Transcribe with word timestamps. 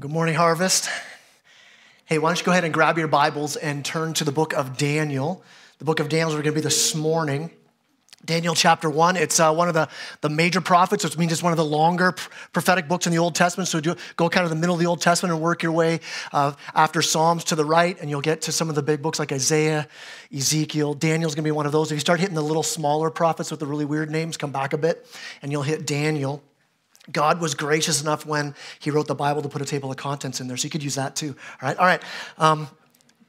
Good 0.00 0.12
morning, 0.12 0.36
Harvest. 0.36 0.88
Hey, 2.04 2.18
why 2.18 2.28
don't 2.28 2.38
you 2.38 2.44
go 2.44 2.52
ahead 2.52 2.62
and 2.62 2.72
grab 2.72 2.98
your 2.98 3.08
Bibles 3.08 3.56
and 3.56 3.84
turn 3.84 4.14
to 4.14 4.22
the 4.22 4.30
book 4.30 4.52
of 4.52 4.76
Daniel. 4.76 5.42
The 5.78 5.84
book 5.84 5.98
of 5.98 6.08
Daniel 6.08 6.28
is 6.28 6.36
we're 6.36 6.42
going 6.42 6.54
to 6.54 6.60
be 6.60 6.62
this 6.62 6.94
morning. 6.94 7.50
Daniel 8.24 8.54
chapter 8.54 8.88
1, 8.88 9.16
it's 9.16 9.40
uh, 9.40 9.52
one 9.52 9.66
of 9.66 9.74
the, 9.74 9.88
the 10.20 10.28
major 10.28 10.60
prophets, 10.60 11.02
which 11.02 11.18
means 11.18 11.32
it's 11.32 11.42
one 11.42 11.52
of 11.52 11.56
the 11.56 11.64
longer 11.64 12.14
prophetic 12.52 12.86
books 12.86 13.06
in 13.06 13.12
the 13.12 13.18
Old 13.18 13.34
Testament. 13.34 13.66
So 13.66 13.80
do, 13.80 13.96
go 14.14 14.28
kind 14.28 14.44
of 14.44 14.50
the 14.50 14.56
middle 14.56 14.76
of 14.76 14.80
the 14.80 14.86
Old 14.86 15.00
Testament 15.00 15.32
and 15.32 15.42
work 15.42 15.64
your 15.64 15.72
way 15.72 15.98
uh, 16.32 16.52
after 16.76 17.02
Psalms 17.02 17.42
to 17.44 17.56
the 17.56 17.64
right, 17.64 18.00
and 18.00 18.08
you'll 18.08 18.20
get 18.20 18.42
to 18.42 18.52
some 18.52 18.68
of 18.68 18.76
the 18.76 18.84
big 18.84 19.02
books 19.02 19.18
like 19.18 19.32
Isaiah, 19.32 19.88
Ezekiel. 20.32 20.94
Daniel's 20.94 21.34
going 21.34 21.42
to 21.42 21.48
be 21.48 21.50
one 21.50 21.66
of 21.66 21.72
those. 21.72 21.90
If 21.90 21.96
you 21.96 22.00
start 22.00 22.20
hitting 22.20 22.36
the 22.36 22.42
little 22.42 22.62
smaller 22.62 23.10
prophets 23.10 23.50
with 23.50 23.58
the 23.58 23.66
really 23.66 23.84
weird 23.84 24.12
names, 24.12 24.36
come 24.36 24.52
back 24.52 24.72
a 24.72 24.78
bit, 24.78 25.04
and 25.42 25.50
you'll 25.50 25.62
hit 25.62 25.88
Daniel. 25.88 26.40
God 27.10 27.40
was 27.40 27.54
gracious 27.54 28.02
enough 28.02 28.26
when 28.26 28.54
he 28.78 28.90
wrote 28.90 29.06
the 29.06 29.14
Bible 29.14 29.42
to 29.42 29.48
put 29.48 29.62
a 29.62 29.64
table 29.64 29.90
of 29.90 29.96
contents 29.96 30.40
in 30.40 30.48
there, 30.48 30.56
so 30.56 30.64
you 30.64 30.70
could 30.70 30.82
use 30.82 30.96
that 30.96 31.16
too. 31.16 31.34
All 31.62 31.68
right, 31.68 31.76
all 31.78 31.86
right. 31.86 32.02
Um, 32.38 32.68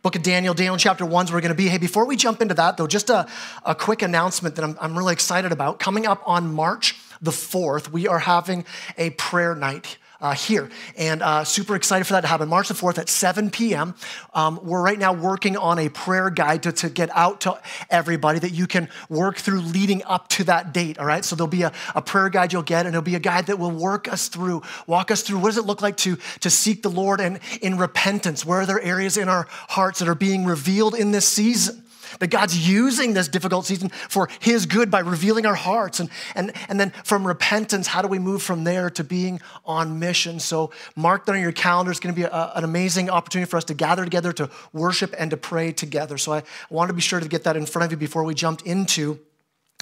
Book 0.02 0.16
of 0.16 0.24
Daniel, 0.24 0.54
Daniel 0.54 0.78
chapter 0.78 1.06
1 1.06 1.26
is 1.26 1.32
where 1.32 1.38
we're 1.38 1.42
going 1.42 1.50
to 1.50 1.56
be. 1.56 1.68
Hey, 1.68 1.78
before 1.78 2.06
we 2.06 2.16
jump 2.16 2.42
into 2.42 2.54
that, 2.54 2.78
though, 2.78 2.88
just 2.88 3.10
a, 3.10 3.28
a 3.66 3.76
quick 3.76 4.02
announcement 4.02 4.56
that 4.56 4.64
I'm, 4.64 4.78
I'm 4.80 4.98
really 4.98 5.12
excited 5.12 5.52
about. 5.52 5.80
Coming 5.80 6.08
up 6.08 6.24
on 6.26 6.54
March 6.54 6.96
the 7.22 7.32
4th, 7.32 7.92
we 7.92 8.08
are 8.08 8.20
having 8.20 8.64
a 8.98 9.10
prayer 9.12 9.56
night 9.56 9.98
uh, 10.22 10.34
here. 10.34 10.70
And 10.98 11.22
uh, 11.22 11.44
super 11.44 11.76
excited 11.76 12.06
for 12.06 12.14
that 12.14 12.22
to 12.22 12.28
happen. 12.28 12.50
March 12.50 12.68
the 12.68 12.74
4th 12.74 12.98
at 12.98 13.10
7 13.10 13.50
p.m. 13.50 13.96
Um, 14.34 14.60
we're 14.64 14.82
right 14.82 15.00
now 15.00 15.14
working 15.14 15.58
on 15.58 15.80
a 15.80 15.90
prayer 15.90 16.30
guide 16.30 16.64
to, 16.64 16.72
to 16.74 16.90
get 16.90 17.10
out 17.16 17.42
to 17.42 17.60
everybody 17.90 18.40
that 18.40 18.52
you 18.52 18.68
can 18.68 18.90
work 19.10 19.38
through 19.38 19.62
leading 19.62 20.04
up 20.04 20.28
to 20.30 20.44
that 20.46 20.74
date, 20.74 21.00
all 21.00 21.06
right? 21.06 21.24
So 21.24 21.36
there'll 21.36 21.48
be 21.48 21.64
a, 21.64 21.72
a 21.96 22.02
prayer 22.02 22.30
guide 22.30 22.54
you'll 22.54 22.64
get, 22.64 22.86
and 22.86 22.96
it'll 22.96 23.02
be 23.02 23.16
a 23.16 23.20
guide 23.20 23.48
that 23.48 23.60
will 23.60 23.72
work 23.72 24.12
us 24.12 24.28
through, 24.28 24.62
walk 24.88 25.12
us 25.12 25.22
through 25.22 25.40
what 25.40 25.48
does 25.48 25.58
it 25.58 25.66
look 25.66 25.82
like 25.82 25.98
to, 25.98 26.18
to 26.42 26.50
seek 26.50 26.84
the 26.84 26.90
Lord 26.90 27.22
and 27.22 27.40
in 27.62 27.78
repentance? 27.78 28.46
Where 28.46 28.62
are 28.62 28.66
there 28.66 28.82
areas 28.82 29.18
in 29.18 29.30
our 29.30 29.48
hearts 29.50 30.00
that 30.00 30.08
are 30.08 30.16
being 30.16 30.46
revealed 30.46 30.96
in 30.96 31.12
this 31.12 31.28
season? 31.28 31.84
That 32.20 32.28
God's 32.28 32.70
using 32.70 33.14
this 33.14 33.28
difficult 33.28 33.66
season 33.66 33.90
for 33.90 34.30
His 34.40 34.66
good 34.66 34.92
by 34.92 35.00
revealing 35.00 35.46
our 35.46 35.56
hearts. 35.56 36.00
And, 36.00 36.10
and, 36.36 36.54
and 36.68 36.80
then 36.80 36.92
from 37.04 37.26
repentance, 37.26 37.88
how 37.88 38.02
do 38.02 38.08
we 38.08 38.20
move 38.20 38.42
from 38.42 38.64
there 38.64 38.90
to 38.92 39.04
being 39.04 39.42
on 39.66 40.00
mission? 40.00 40.40
So, 40.40 40.72
mark 40.96 41.26
that 41.26 41.34
on 41.34 41.42
your 41.42 41.52
calendar. 41.52 41.92
It's 41.92 42.00
going 42.00 42.14
to 42.14 42.20
be 42.20 42.26
a, 42.26 42.52
an 42.56 42.64
amazing 42.64 43.10
opportunity 43.10 43.50
for 43.50 43.58
us 43.58 43.66
to 43.66 43.74
gather 43.74 44.04
together, 44.04 44.32
to 44.34 44.50
worship, 44.74 45.16
and 45.18 45.32
to 45.32 45.38
pray 45.38 45.72
together. 45.72 46.18
So, 46.18 46.34
I 46.34 46.44
want 46.70 46.90
to 46.90 46.94
be 46.94 47.02
sure 47.02 47.20
to 47.20 47.28
get 47.28 47.44
that 47.46 47.58
in 47.58 47.66
front 47.66 47.86
of 47.86 47.92
you 47.92 47.98
before 47.98 48.24
we 48.24 48.34
jump 48.34 48.62
into 48.66 49.20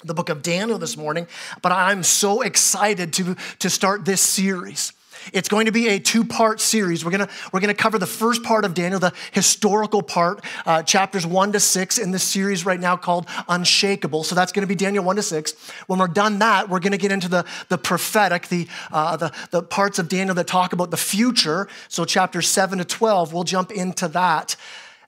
the 0.04 0.14
book 0.14 0.30
of 0.30 0.42
Daniel 0.42 0.78
this 0.78 0.96
morning. 0.96 1.28
But 1.62 1.72
I'm 1.72 2.04
so 2.04 2.42
excited 2.42 3.14
to, 3.14 3.36
to 3.60 3.70
start 3.70 4.06
this 4.06 4.22
series. 4.22 4.94
It's 5.34 5.50
going 5.50 5.66
to 5.66 5.72
be 5.72 5.88
a 5.90 6.00
two 6.00 6.23
part 6.23 6.60
series. 6.60 7.04
We're 7.04 7.12
going 7.12 7.28
to, 7.28 7.34
we're 7.52 7.60
to 7.62 7.73
cover 7.73 8.00
the 8.00 8.06
first 8.06 8.44
part 8.44 8.66
of 8.66 8.73
Daniel, 8.73 9.00
the 9.00 9.14
historical 9.32 10.02
part, 10.02 10.44
uh, 10.66 10.84
chapters 10.84 11.26
one 11.26 11.52
to 11.52 11.59
six 11.59 11.98
in 11.98 12.12
this 12.12 12.24
series 12.24 12.66
right 12.66 12.80
now 12.80 12.98
called 12.98 13.28
Unshakable. 13.48 14.24
So 14.24 14.36
that's 14.36 14.52
going 14.52 14.62
to 14.62 14.68
be 14.68 14.76
Daniel 14.76 15.04
one 15.04 15.16
to 15.18 15.24
six. 15.24 15.54
When 15.88 16.00
we're 16.00 16.08
done 16.08 16.40
that, 16.40 16.70
we're 16.70 16.80
going 16.80 16.92
to 16.92 16.98
get 16.98 17.12
into 17.12 17.30
the, 17.30 17.46
the 17.70 17.78
prophetic, 17.78 18.48
the, 18.48 18.68
uh, 18.92 19.18
the, 19.18 19.32
the 19.52 19.64
parts 19.64 20.00
of 20.00 20.09
Daniel 20.09 20.36
that 20.36 20.48
talk 20.48 20.74
about 20.74 20.92
the 20.92 20.98
future. 20.98 21.68
So 21.88 22.06
chapters 22.06 22.48
seven 22.48 22.80
to 22.80 22.86
12, 22.86 23.34
we'll 23.34 23.44
jump 23.44 23.72
into 23.72 24.08
that 24.09 24.56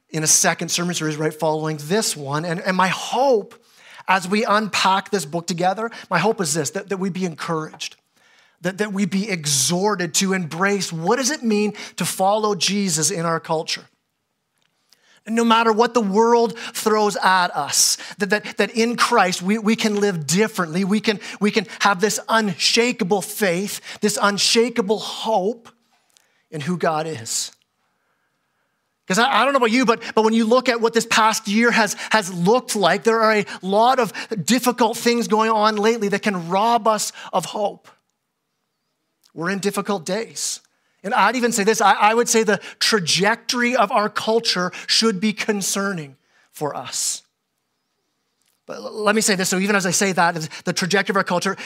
in 0.09 0.23
a 0.23 0.27
second 0.27 0.69
sermon 0.69 0.95
series 0.95 1.17
right 1.17 1.33
following 1.33 1.77
this 1.83 2.17
one. 2.17 2.45
And, 2.45 2.59
and 2.61 2.75
my 2.75 2.87
hope 2.87 3.55
as 4.07 4.27
we 4.27 4.43
unpack 4.43 5.11
this 5.11 5.25
book 5.25 5.45
together, 5.45 5.91
my 6.09 6.17
hope 6.17 6.41
is 6.41 6.53
this 6.53 6.71
that, 6.71 6.89
that 6.89 6.97
we 6.97 7.09
be 7.09 7.25
encouraged 7.25 7.95
that, 8.61 8.79
that 8.79 8.93
we 8.93 9.05
be 9.05 9.29
exhorted 9.29 10.13
to 10.15 10.33
embrace 10.33 10.91
what 10.91 11.17
does 11.17 11.31
it 11.31 11.43
mean 11.43 11.73
to 11.95 12.05
follow 12.05 12.55
Jesus 12.55 13.11
in 13.11 13.25
our 13.25 13.39
culture? 13.39 13.85
no 15.27 15.43
matter 15.43 15.71
what 15.71 15.93
the 15.93 16.01
world 16.01 16.57
throws 16.57 17.15
at 17.17 17.55
us, 17.55 17.97
that, 18.17 18.29
that, 18.29 18.57
that 18.57 18.71
in 18.71 18.95
Christ 18.95 19.41
we, 19.41 19.57
we 19.57 19.75
can 19.75 19.99
live 19.99 20.25
differently. 20.25 20.83
We 20.83 20.99
can, 20.99 21.19
we 21.39 21.51
can 21.51 21.67
have 21.79 22.01
this 22.01 22.19
unshakable 22.27 23.21
faith, 23.21 23.81
this 24.01 24.17
unshakable 24.21 24.99
hope 24.99 25.69
in 26.51 26.61
who 26.61 26.77
God 26.77 27.07
is. 27.07 27.51
Because 29.05 29.19
I, 29.19 29.41
I, 29.41 29.43
don't 29.43 29.53
know 29.53 29.57
about 29.57 29.71
you, 29.71 29.85
but, 29.85 30.01
but 30.13 30.23
when 30.23 30.33
you 30.33 30.45
look 30.45 30.69
at 30.69 30.81
what 30.81 30.93
this 30.93 31.05
past 31.05 31.47
year 31.47 31.71
has, 31.71 31.95
has 32.11 32.31
looked 32.33 32.75
like, 32.75 33.03
there 33.03 33.21
are 33.21 33.37
a 33.37 33.45
lot 33.61 33.99
of 33.99 34.13
difficult 34.45 34.97
things 34.97 35.27
going 35.27 35.49
on 35.49 35.77
lately 35.77 36.09
that 36.09 36.21
can 36.21 36.49
rob 36.49 36.87
us 36.87 37.11
of 37.33 37.45
hope. 37.45 37.87
We're 39.39 39.51
in 39.51 39.59
difficult 39.59 40.05
days. 40.05 40.59
And 41.01 41.13
I'd 41.13 41.37
even 41.37 41.53
say 41.53 41.63
this 41.63 41.79
I, 41.79 41.93
I 41.93 42.13
would 42.13 42.27
say 42.27 42.43
the 42.43 42.59
trajectory 42.79 43.73
of 43.73 43.89
our 43.89 44.09
culture 44.09 44.69
should 44.85 45.21
be 45.21 45.31
concerning 45.31 46.17
for 46.51 46.75
us. 46.75 47.23
But 48.69 48.93
let 48.93 49.15
me 49.15 49.21
say 49.21 49.33
this. 49.33 49.49
So, 49.49 49.57
even 49.57 49.75
as 49.75 49.87
I 49.87 49.89
say 49.89 50.11
that, 50.11 50.47
the 50.63 50.73
trajectory 50.73 51.13
of 51.13 51.17
our 51.17 51.23
culture, 51.23 51.57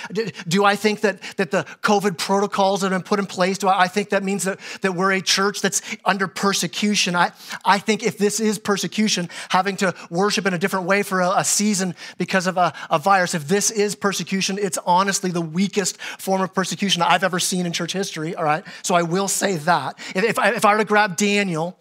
do 0.48 0.64
I 0.64 0.78
think 0.78 1.02
that, 1.02 1.20
that 1.36 1.52
the 1.52 1.66
COVID 1.82 2.18
protocols 2.18 2.80
that 2.80 2.94
have 2.94 3.02
been 3.02 3.06
put 3.06 3.20
in 3.20 3.26
place, 3.26 3.58
do 3.58 3.68
I 3.68 3.90
think 3.90 4.12
that 4.12 4.24
means 4.24 4.46
that, 4.46 4.58
that 4.84 4.94
we're 4.94 5.12
a 5.12 5.22
church 5.22 5.60
that's 5.60 5.82
under 6.06 6.30
persecution? 6.30 7.14
I, 7.14 7.34
I 7.66 7.80
think 7.80 8.04
if 8.04 8.18
this 8.18 8.40
is 8.40 8.58
persecution, 8.58 9.28
having 9.50 9.76
to 9.78 9.94
worship 10.10 10.46
in 10.46 10.54
a 10.54 10.58
different 10.58 10.86
way 10.86 11.04
for 11.04 11.20
a, 11.20 11.40
a 11.40 11.44
season 11.44 11.94
because 12.18 12.48
of 12.48 12.56
a, 12.56 12.72
a 12.90 13.00
virus, 13.00 13.34
if 13.34 13.50
this 13.50 13.70
is 13.70 13.96
persecution, 13.96 14.58
it's 14.58 14.78
honestly 14.86 15.30
the 15.30 15.42
weakest 15.42 16.00
form 16.00 16.42
of 16.42 16.54
persecution 16.54 17.02
I've 17.02 17.26
ever 17.26 17.38
seen 17.38 17.66
in 17.66 17.74
church 17.74 17.92
history, 17.92 18.34
all 18.34 18.46
right? 18.46 18.64
So, 18.82 18.96
I 18.96 19.02
will 19.02 19.28
say 19.28 19.58
that. 19.58 20.00
If, 20.16 20.24
if, 20.24 20.40
I, 20.40 20.52
if 20.52 20.64
I 20.64 20.72
were 20.72 20.80
to 20.80 20.86
grab 20.86 21.18
Daniel, 21.18 21.78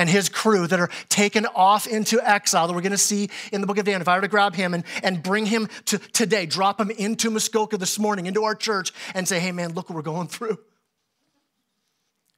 and 0.00 0.08
his 0.08 0.30
crew 0.30 0.66
that 0.66 0.80
are 0.80 0.88
taken 1.10 1.44
off 1.54 1.86
into 1.86 2.18
exile 2.26 2.66
that 2.66 2.72
we're 2.72 2.80
going 2.80 2.90
to 2.90 2.96
see 2.98 3.28
in 3.52 3.60
the 3.60 3.66
book 3.66 3.76
of 3.76 3.84
Daniel. 3.84 4.00
If 4.00 4.08
I 4.08 4.16
were 4.16 4.22
to 4.22 4.28
grab 4.28 4.54
him 4.54 4.72
and, 4.72 4.82
and 5.02 5.22
bring 5.22 5.44
him 5.44 5.68
to 5.84 5.98
today, 5.98 6.46
drop 6.46 6.80
him 6.80 6.90
into 6.90 7.30
Muskoka 7.30 7.76
this 7.76 7.98
morning, 7.98 8.24
into 8.24 8.44
our 8.44 8.54
church, 8.54 8.92
and 9.14 9.28
say, 9.28 9.38
hey, 9.38 9.52
man, 9.52 9.74
look 9.74 9.90
what 9.90 9.96
we're 9.96 10.02
going 10.02 10.26
through. 10.26 10.58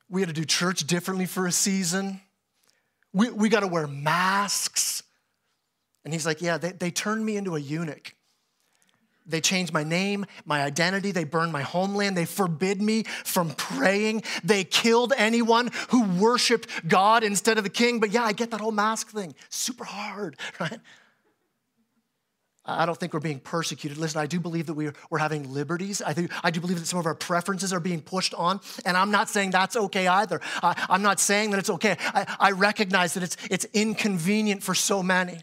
We 0.08 0.22
had 0.22 0.28
to 0.28 0.34
do 0.34 0.44
church 0.44 0.84
differently 0.88 1.24
for 1.24 1.46
a 1.46 1.52
season. 1.52 2.20
We, 3.12 3.30
we 3.30 3.48
got 3.48 3.60
to 3.60 3.68
wear 3.68 3.86
masks. 3.86 5.04
And 6.04 6.12
he's 6.12 6.26
like, 6.26 6.42
yeah, 6.42 6.58
they, 6.58 6.72
they 6.72 6.90
turned 6.90 7.24
me 7.24 7.36
into 7.36 7.54
a 7.54 7.60
eunuch. 7.60 8.12
They 9.26 9.40
changed 9.40 9.72
my 9.72 9.84
name, 9.84 10.26
my 10.44 10.62
identity. 10.62 11.12
They 11.12 11.24
burned 11.24 11.52
my 11.52 11.62
homeland. 11.62 12.16
They 12.16 12.24
forbid 12.24 12.82
me 12.82 13.04
from 13.24 13.50
praying. 13.50 14.22
They 14.42 14.64
killed 14.64 15.12
anyone 15.16 15.70
who 15.90 16.04
worshiped 16.04 16.88
God 16.88 17.22
instead 17.22 17.58
of 17.58 17.64
the 17.64 17.70
king. 17.70 18.00
But 18.00 18.10
yeah, 18.10 18.24
I 18.24 18.32
get 18.32 18.50
that 18.50 18.60
whole 18.60 18.72
mask 18.72 19.10
thing. 19.10 19.34
Super 19.48 19.84
hard, 19.84 20.36
right? 20.60 20.80
I 22.64 22.86
don't 22.86 22.98
think 22.98 23.12
we're 23.12 23.20
being 23.20 23.40
persecuted. 23.40 23.98
Listen, 23.98 24.20
I 24.20 24.26
do 24.26 24.38
believe 24.38 24.66
that 24.66 24.74
we're, 24.74 24.92
having 25.18 25.52
liberties. 25.52 26.00
I, 26.00 26.12
think, 26.12 26.30
I 26.44 26.50
do 26.50 26.60
believe 26.60 26.78
that 26.78 26.86
some 26.86 26.98
of 27.00 27.06
our 27.06 27.14
preferences 27.14 27.72
are 27.72 27.80
being 27.80 28.00
pushed 28.00 28.34
on. 28.34 28.60
And 28.84 28.96
I'm 28.96 29.10
not 29.10 29.28
saying 29.28 29.50
that's 29.50 29.76
okay 29.76 30.06
either. 30.06 30.40
I, 30.62 30.86
am 30.88 31.02
not 31.02 31.18
saying 31.18 31.50
that 31.50 31.58
it's 31.58 31.70
okay. 31.70 31.96
I, 32.14 32.36
I 32.38 32.50
recognize 32.52 33.14
that 33.14 33.24
it's, 33.24 33.36
it's 33.50 33.66
inconvenient 33.72 34.62
for 34.62 34.74
so 34.74 35.02
many, 35.02 35.40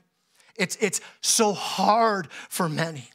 it's, 0.55 0.77
it's 0.79 1.01
so 1.21 1.53
hard 1.53 2.31
for 2.49 2.69
many. 2.69 3.09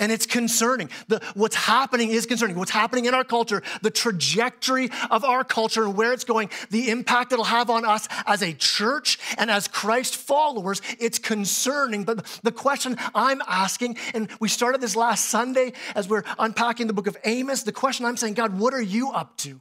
And 0.00 0.10
it's 0.10 0.26
concerning. 0.26 0.90
The, 1.06 1.20
what's 1.34 1.54
happening 1.54 2.10
is 2.10 2.26
concerning. 2.26 2.56
What's 2.56 2.72
happening 2.72 3.04
in 3.04 3.14
our 3.14 3.22
culture, 3.22 3.62
the 3.82 3.90
trajectory 3.90 4.90
of 5.10 5.24
our 5.24 5.44
culture 5.44 5.84
and 5.84 5.96
where 5.96 6.12
it's 6.12 6.24
going, 6.24 6.50
the 6.70 6.90
impact 6.90 7.32
it'll 7.32 7.44
have 7.44 7.70
on 7.70 7.84
us 7.84 8.08
as 8.26 8.42
a 8.42 8.52
church 8.52 9.18
and 9.38 9.50
as 9.50 9.68
Christ 9.68 10.16
followers, 10.16 10.82
it's 10.98 11.18
concerning. 11.18 12.02
But 12.04 12.24
the 12.42 12.50
question 12.50 12.96
I'm 13.14 13.42
asking, 13.46 13.98
and 14.14 14.28
we 14.40 14.48
started 14.48 14.80
this 14.80 14.96
last 14.96 15.26
Sunday 15.26 15.74
as 15.94 16.08
we're 16.08 16.24
unpacking 16.38 16.88
the 16.88 16.92
book 16.92 17.06
of 17.06 17.16
Amos, 17.24 17.62
the 17.62 17.72
question 17.72 18.06
I'm 18.06 18.16
saying, 18.16 18.34
God, 18.34 18.58
what 18.58 18.74
are 18.74 18.82
you 18.82 19.10
up 19.12 19.36
to? 19.38 19.60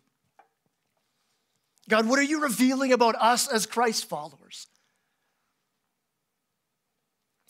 God, 1.89 2.07
what 2.07 2.19
are 2.19 2.23
you 2.23 2.41
revealing 2.41 2.93
about 2.93 3.15
us 3.15 3.47
as 3.47 3.65
Christ 3.65 4.07
followers? 4.07 4.67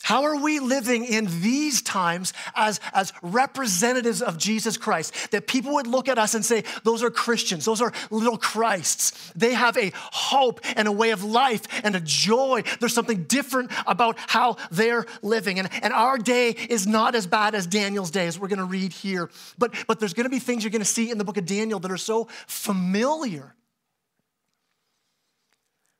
How 0.02 0.24
are 0.24 0.36
we 0.36 0.60
living 0.60 1.04
in 1.04 1.26
these 1.42 1.82
times 1.82 2.32
as, 2.56 2.80
as 2.94 3.12
representatives 3.22 4.22
of 4.22 4.38
Jesus 4.38 4.76
Christ? 4.76 5.30
That 5.30 5.46
people 5.46 5.74
would 5.74 5.86
look 5.86 6.08
at 6.08 6.18
us 6.18 6.34
and 6.34 6.44
say, 6.44 6.64
those 6.84 7.02
are 7.02 7.10
Christians, 7.10 7.64
those 7.64 7.82
are 7.82 7.92
little 8.10 8.38
Christs. 8.38 9.32
They 9.36 9.52
have 9.52 9.76
a 9.76 9.92
hope 9.94 10.60
and 10.74 10.88
a 10.88 10.92
way 10.92 11.10
of 11.10 11.22
life 11.22 11.62
and 11.84 11.94
a 11.94 12.00
joy. 12.00 12.62
There's 12.80 12.94
something 12.94 13.24
different 13.24 13.70
about 13.86 14.16
how 14.18 14.56
they're 14.70 15.04
living. 15.22 15.58
And, 15.58 15.68
and 15.82 15.92
our 15.92 16.16
day 16.16 16.50
is 16.50 16.86
not 16.86 17.14
as 17.14 17.26
bad 17.26 17.54
as 17.54 17.66
Daniel's 17.66 18.10
day, 18.10 18.26
as 18.26 18.38
we're 18.38 18.48
going 18.48 18.58
to 18.58 18.64
read 18.64 18.92
here. 18.92 19.30
But, 19.58 19.74
but 19.86 20.00
there's 20.00 20.14
going 20.14 20.24
to 20.24 20.30
be 20.30 20.38
things 20.38 20.64
you're 20.64 20.70
going 20.70 20.80
to 20.80 20.86
see 20.86 21.10
in 21.10 21.18
the 21.18 21.24
book 21.24 21.36
of 21.36 21.44
Daniel 21.46 21.78
that 21.78 21.90
are 21.90 21.98
so 21.98 22.26
familiar 22.46 23.54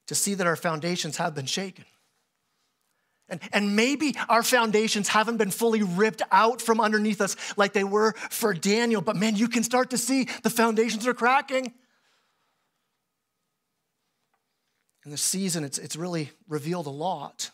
to 0.06 0.14
see 0.14 0.34
that 0.34 0.46
our 0.46 0.56
foundations 0.56 1.18
have 1.18 1.34
been 1.34 1.46
shaken. 1.46 1.84
And, 3.30 3.40
and 3.52 3.76
maybe 3.76 4.16
our 4.28 4.42
foundations 4.42 5.08
haven't 5.08 5.38
been 5.38 5.50
fully 5.50 5.82
ripped 5.82 6.22
out 6.30 6.60
from 6.60 6.80
underneath 6.80 7.20
us 7.20 7.36
like 7.56 7.72
they 7.72 7.84
were 7.84 8.12
for 8.28 8.52
Daniel, 8.52 9.00
but 9.00 9.16
man, 9.16 9.36
you 9.36 9.48
can 9.48 9.62
start 9.62 9.90
to 9.90 9.98
see 9.98 10.26
the 10.42 10.50
foundations 10.50 11.06
are 11.06 11.14
cracking. 11.14 11.72
In 15.04 15.10
this 15.10 15.22
season, 15.22 15.64
it's, 15.64 15.78
it's 15.78 15.96
really 15.96 16.30
revealed 16.48 16.86
a 16.86 16.90
lot. 16.90 17.50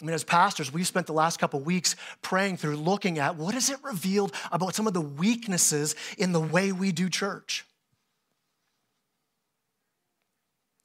I 0.00 0.04
mean, 0.04 0.14
as 0.14 0.22
pastors, 0.22 0.72
we've 0.72 0.86
spent 0.86 1.08
the 1.08 1.12
last 1.12 1.40
couple 1.40 1.58
weeks 1.58 1.96
praying 2.22 2.58
through, 2.58 2.76
looking 2.76 3.18
at 3.18 3.34
what 3.34 3.54
has 3.54 3.68
it 3.68 3.78
revealed 3.82 4.32
about 4.52 4.74
some 4.76 4.86
of 4.86 4.94
the 4.94 5.00
weaknesses 5.00 5.96
in 6.16 6.30
the 6.30 6.40
way 6.40 6.70
we 6.70 6.92
do 6.92 7.08
church. 7.08 7.64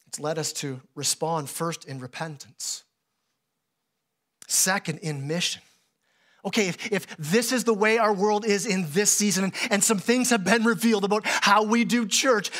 It's 0.08 0.20
led 0.20 0.40
us 0.40 0.54
to 0.54 0.82
respond 0.96 1.50
first 1.50 1.86
in 1.86 2.00
repentance, 2.00 2.84
second 4.54 5.00
in 5.00 5.28
mission, 5.28 5.62
okay, 6.46 6.68
if, 6.68 6.92
if 6.92 7.18
this 7.18 7.52
is 7.52 7.64
the 7.64 7.74
way 7.74 7.98
our 7.98 8.14
world 8.14 8.46
is 8.46 8.66
in 8.66 8.86
this 8.90 9.10
season, 9.10 9.46
and, 9.46 9.54
and 9.70 9.84
some 9.84 9.98
things 9.98 10.30
have 10.30 10.44
been 10.44 10.64
revealed 10.64 11.06
about 11.06 11.22
how 11.26 11.64
we 11.64 11.86
do 11.86 12.06
church, 12.06 12.52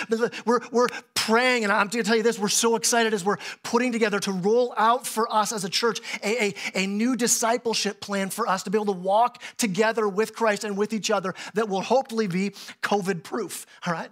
we're, 0.46 0.62
we're 0.72 0.88
praying, 1.14 1.64
and 1.64 1.72
I'm 1.72 1.90
to 1.90 2.04
tell 2.04 2.16
you 2.16 2.24
this, 2.24 2.40
we're 2.40 2.48
so 2.48 2.76
excited 2.76 3.14
as 3.14 3.26
we're 3.26 3.38
putting 3.64 3.92
together 3.92 4.20
to 4.22 4.32
roll 4.32 4.74
out 4.78 5.06
for 5.06 5.32
us 5.32 5.52
as 5.52 5.64
a 5.64 5.70
church 5.70 6.00
a, 6.24 6.48
a, 6.48 6.54
a 6.76 6.88
new 6.88 7.16
discipleship 7.16 8.00
plan 8.00 8.30
for 8.30 8.48
us 8.48 8.64
to 8.64 8.70
be 8.70 8.78
able 8.78 8.94
to 8.94 9.00
walk 9.00 9.42
together 9.58 10.08
with 10.08 10.34
Christ 10.34 10.64
and 10.64 10.78
with 10.78 10.94
each 10.94 11.12
other 11.12 11.36
that 11.54 11.68
will 11.68 11.82
hopefully 11.82 12.28
be 12.28 12.52
COVID 12.82 13.24
proof, 13.24 13.66
all 13.86 13.94
right? 13.94 14.10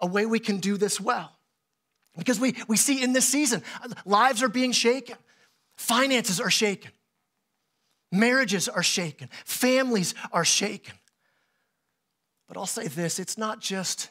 A 0.00 0.06
way 0.06 0.26
we 0.26 0.38
can 0.38 0.58
do 0.58 0.76
this 0.76 1.00
well. 1.00 1.32
Because 2.16 2.40
we, 2.40 2.56
we 2.66 2.76
see 2.76 3.02
in 3.02 3.12
this 3.12 3.26
season, 3.26 3.62
lives 4.04 4.42
are 4.42 4.48
being 4.48 4.72
shaken, 4.72 5.16
finances 5.76 6.40
are 6.40 6.50
shaken. 6.50 6.90
Marriages 8.10 8.68
are 8.68 8.82
shaken, 8.82 9.28
families 9.44 10.14
are 10.32 10.44
shaken. 10.44 10.94
But 12.46 12.56
I'll 12.56 12.66
say 12.66 12.88
this 12.88 13.18
it's 13.18 13.36
not 13.36 13.60
just 13.60 14.10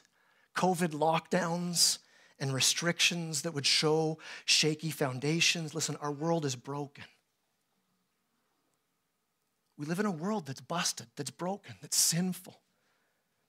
COVID 0.56 0.90
lockdowns 0.90 2.00
and 2.40 2.54
restrictions 2.54 3.42
that 3.42 3.54
would 3.54 3.66
show 3.66 4.20
shaky 4.46 4.92
foundations. 4.92 5.74
Listen, 5.74 5.96
our 6.02 6.12
world 6.12 6.46
is 6.46 6.56
broken. 6.56 7.06
We 9.78 9.86
live 9.86 10.00
in 10.00 10.06
a 10.06 10.12
world 10.12 10.48
that's 10.48 10.62
busted, 10.62 11.08
that's 11.16 11.32
broken, 11.32 11.76
that's 11.82 11.98
sinful. 11.98 12.60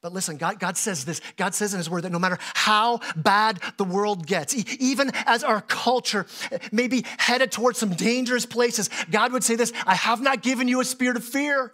But 0.00 0.12
listen, 0.12 0.36
God, 0.36 0.60
God 0.60 0.76
says 0.76 1.04
this. 1.04 1.20
God 1.36 1.54
says 1.54 1.74
in 1.74 1.78
His 1.78 1.90
Word 1.90 2.02
that 2.02 2.12
no 2.12 2.20
matter 2.20 2.38
how 2.40 3.00
bad 3.16 3.60
the 3.78 3.84
world 3.84 4.26
gets, 4.26 4.54
even 4.80 5.10
as 5.26 5.42
our 5.42 5.60
culture 5.60 6.26
may 6.70 6.86
be 6.86 7.04
headed 7.18 7.50
towards 7.50 7.78
some 7.78 7.90
dangerous 7.90 8.46
places, 8.46 8.90
God 9.10 9.32
would 9.32 9.42
say 9.42 9.56
this 9.56 9.72
I 9.86 9.94
have 9.94 10.20
not 10.20 10.42
given 10.42 10.68
you 10.68 10.80
a 10.80 10.84
spirit 10.84 11.16
of 11.16 11.24
fear. 11.24 11.72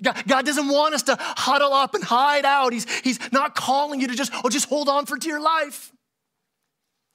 God, 0.00 0.22
God 0.26 0.46
doesn't 0.46 0.68
want 0.68 0.94
us 0.94 1.02
to 1.04 1.16
huddle 1.18 1.72
up 1.72 1.94
and 1.94 2.02
hide 2.02 2.44
out. 2.44 2.72
He's, 2.72 2.90
he's 3.00 3.20
not 3.32 3.54
calling 3.54 4.00
you 4.00 4.08
to 4.08 4.14
just, 4.14 4.32
oh, 4.44 4.48
just 4.48 4.68
hold 4.68 4.88
on 4.88 5.06
for 5.06 5.16
dear 5.16 5.40
life. 5.40 5.92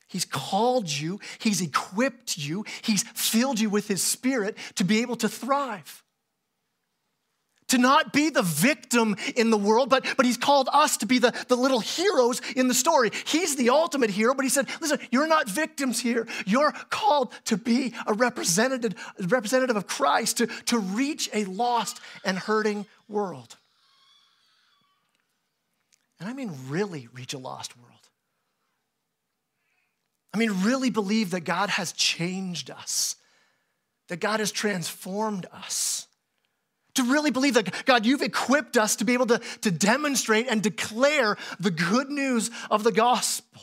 He's 0.09 0.25
called 0.25 0.89
you, 0.89 1.19
He's 1.39 1.61
equipped 1.61 2.37
you, 2.37 2.65
He's 2.81 3.03
filled 3.03 3.59
you 3.59 3.69
with 3.69 3.87
His 3.87 4.01
Spirit 4.01 4.57
to 4.75 4.83
be 4.83 5.01
able 5.01 5.15
to 5.17 5.29
thrive 5.29 6.03
to 7.67 7.77
not 7.77 8.13
be 8.13 8.29
the 8.29 8.41
victim 8.41 9.15
in 9.35 9.49
the 9.49 9.57
world, 9.57 9.89
but, 9.89 10.05
but 10.15 10.25
he's 10.25 10.37
called 10.37 10.69
us 10.71 10.97
to 10.97 11.05
be 11.05 11.19
the, 11.19 11.33
the 11.47 11.55
little 11.55 11.79
heroes 11.79 12.41
in 12.55 12.67
the 12.67 12.73
story. 12.73 13.11
He's 13.25 13.55
the 13.55 13.69
ultimate 13.69 14.09
hero, 14.09 14.33
but 14.33 14.43
he 14.43 14.49
said, 14.49 14.67
listen, 14.81 14.99
you're 15.11 15.27
not 15.27 15.49
victims 15.49 15.99
here. 15.99 16.27
You're 16.45 16.71
called 16.89 17.33
to 17.45 17.57
be 17.57 17.93
a 18.05 18.13
representative, 18.13 18.95
representative 19.19 19.75
of 19.75 19.87
Christ, 19.87 20.37
to, 20.37 20.47
to 20.47 20.79
reach 20.79 21.29
a 21.33 21.45
lost 21.45 21.99
and 22.23 22.37
hurting 22.37 22.85
world. 23.07 23.57
And 26.19 26.27
I 26.29 26.33
mean, 26.33 26.51
really 26.67 27.07
reach 27.13 27.33
a 27.33 27.37
lost 27.37 27.77
world. 27.77 27.87
I 30.33 30.37
mean, 30.37 30.63
really 30.63 30.89
believe 30.89 31.31
that 31.31 31.41
God 31.41 31.69
has 31.69 31.91
changed 31.91 32.69
us, 32.69 33.15
that 34.07 34.19
God 34.19 34.39
has 34.39 34.51
transformed 34.51 35.47
us 35.51 36.06
to 36.97 37.03
really 37.03 37.31
believe 37.31 37.55
that, 37.55 37.85
God, 37.85 38.05
you've 38.05 38.21
equipped 38.21 38.77
us 38.77 38.97
to 38.97 39.05
be 39.05 39.13
able 39.13 39.27
to, 39.27 39.39
to 39.61 39.71
demonstrate 39.71 40.47
and 40.47 40.61
declare 40.61 41.37
the 41.59 41.71
good 41.71 42.09
news 42.09 42.51
of 42.69 42.83
the 42.83 42.91
gospel. 42.91 43.61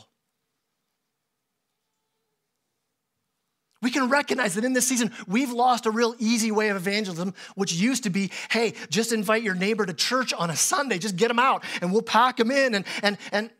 We 3.81 3.91
can 3.91 4.09
recognize 4.09 4.55
that 4.55 4.65
in 4.65 4.73
this 4.73 4.87
season, 4.87 5.11
we've 5.27 5.51
lost 5.51 5.85
a 5.85 5.91
real 5.91 6.15
easy 6.17 6.51
way 6.51 6.69
of 6.69 6.77
evangelism, 6.77 7.35
which 7.53 7.71
used 7.71 8.03
to 8.05 8.09
be 8.09 8.31
hey, 8.49 8.73
just 8.89 9.11
invite 9.11 9.43
your 9.43 9.53
neighbor 9.53 9.85
to 9.85 9.93
church 9.93 10.33
on 10.33 10.49
a 10.49 10.55
Sunday, 10.55 10.97
just 10.97 11.17
get 11.17 11.27
them 11.27 11.37
out 11.37 11.63
and 11.81 11.91
we'll 11.91 12.01
pack 12.01 12.37
them 12.37 12.49
in. 12.49 12.73
And, 12.73 12.85
and, 13.03 13.17
and 13.31 13.51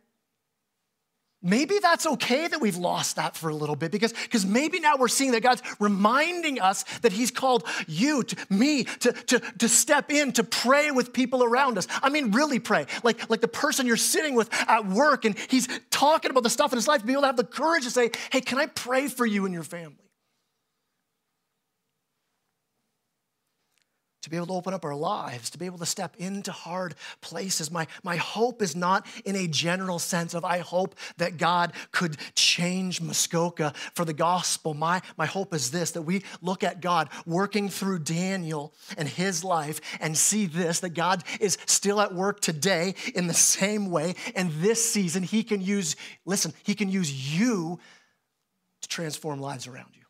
maybe 1.45 1.79
that's 1.79 2.05
okay 2.05 2.47
that 2.47 2.59
we've 2.59 2.75
lost 2.75 3.15
that 3.15 3.37
for 3.37 3.49
a 3.49 3.55
little 3.55 3.75
bit 3.75 3.91
because 3.91 4.11
because 4.11 4.45
maybe 4.45 4.79
now 4.79 4.97
we're 4.97 5.07
seeing 5.07 5.31
that 5.31 5.41
god's 5.41 5.61
reminding 5.79 6.59
us 6.59 6.83
that 6.99 7.13
he's 7.13 7.31
called 7.31 7.63
you 7.87 8.23
to 8.23 8.35
me 8.49 8.83
to, 8.83 9.11
to, 9.11 9.39
to 9.39 9.69
step 9.69 10.11
in 10.11 10.31
to 10.33 10.43
pray 10.43 10.91
with 10.91 11.13
people 11.13 11.43
around 11.43 11.77
us. 11.77 11.87
I 12.01 12.09
mean 12.09 12.31
really 12.31 12.59
pray. 12.59 12.85
Like 13.03 13.29
like 13.29 13.41
the 13.41 13.47
person 13.47 13.85
you're 13.85 13.97
sitting 13.97 14.35
with 14.35 14.49
at 14.67 14.87
work 14.87 15.25
and 15.25 15.37
he's 15.49 15.67
talking 15.89 16.31
about 16.31 16.43
the 16.43 16.49
stuff 16.49 16.71
in 16.73 16.77
his 16.77 16.87
life 16.87 17.01
to 17.01 17.07
be 17.07 17.13
able 17.13 17.23
to 17.23 17.27
have 17.27 17.37
the 17.37 17.43
courage 17.43 17.83
to 17.83 17.91
say 17.91 18.11
hey 18.31 18.41
can 18.41 18.57
i 18.57 18.65
pray 18.65 19.07
for 19.07 19.25
you 19.25 19.45
and 19.45 19.53
your 19.53 19.63
family 19.63 20.04
to 24.25 24.29
be 24.31 24.37
able 24.37 24.47
to 24.47 24.53
open 24.53 24.73
up 24.73 24.83
our 24.83 24.95
lives, 24.95 25.51
to 25.51 25.57
be 25.59 25.67
able 25.67 25.77
to 25.77 25.85
step 25.85 26.15
into 26.17 26.51
hard 26.51 26.95
places. 27.21 27.69
My, 27.69 27.85
my 28.01 28.15
hope 28.15 28.63
is 28.63 28.75
not 28.75 29.05
in 29.23 29.35
a 29.35 29.47
general 29.47 29.99
sense 29.99 30.33
of 30.33 30.43
I 30.43 30.57
hope 30.57 30.95
that 31.17 31.37
God 31.37 31.73
could 31.91 32.17
change 32.33 33.01
Muskoka 33.01 33.71
for 33.93 34.03
the 34.03 34.13
gospel. 34.13 34.73
My, 34.73 35.03
my 35.15 35.27
hope 35.27 35.53
is 35.53 35.69
this 35.69 35.91
that 35.91 36.01
we 36.01 36.23
look 36.41 36.63
at 36.63 36.81
God 36.81 37.09
working 37.27 37.69
through 37.69 37.99
Daniel 37.99 38.73
and 38.97 39.07
his 39.07 39.43
life 39.43 39.79
and 39.99 40.17
see 40.17 40.47
this 40.47 40.79
that 40.79 40.95
God 40.95 41.23
is 41.39 41.59
still 41.67 42.01
at 42.01 42.15
work 42.15 42.39
today 42.39 42.95
in 43.13 43.27
the 43.27 43.33
same 43.35 43.91
way. 43.91 44.15
And 44.35 44.49
this 44.53 44.91
season, 44.91 45.21
he 45.21 45.43
can 45.43 45.61
use, 45.61 45.95
listen, 46.25 46.51
he 46.63 46.73
can 46.73 46.89
use 46.89 47.37
you 47.37 47.79
to 48.81 48.87
transform 48.87 49.39
lives 49.39 49.67
around 49.67 49.89
you. 49.93 50.04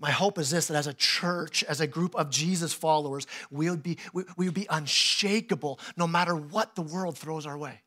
My 0.00 0.10
hope 0.10 0.38
is 0.38 0.48
this 0.48 0.68
that 0.68 0.76
as 0.76 0.86
a 0.86 0.94
church, 0.94 1.62
as 1.64 1.82
a 1.82 1.86
group 1.86 2.14
of 2.16 2.30
Jesus 2.30 2.72
followers, 2.72 3.26
we 3.50 3.68
would 3.68 3.82
be, 3.82 3.98
we, 4.14 4.24
we 4.36 4.46
would 4.46 4.54
be 4.54 4.66
unshakable 4.70 5.78
no 5.96 6.06
matter 6.06 6.34
what 6.34 6.74
the 6.74 6.82
world 6.82 7.18
throws 7.18 7.44
our 7.44 7.56
way. 7.56 7.82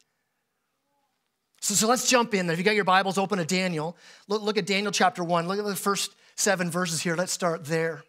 So, 1.60 1.74
so 1.74 1.88
let's 1.88 2.08
jump 2.08 2.36
in. 2.36 2.50
If 2.52 2.60
you 2.60 2.64
got 2.64 2.76
your 2.76 2.84
Bibles 2.84 3.18
open 3.18 3.40
to 3.40 3.46
Daniel, 3.46 3.98
look, 4.28 4.44
look 4.44 4.58
at 4.60 4.68
Daniel 4.68 4.92
chapter 4.92 5.24
1. 5.24 5.48
Look 5.48 5.58
at 5.58 5.66
the 5.66 5.76
first 5.76 6.14
seven 6.36 6.70
verses 6.70 7.02
here. 7.02 7.16
Let's 7.16 7.32
start 7.32 7.66
there. 7.66 8.04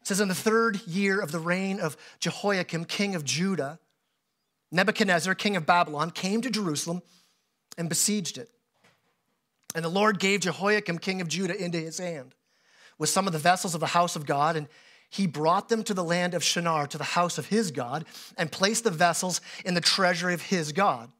It 0.00 0.06
says, 0.06 0.20
In 0.20 0.28
the 0.28 0.34
third 0.34 0.80
year 0.86 1.20
of 1.20 1.32
the 1.32 1.40
reign 1.40 1.80
of 1.80 1.98
Jehoiakim, 2.18 2.86
king 2.86 3.14
of 3.14 3.26
Judah, 3.26 3.78
Nebuchadnezzar, 4.72 5.34
king 5.34 5.54
of 5.54 5.66
Babylon, 5.66 6.12
came 6.12 6.40
to 6.40 6.50
Jerusalem 6.50 7.02
and 7.76 7.90
besieged 7.90 8.38
it. 8.38 8.48
And 9.74 9.84
the 9.84 9.90
Lord 9.90 10.18
gave 10.18 10.40
Jehoiakim, 10.40 10.98
king 10.98 11.20
of 11.20 11.28
Judah, 11.28 11.54
into 11.54 11.76
his 11.76 11.98
hand 11.98 12.34
with 12.98 13.08
some 13.08 13.26
of 13.26 13.32
the 13.32 13.38
vessels 13.38 13.74
of 13.74 13.80
the 13.80 13.86
house 13.86 14.16
of 14.16 14.26
God, 14.26 14.56
and 14.56 14.68
he 15.10 15.26
brought 15.26 15.68
them 15.68 15.82
to 15.84 15.94
the 15.94 16.04
land 16.04 16.34
of 16.34 16.44
Shinar, 16.44 16.86
to 16.88 16.98
the 16.98 17.04
house 17.04 17.38
of 17.38 17.46
his 17.46 17.70
God, 17.70 18.04
and 18.36 18.52
placed 18.52 18.84
the 18.84 18.90
vessels 18.90 19.40
in 19.64 19.74
the 19.74 19.80
treasury 19.80 20.34
of 20.34 20.42
his 20.42 20.72
God. 20.72 21.10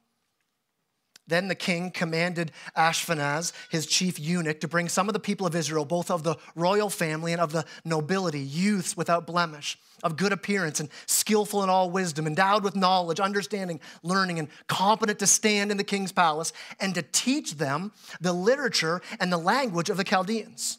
Then 1.27 1.49
the 1.49 1.55
king 1.55 1.91
commanded 1.91 2.53
Ashpenaz, 2.75 3.53
his 3.71 3.87
chief 3.87 4.19
eunuch, 4.19 4.61
to 4.61 4.69
bring 4.69 4.89
some 4.89 5.09
of 5.09 5.13
the 5.13 5.21
people 5.21 5.47
of 5.47 5.55
Israel, 5.55 5.85
both 5.85 6.11
of 6.11 6.23
the 6.23 6.37
royal 6.55 6.89
family 6.89 7.33
and 7.33 7.41
of 7.41 7.53
the 7.53 7.67
nobility, 7.85 8.41
youths 8.41 8.97
without 8.97 9.27
blemish, 9.27 9.79
of 10.03 10.17
good 10.17 10.33
appearance 10.33 10.81
and 10.81 10.89
skillful 11.05 11.63
in 11.63 11.69
all 11.69 11.91
wisdom, 11.91 12.27
endowed 12.27 12.65
with 12.65 12.75
knowledge, 12.75 13.21
understanding, 13.21 13.79
learning, 14.03 14.39
and 14.39 14.49
competent 14.69 15.19
to 15.19 15.27
stand 15.27 15.71
in 15.71 15.77
the 15.77 15.85
king's 15.85 16.13
palace, 16.13 16.55
and 16.81 16.95
to 16.95 17.03
teach 17.03 17.57
them 17.57 17.93
the 18.23 18.33
literature 18.33 19.03
and 19.21 19.31
the 19.31 19.39
language 19.39 19.91
of 19.91 19.99
the 19.99 20.05
Chaldeans. 20.05 20.79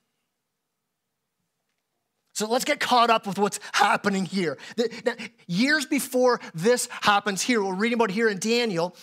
So 2.41 2.47
let's 2.47 2.65
get 2.65 2.79
caught 2.79 3.11
up 3.11 3.27
with 3.27 3.37
what's 3.37 3.59
happening 3.71 4.25
here. 4.25 4.57
Now, 5.05 5.13
years 5.45 5.85
before 5.85 6.41
this 6.55 6.89
happens 6.89 7.43
here, 7.43 7.63
we're 7.63 7.75
reading 7.75 7.97
about 7.99 8.09
here 8.09 8.27
in 8.29 8.39
Daniel, 8.39 8.95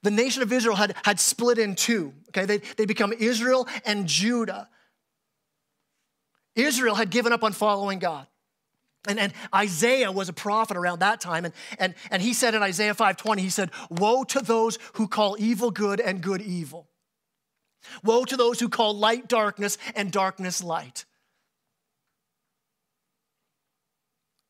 the 0.00 0.10
nation 0.10 0.42
of 0.42 0.50
Israel 0.50 0.76
had, 0.76 0.96
had 1.04 1.20
split 1.20 1.58
in 1.58 1.74
two. 1.74 2.14
Okay, 2.30 2.46
they, 2.46 2.56
they 2.78 2.86
become 2.86 3.12
Israel 3.12 3.68
and 3.84 4.06
Judah. 4.06 4.70
Israel 6.54 6.94
had 6.94 7.10
given 7.10 7.34
up 7.34 7.44
on 7.44 7.52
following 7.52 7.98
God. 7.98 8.26
And, 9.06 9.18
and 9.18 9.34
Isaiah 9.54 10.10
was 10.10 10.30
a 10.30 10.32
prophet 10.32 10.78
around 10.78 11.00
that 11.00 11.20
time, 11.20 11.44
and, 11.44 11.52
and, 11.78 11.94
and 12.10 12.22
he 12.22 12.32
said 12.32 12.54
in 12.54 12.62
Isaiah 12.62 12.94
5:20, 12.94 13.40
he 13.40 13.50
said, 13.50 13.72
Woe 13.90 14.24
to 14.24 14.40
those 14.40 14.78
who 14.94 15.06
call 15.06 15.36
evil 15.38 15.70
good 15.70 16.00
and 16.00 16.22
good 16.22 16.40
evil. 16.40 16.88
Woe 18.02 18.24
to 18.24 18.38
those 18.38 18.58
who 18.58 18.70
call 18.70 18.96
light 18.96 19.28
darkness 19.28 19.76
and 19.94 20.10
darkness 20.10 20.64
light. 20.64 21.04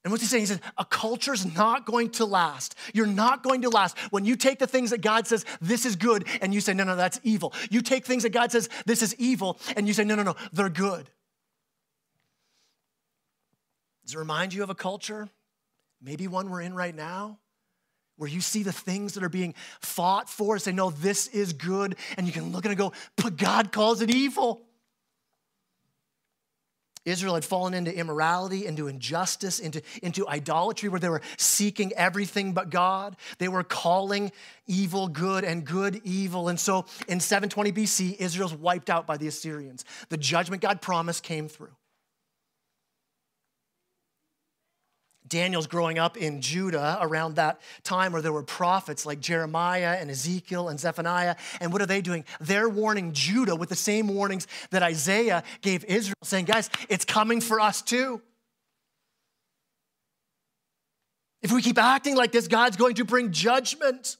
And 0.06 0.12
what's 0.12 0.22
he 0.22 0.28
saying? 0.28 0.42
He 0.42 0.46
says, 0.46 0.60
a 0.78 0.84
culture's 0.84 1.52
not 1.56 1.84
going 1.84 2.10
to 2.10 2.24
last. 2.24 2.76
You're 2.94 3.08
not 3.08 3.42
going 3.42 3.62
to 3.62 3.70
last. 3.70 3.98
When 4.10 4.24
you 4.24 4.36
take 4.36 4.60
the 4.60 4.66
things 4.68 4.90
that 4.90 5.00
God 5.00 5.26
says, 5.26 5.44
this 5.60 5.84
is 5.84 5.96
good, 5.96 6.28
and 6.40 6.54
you 6.54 6.60
say, 6.60 6.74
no, 6.74 6.84
no, 6.84 6.94
that's 6.94 7.18
evil. 7.24 7.52
You 7.72 7.82
take 7.82 8.06
things 8.06 8.22
that 8.22 8.30
God 8.30 8.52
says, 8.52 8.68
this 8.84 9.02
is 9.02 9.16
evil, 9.16 9.58
and 9.76 9.88
you 9.88 9.92
say, 9.92 10.04
no, 10.04 10.14
no, 10.14 10.22
no, 10.22 10.36
they're 10.52 10.68
good. 10.68 11.10
Does 14.04 14.14
it 14.14 14.18
remind 14.18 14.54
you 14.54 14.62
of 14.62 14.70
a 14.70 14.76
culture? 14.76 15.28
Maybe 16.00 16.28
one 16.28 16.50
we're 16.50 16.60
in 16.60 16.74
right 16.74 16.94
now? 16.94 17.40
Where 18.16 18.30
you 18.30 18.40
see 18.40 18.62
the 18.62 18.70
things 18.70 19.14
that 19.14 19.24
are 19.24 19.28
being 19.28 19.56
fought 19.80 20.30
for 20.30 20.54
and 20.54 20.62
say, 20.62 20.70
no, 20.70 20.90
this 20.90 21.26
is 21.26 21.52
good. 21.52 21.96
And 22.16 22.28
you 22.28 22.32
can 22.32 22.52
look 22.52 22.64
at 22.64 22.68
it 22.68 22.74
and 22.74 22.78
go, 22.78 22.92
but 23.16 23.36
God 23.36 23.72
calls 23.72 24.02
it 24.02 24.14
evil. 24.14 24.65
Israel 27.06 27.34
had 27.34 27.44
fallen 27.44 27.72
into 27.72 27.96
immorality, 27.96 28.66
into 28.66 28.88
injustice, 28.88 29.58
into, 29.58 29.80
into 30.02 30.28
idolatry, 30.28 30.90
where 30.90 31.00
they 31.00 31.08
were 31.08 31.22
seeking 31.38 31.92
everything 31.94 32.52
but 32.52 32.68
God. 32.68 33.16
They 33.38 33.48
were 33.48 33.62
calling 33.62 34.32
evil 34.66 35.08
good 35.08 35.44
and 35.44 35.64
good 35.64 36.02
evil. 36.04 36.48
And 36.48 36.60
so 36.60 36.84
in 37.08 37.20
720 37.20 37.72
BC, 37.72 38.16
Israel's 38.18 38.54
wiped 38.54 38.90
out 38.90 39.06
by 39.06 39.16
the 39.16 39.28
Assyrians. 39.28 39.84
The 40.08 40.16
judgment 40.16 40.60
God 40.60 40.82
promised 40.82 41.22
came 41.22 41.48
through. 41.48 41.72
Daniel's 45.28 45.66
growing 45.66 45.98
up 45.98 46.16
in 46.16 46.40
Judah 46.40 46.98
around 47.00 47.36
that 47.36 47.60
time 47.84 48.12
where 48.12 48.22
there 48.22 48.32
were 48.32 48.42
prophets 48.42 49.04
like 49.06 49.20
Jeremiah 49.20 49.96
and 50.00 50.10
Ezekiel 50.10 50.68
and 50.68 50.78
Zephaniah. 50.78 51.36
And 51.60 51.72
what 51.72 51.82
are 51.82 51.86
they 51.86 52.00
doing? 52.00 52.24
They're 52.40 52.68
warning 52.68 53.12
Judah 53.12 53.56
with 53.56 53.68
the 53.68 53.76
same 53.76 54.08
warnings 54.08 54.46
that 54.70 54.82
Isaiah 54.82 55.42
gave 55.62 55.84
Israel, 55.84 56.14
saying, 56.22 56.44
guys, 56.44 56.70
it's 56.88 57.04
coming 57.04 57.40
for 57.40 57.60
us 57.60 57.82
too. 57.82 58.20
If 61.42 61.52
we 61.52 61.62
keep 61.62 61.78
acting 61.78 62.16
like 62.16 62.32
this, 62.32 62.48
God's 62.48 62.76
going 62.76 62.94
to 62.96 63.04
bring 63.04 63.30
judgment. 63.30 64.16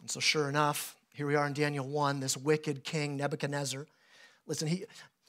And 0.00 0.10
so, 0.10 0.18
sure 0.18 0.48
enough, 0.48 0.96
here 1.14 1.26
we 1.26 1.34
are 1.34 1.46
in 1.46 1.52
Daniel 1.52 1.86
1, 1.86 2.20
this 2.20 2.36
wicked 2.36 2.84
king, 2.84 3.16
Nebuchadnezzar. 3.16 3.86
Listen, 4.46 4.66
he, 4.66 4.84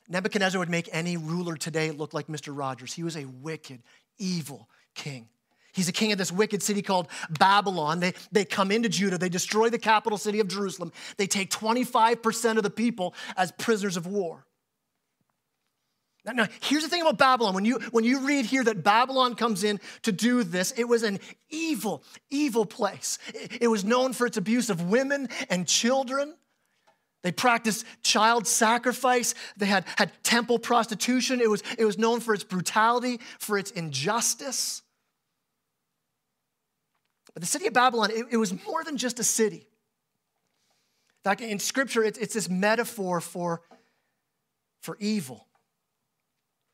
Nebuchadnezzar 0.09 0.59
would 0.59 0.69
make 0.69 0.89
any 0.91 1.17
ruler 1.17 1.55
today 1.55 1.91
look 1.91 2.13
like 2.13 2.27
Mr. 2.27 2.55
Rogers. 2.55 2.93
He 2.93 3.03
was 3.03 3.15
a 3.15 3.25
wicked, 3.25 3.81
evil 4.17 4.69
king. 4.95 5.29
He's 5.73 5.89
a 5.89 5.91
king 5.91 6.11
of 6.11 6.19
this 6.19 6.31
wicked 6.31 6.61
city 6.61 6.81
called 6.81 7.07
Babylon. 7.39 7.99
They, 7.99 8.13
they 8.31 8.45
come 8.45 8.71
into 8.71 8.89
Judah, 8.89 9.17
they 9.17 9.29
destroy 9.29 9.69
the 9.69 9.79
capital 9.79 10.17
city 10.17 10.39
of 10.39 10.47
Jerusalem, 10.47 10.91
they 11.17 11.27
take 11.27 11.49
25% 11.49 12.57
of 12.57 12.63
the 12.63 12.69
people 12.69 13.15
as 13.35 13.51
prisoners 13.53 13.97
of 13.97 14.05
war. 14.05 14.45
Now, 16.25 16.31
now, 16.31 16.47
here's 16.61 16.83
the 16.83 16.89
thing 16.89 17.01
about 17.01 17.17
Babylon. 17.17 17.53
When 17.53 17.65
you, 17.65 17.79
when 17.91 18.05
you 18.05 18.25
read 18.25 18.45
here 18.45 18.63
that 18.63 18.81
Babylon 18.81 19.35
comes 19.35 19.65
in 19.65 19.81
to 20.03 20.13
do 20.13 20.43
this, 20.43 20.71
it 20.71 20.85
was 20.85 21.03
an 21.03 21.19
evil, 21.49 22.01
evil 22.29 22.65
place. 22.65 23.19
It, 23.33 23.63
it 23.63 23.67
was 23.67 23.83
known 23.83 24.13
for 24.13 24.25
its 24.25 24.37
abuse 24.37 24.69
of 24.69 24.89
women 24.89 25.27
and 25.49 25.67
children. 25.67 26.35
They 27.23 27.31
practiced 27.31 27.85
child 28.03 28.45
sacrifice. 28.45 29.33
They 29.57 29.65
had, 29.65 29.85
had 29.97 30.11
temple 30.23 30.59
prostitution. 30.59 31.41
It 31.41 31.49
was, 31.49 31.63
it 31.77 31.85
was 31.85 31.97
known 31.97 32.19
for 32.19 32.33
its 32.33 32.43
brutality, 32.43 33.19
for 33.39 33.57
its 33.57 33.71
injustice. 33.71 34.81
But 37.33 37.41
the 37.41 37.47
city 37.47 37.65
of 37.65 37.73
Babylon, 37.73 38.11
it, 38.11 38.27
it 38.31 38.37
was 38.37 38.53
more 38.65 38.83
than 38.83 38.97
just 38.97 39.19
a 39.19 39.23
city. 39.23 39.65
In 39.65 41.23
fact, 41.23 41.41
in 41.41 41.59
scripture, 41.59 42.03
it, 42.03 42.17
it's 42.17 42.33
this 42.33 42.49
metaphor 42.49 43.21
for, 43.21 43.61
for 44.81 44.97
evil. 44.99 45.47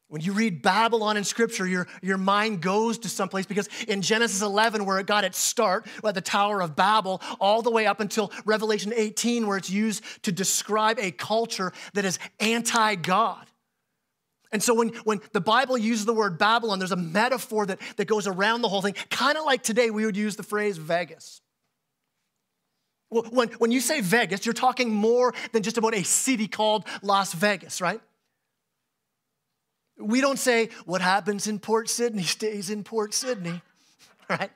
When 0.10 0.22
you 0.22 0.34
read 0.34 0.64
Babylon 0.64 1.18
in 1.18 1.24
scripture, 1.24 1.68
your, 1.68 1.88
your 2.02 2.18
mind 2.18 2.62
goes 2.62 2.98
to 3.00 3.10
someplace 3.10 3.46
because 3.46 3.70
in 3.88 4.02
Genesis 4.02 4.42
11, 4.42 4.86
where 4.86 4.98
it 4.98 5.06
got 5.06 5.24
its 5.24 5.38
start 5.38 5.86
at 6.04 6.16
the 6.16 6.22
Tower 6.22 6.62
of 6.64 6.76
Babel, 6.76 7.22
all 7.40 7.62
the 7.62 7.70
way 7.70 7.86
up 7.86 8.00
until 8.00 8.32
Revelation 8.44 8.92
18, 8.96 9.46
where 9.46 9.56
it's 9.56 9.70
used 9.70 10.04
to 10.24 10.32
describe 10.32 10.98
a 10.98 11.12
culture 11.12 11.72
that 11.94 12.06
is 12.06 12.18
anti 12.40 12.96
God. 12.96 13.46
And 14.52 14.64
so 14.64 14.74
when, 14.74 14.90
when 15.04 15.22
the 15.32 15.42
Bible 15.42 15.78
uses 15.78 16.08
the 16.08 16.14
word 16.14 16.40
Babylon, 16.40 16.80
there's 16.80 16.92
a 16.92 16.96
metaphor 16.96 17.68
that, 17.68 17.80
that 17.98 18.06
goes 18.06 18.26
around 18.26 18.64
the 18.64 18.70
whole 18.70 18.82
thing, 18.82 18.96
kind 19.12 19.38
of 19.38 19.46
like 19.46 19.62
today 19.62 19.92
we 19.92 20.06
would 20.06 20.18
use 20.18 20.36
the 20.36 20.44
phrase 20.44 20.78
Vegas. 20.78 21.40
When, 23.10 23.50
when 23.50 23.72
you 23.72 23.80
say 23.80 24.02
Vegas, 24.02 24.48
you're 24.48 24.54
talking 24.54 24.92
more 24.92 25.36
than 25.52 25.62
just 25.62 25.78
about 25.78 25.94
a 25.94 26.04
city 26.04 26.48
called 26.48 26.86
Las 27.04 27.34
Vegas, 27.34 27.80
right? 27.80 28.02
We 30.00 30.22
don't 30.22 30.40
say 30.40 30.70
what 30.86 31.02
happens 31.02 31.48
in 31.48 31.60
Port 31.60 31.90
Sydney 31.90 32.24
stays 32.24 32.70
in 32.70 32.84
Port 32.84 33.14
Sydney, 33.14 33.62
right? 34.30 34.52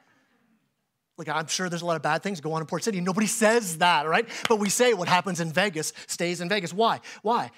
Like, 1.17 1.29
I'm 1.29 1.47
sure 1.47 1.69
there's 1.69 1.83
a 1.83 1.85
lot 1.85 1.95
of 1.95 2.01
bad 2.01 2.23
things 2.23 2.41
go 2.41 2.53
on 2.53 2.61
in 2.61 2.67
Port 2.67 2.83
Sydney. 2.83 3.01
Nobody 3.01 3.27
says 3.27 3.77
that, 3.77 4.07
right? 4.07 4.27
But 4.49 4.57
we 4.57 4.69
say 4.69 4.93
what 4.93 5.07
happens 5.07 5.39
in 5.39 5.51
Vegas 5.51 5.93
stays 6.07 6.41
in 6.41 6.49
Vegas. 6.49 6.73
Why? 6.73 7.01
Why? 7.21 7.51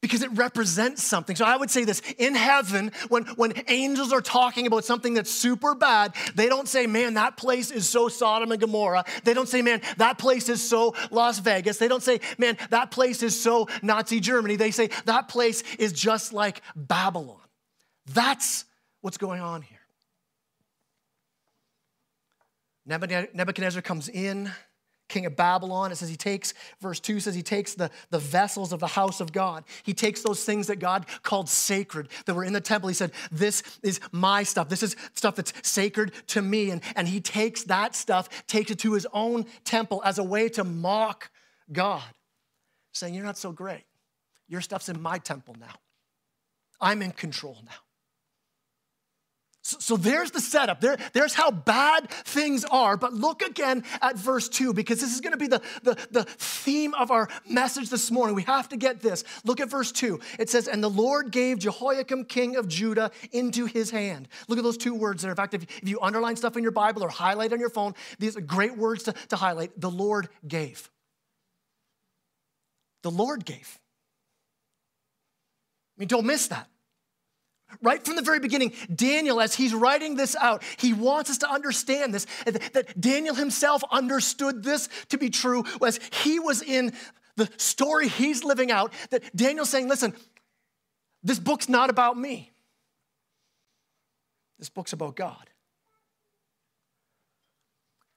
Because 0.00 0.22
it 0.22 0.30
represents 0.32 1.02
something. 1.02 1.36
So 1.36 1.44
I 1.44 1.56
would 1.56 1.70
say 1.70 1.84
this 1.84 2.00
in 2.18 2.34
heaven, 2.34 2.90
when, 3.08 3.24
when 3.36 3.52
angels 3.68 4.12
are 4.12 4.22
talking 4.22 4.66
about 4.66 4.84
something 4.84 5.14
that's 5.14 5.30
super 5.30 5.74
bad, 5.74 6.14
they 6.34 6.48
don't 6.48 6.66
say, 6.68 6.86
man, 6.86 7.14
that 7.14 7.36
place 7.36 7.70
is 7.70 7.88
so 7.88 8.08
Sodom 8.08 8.50
and 8.50 8.60
Gomorrah. 8.60 9.04
They 9.24 9.34
don't 9.34 9.48
say, 9.48 9.60
man, 9.60 9.82
that 9.98 10.18
place 10.18 10.48
is 10.48 10.66
so 10.66 10.94
Las 11.10 11.38
Vegas. 11.38 11.76
They 11.76 11.88
don't 11.88 12.02
say, 12.02 12.20
man, 12.38 12.56
that 12.70 12.90
place 12.90 13.22
is 13.22 13.38
so 13.38 13.68
Nazi 13.82 14.20
Germany. 14.20 14.56
They 14.56 14.70
say, 14.70 14.88
that 15.04 15.28
place 15.28 15.62
is 15.78 15.92
just 15.92 16.32
like 16.32 16.62
Babylon. 16.74 17.36
That's 18.06 18.64
what's 19.02 19.18
going 19.18 19.40
on 19.40 19.62
here. 19.62 19.78
Nebuchadnezzar 22.86 23.82
comes 23.82 24.08
in 24.08 24.50
king 25.10 25.26
of 25.26 25.36
Babylon. 25.36 25.92
It 25.92 25.96
says 25.96 26.08
he 26.08 26.16
takes, 26.16 26.54
verse 26.80 27.00
2 27.00 27.20
says 27.20 27.34
he 27.34 27.42
takes 27.42 27.74
the, 27.74 27.90
the 28.10 28.18
vessels 28.18 28.72
of 28.72 28.80
the 28.80 28.86
house 28.86 29.20
of 29.20 29.32
God. 29.32 29.64
He 29.82 29.92
takes 29.92 30.22
those 30.22 30.44
things 30.44 30.68
that 30.68 30.76
God 30.76 31.06
called 31.22 31.48
sacred 31.48 32.08
that 32.24 32.34
were 32.34 32.44
in 32.44 32.52
the 32.52 32.60
temple. 32.60 32.88
He 32.88 32.94
said, 32.94 33.12
This 33.30 33.62
is 33.82 34.00
my 34.12 34.42
stuff. 34.42 34.68
This 34.68 34.82
is 34.82 34.96
stuff 35.14 35.36
that's 35.36 35.52
sacred 35.62 36.12
to 36.28 36.40
me. 36.40 36.70
And, 36.70 36.80
and 36.96 37.06
he 37.06 37.20
takes 37.20 37.64
that 37.64 37.94
stuff, 37.94 38.46
takes 38.46 38.70
it 38.70 38.78
to 38.80 38.94
his 38.94 39.06
own 39.12 39.44
temple 39.64 40.00
as 40.04 40.18
a 40.18 40.24
way 40.24 40.48
to 40.50 40.64
mock 40.64 41.30
God, 41.70 42.02
saying, 42.92 43.14
You're 43.14 43.24
not 43.24 43.38
so 43.38 43.52
great. 43.52 43.84
Your 44.48 44.60
stuff's 44.60 44.88
in 44.88 45.00
my 45.00 45.18
temple 45.18 45.56
now. 45.60 45.74
I'm 46.80 47.02
in 47.02 47.12
control 47.12 47.58
now. 47.64 47.89
So, 49.62 49.98
there's 49.98 50.30
the 50.30 50.40
setup. 50.40 50.80
There, 50.80 50.96
there's 51.12 51.34
how 51.34 51.50
bad 51.50 52.08
things 52.10 52.64
are. 52.64 52.96
But 52.96 53.12
look 53.12 53.42
again 53.42 53.84
at 54.00 54.16
verse 54.16 54.48
2 54.48 54.72
because 54.72 55.00
this 55.00 55.12
is 55.12 55.20
going 55.20 55.32
to 55.32 55.38
be 55.38 55.48
the, 55.48 55.60
the, 55.82 55.98
the 56.10 56.24
theme 56.24 56.94
of 56.94 57.10
our 57.10 57.28
message 57.46 57.90
this 57.90 58.10
morning. 58.10 58.34
We 58.34 58.44
have 58.44 58.70
to 58.70 58.78
get 58.78 59.00
this. 59.02 59.22
Look 59.44 59.60
at 59.60 59.68
verse 59.68 59.92
2. 59.92 60.18
It 60.38 60.48
says, 60.48 60.66
And 60.66 60.82
the 60.82 60.88
Lord 60.88 61.30
gave 61.30 61.58
Jehoiakim, 61.58 62.24
king 62.24 62.56
of 62.56 62.68
Judah, 62.68 63.10
into 63.32 63.66
his 63.66 63.90
hand. 63.90 64.28
Look 64.48 64.58
at 64.58 64.64
those 64.64 64.78
two 64.78 64.94
words 64.94 65.20
there. 65.20 65.30
In 65.30 65.36
fact, 65.36 65.52
if, 65.52 65.64
if 65.64 65.88
you 65.88 66.00
underline 66.00 66.36
stuff 66.36 66.56
in 66.56 66.62
your 66.62 66.72
Bible 66.72 67.02
or 67.02 67.10
highlight 67.10 67.52
on 67.52 67.60
your 67.60 67.70
phone, 67.70 67.92
these 68.18 68.38
are 68.38 68.40
great 68.40 68.78
words 68.78 69.02
to, 69.04 69.12
to 69.28 69.36
highlight. 69.36 69.78
The 69.78 69.90
Lord 69.90 70.30
gave. 70.48 70.90
The 73.02 73.10
Lord 73.10 73.44
gave. 73.44 73.78
I 75.96 76.00
mean, 76.00 76.08
don't 76.08 76.26
miss 76.26 76.48
that. 76.48 76.66
Right 77.82 78.04
from 78.04 78.16
the 78.16 78.22
very 78.22 78.40
beginning, 78.40 78.72
Daniel, 78.94 79.40
as 79.40 79.54
he's 79.54 79.72
writing 79.74 80.16
this 80.16 80.36
out, 80.36 80.62
he 80.78 80.92
wants 80.92 81.30
us 81.30 81.38
to 81.38 81.50
understand 81.50 82.12
this, 82.12 82.26
that 82.44 83.00
Daniel 83.00 83.34
himself 83.34 83.82
understood 83.90 84.62
this 84.62 84.88
to 85.08 85.18
be 85.18 85.30
true 85.30 85.64
as 85.84 86.00
he 86.22 86.38
was 86.38 86.62
in 86.62 86.92
the 87.36 87.48
story 87.56 88.08
he's 88.08 88.44
living 88.44 88.70
out. 88.70 88.92
That 89.10 89.34
Daniel's 89.34 89.70
saying, 89.70 89.88
listen, 89.88 90.14
this 91.22 91.38
book's 91.38 91.68
not 91.68 91.90
about 91.90 92.18
me, 92.18 92.50
this 94.58 94.68
book's 94.68 94.92
about 94.92 95.16
God. 95.16 95.48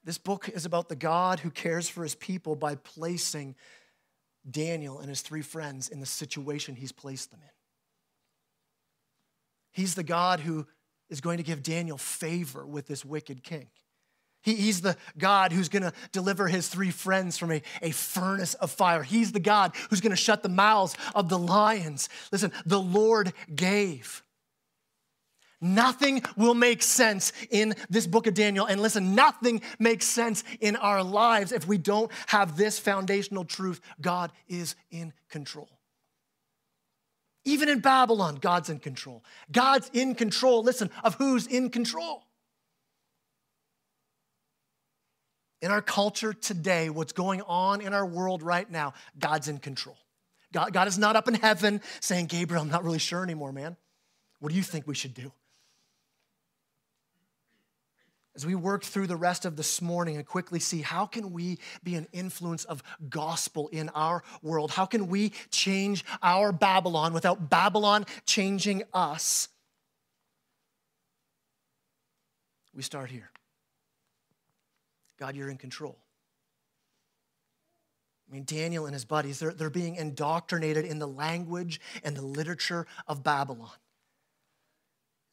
This 0.05 0.17
book 0.17 0.49
is 0.49 0.65
about 0.65 0.89
the 0.89 0.97
God 0.97 1.39
who 1.39 1.49
cares 1.49 1.87
for 1.87 2.03
his 2.03 2.13
people 2.13 2.57
by 2.57 2.75
placing 2.75 3.55
Daniel 4.49 4.99
and 4.99 5.07
his 5.07 5.21
three 5.21 5.41
friends 5.41 5.87
in 5.87 6.01
the 6.01 6.05
situation 6.05 6.75
he's 6.75 6.91
placed 6.91 7.31
them 7.31 7.39
in. 7.41 7.49
He's 9.73 9.95
the 9.95 10.03
God 10.03 10.39
who 10.39 10.65
is 11.09 11.21
going 11.21 11.37
to 11.37 11.43
give 11.43 11.61
Daniel 11.61 11.97
favor 11.97 12.65
with 12.65 12.87
this 12.87 13.03
wicked 13.03 13.43
king. 13.43 13.67
He, 14.41 14.55
he's 14.55 14.81
the 14.81 14.97
God 15.17 15.51
who's 15.51 15.69
going 15.69 15.83
to 15.83 15.93
deliver 16.11 16.47
his 16.47 16.67
three 16.67 16.91
friends 16.91 17.37
from 17.37 17.51
a, 17.51 17.61
a 17.81 17.91
furnace 17.91 18.53
of 18.55 18.71
fire. 18.71 19.03
He's 19.03 19.31
the 19.31 19.39
God 19.39 19.73
who's 19.89 20.01
going 20.01 20.11
to 20.11 20.15
shut 20.15 20.43
the 20.43 20.49
mouths 20.49 20.95
of 21.15 21.29
the 21.29 21.39
lions. 21.39 22.09
Listen, 22.31 22.51
the 22.65 22.79
Lord 22.79 23.33
gave. 23.53 24.23
Nothing 25.61 26.21
will 26.35 26.55
make 26.55 26.83
sense 26.83 27.31
in 27.49 27.73
this 27.89 28.05
book 28.05 28.27
of 28.27 28.33
Daniel. 28.33 28.65
And 28.65 28.81
listen, 28.81 29.15
nothing 29.15 29.61
makes 29.79 30.05
sense 30.05 30.43
in 30.59 30.75
our 30.75 31.01
lives 31.01 31.53
if 31.53 31.65
we 31.65 31.77
don't 31.77 32.11
have 32.27 32.57
this 32.57 32.77
foundational 32.77 33.45
truth 33.45 33.79
God 34.01 34.33
is 34.49 34.75
in 34.91 35.13
control. 35.29 35.69
Even 37.45 37.67
in 37.69 37.79
Babylon, 37.79 38.35
God's 38.35 38.69
in 38.69 38.79
control. 38.79 39.23
God's 39.51 39.89
in 39.93 40.15
control, 40.15 40.63
listen, 40.63 40.89
of 41.03 41.15
who's 41.15 41.45
in 41.45 41.69
control. 41.69 42.23
In 45.61 45.71
our 45.71 45.81
culture 45.81 46.33
today, 46.33 46.89
what's 46.89 47.13
going 47.13 47.41
on 47.41 47.81
in 47.81 47.93
our 47.93 48.05
world 48.05 48.43
right 48.43 48.69
now, 48.69 48.93
God's 49.17 49.47
in 49.47 49.59
control. 49.59 49.97
God, 50.51 50.71
God 50.73 50.87
is 50.87 50.97
not 50.97 51.15
up 51.15 51.27
in 51.27 51.33
heaven 51.33 51.81
saying, 51.99 52.27
Gabriel, 52.27 52.61
I'm 52.61 52.69
not 52.69 52.83
really 52.83 52.99
sure 52.99 53.23
anymore, 53.23 53.51
man. 53.51 53.75
What 54.39 54.49
do 54.49 54.55
you 54.55 54.63
think 54.63 54.87
we 54.87 54.95
should 54.95 55.13
do? 55.13 55.31
As 58.35 58.45
we 58.45 58.55
work 58.55 58.83
through 58.83 59.07
the 59.07 59.15
rest 59.15 59.45
of 59.45 59.55
this 59.55 59.81
morning 59.81 60.15
and 60.15 60.25
quickly 60.25 60.59
see 60.59 60.81
how 60.81 61.05
can 61.05 61.31
we 61.31 61.59
be 61.83 61.95
an 61.95 62.07
influence 62.11 62.65
of 62.65 62.81
gospel 63.09 63.67
in 63.69 63.89
our 63.89 64.23
world? 64.41 64.71
How 64.71 64.85
can 64.85 65.07
we 65.07 65.33
change 65.51 66.03
our 66.21 66.51
babylon 66.51 67.13
without 67.13 67.49
babylon 67.49 68.05
changing 68.25 68.83
us? 68.93 69.49
We 72.75 72.81
start 72.81 73.11
here. 73.11 73.29
God 75.19 75.35
you're 75.35 75.49
in 75.49 75.57
control. 75.57 75.97
I 78.27 78.33
mean, 78.33 78.45
Daniel 78.45 78.85
and 78.85 78.95
his 78.95 79.05
buddies, 79.05 79.37
they're, 79.37 79.53
they're 79.53 79.69
being 79.69 79.95
indoctrinated 79.95 80.85
in 80.85 80.97
the 80.97 81.07
language 81.07 81.79
and 82.03 82.17
the 82.17 82.25
literature 82.25 82.87
of 83.07 83.21
Babylon. 83.21 83.69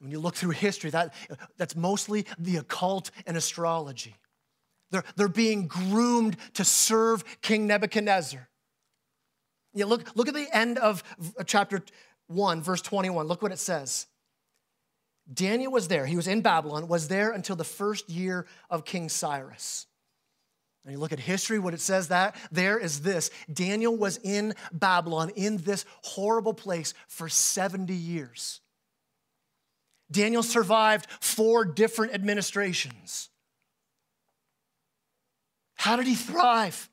When 0.00 0.10
you 0.10 0.18
look 0.18 0.34
through 0.34 0.50
history, 0.50 0.90
that, 0.90 1.14
that's 1.56 1.76
mostly 1.76 2.26
the 2.38 2.56
occult 2.56 3.10
and 3.26 3.36
astrology. 3.36 4.16
They're, 4.90 5.04
they're 5.14 5.28
being 5.28 5.66
groomed 5.66 6.36
to 6.54 6.64
serve 6.64 7.22
King 7.42 7.66
Nebuchadnezzar. 7.66 8.48
You 9.74 9.86
look, 9.86 10.16
look 10.16 10.26
at 10.26 10.34
the 10.34 10.48
end 10.52 10.78
of 10.78 11.04
chapter 11.46 11.82
1, 12.26 12.62
verse 12.62 12.82
21. 12.82 13.26
Look 13.26 13.42
what 13.42 13.52
it 13.52 13.58
says. 13.58 14.06
Daniel 15.32 15.70
was 15.70 15.86
there, 15.86 16.06
he 16.06 16.16
was 16.16 16.26
in 16.26 16.40
Babylon, 16.40 16.88
was 16.88 17.06
there 17.06 17.30
until 17.30 17.54
the 17.54 17.62
first 17.62 18.08
year 18.10 18.46
of 18.68 18.84
King 18.84 19.08
Cyrus. 19.08 19.86
And 20.84 20.92
you 20.92 20.98
look 20.98 21.12
at 21.12 21.20
history, 21.20 21.58
what 21.58 21.74
it 21.74 21.80
says 21.80 22.08
that 22.08 22.34
there 22.50 22.78
is 22.78 23.02
this 23.02 23.30
Daniel 23.52 23.96
was 23.96 24.18
in 24.24 24.54
Babylon, 24.72 25.30
in 25.36 25.58
this 25.58 25.84
horrible 26.02 26.54
place 26.54 26.94
for 27.06 27.28
70 27.28 27.94
years. 27.94 28.60
Daniel 30.10 30.42
survived 30.42 31.06
four 31.20 31.64
different 31.64 32.14
administrations. 32.14 33.28
How 35.76 35.96
did 35.96 36.06
he 36.06 36.14
thrive? 36.14 36.90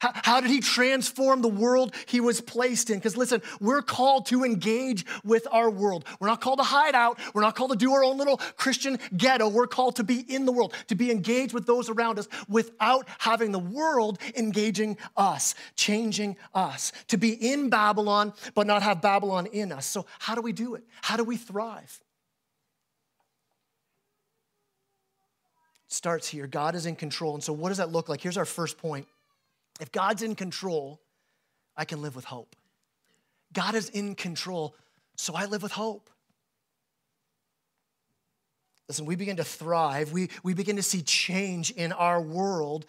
How, 0.00 0.40
did 0.40 0.50
he 0.50 0.60
transform 0.60 1.42
the 1.42 1.48
world 1.48 1.94
he 2.06 2.20
was 2.20 2.40
placed 2.40 2.88
in? 2.88 2.96
Because 2.96 3.18
listen, 3.18 3.42
we're 3.60 3.82
called 3.82 4.26
to 4.26 4.44
engage 4.44 5.04
with 5.24 5.46
our 5.52 5.68
world. 5.68 6.06
We're 6.18 6.28
not 6.28 6.40
called 6.40 6.58
to 6.58 6.64
hide 6.64 6.94
out. 6.94 7.18
We're 7.34 7.42
not 7.42 7.54
called 7.54 7.72
to 7.72 7.76
do 7.76 7.92
our 7.92 8.02
own 8.02 8.16
little 8.16 8.38
Christian 8.56 8.98
ghetto. 9.14 9.48
We're 9.48 9.66
called 9.66 9.96
to 9.96 10.04
be 10.04 10.20
in 10.20 10.46
the 10.46 10.52
world, 10.52 10.72
to 10.86 10.94
be 10.94 11.10
engaged 11.10 11.52
with 11.52 11.66
those 11.66 11.90
around 11.90 12.18
us 12.18 12.28
without 12.48 13.06
having 13.18 13.52
the 13.52 13.58
world 13.58 14.18
engaging 14.34 14.96
us, 15.18 15.54
changing 15.76 16.38
us, 16.54 16.92
to 17.08 17.18
be 17.18 17.32
in 17.32 17.68
Babylon, 17.68 18.32
but 18.54 18.66
not 18.66 18.82
have 18.82 19.02
Babylon 19.02 19.46
in 19.46 19.70
us. 19.70 19.84
So, 19.84 20.06
how 20.18 20.34
do 20.34 20.40
we 20.40 20.52
do 20.52 20.76
it? 20.76 20.84
How 21.02 21.18
do 21.18 21.24
we 21.24 21.36
thrive? 21.36 22.00
Starts 25.90 26.28
here. 26.28 26.46
God 26.46 26.74
is 26.74 26.86
in 26.86 26.96
control. 26.96 27.34
And 27.34 27.42
so, 27.42 27.52
what 27.52 27.68
does 27.68 27.78
that 27.78 27.90
look 27.90 28.08
like? 28.08 28.20
Here's 28.20 28.36
our 28.36 28.44
first 28.44 28.78
point. 28.78 29.06
If 29.80 29.92
God's 29.92 30.22
in 30.22 30.34
control, 30.34 31.00
I 31.76 31.84
can 31.84 32.02
live 32.02 32.16
with 32.16 32.24
hope. 32.24 32.56
God 33.52 33.74
is 33.74 33.88
in 33.88 34.14
control, 34.14 34.74
so 35.16 35.34
I 35.34 35.46
live 35.46 35.62
with 35.62 35.72
hope. 35.72 36.08
Listen, 38.88 39.06
we 39.06 39.16
begin 39.16 39.36
to 39.36 39.44
thrive, 39.44 40.12
we, 40.12 40.30
we 40.42 40.52
begin 40.52 40.76
to 40.76 40.82
see 40.82 41.02
change 41.02 41.70
in 41.70 41.92
our 41.92 42.20
world 42.20 42.86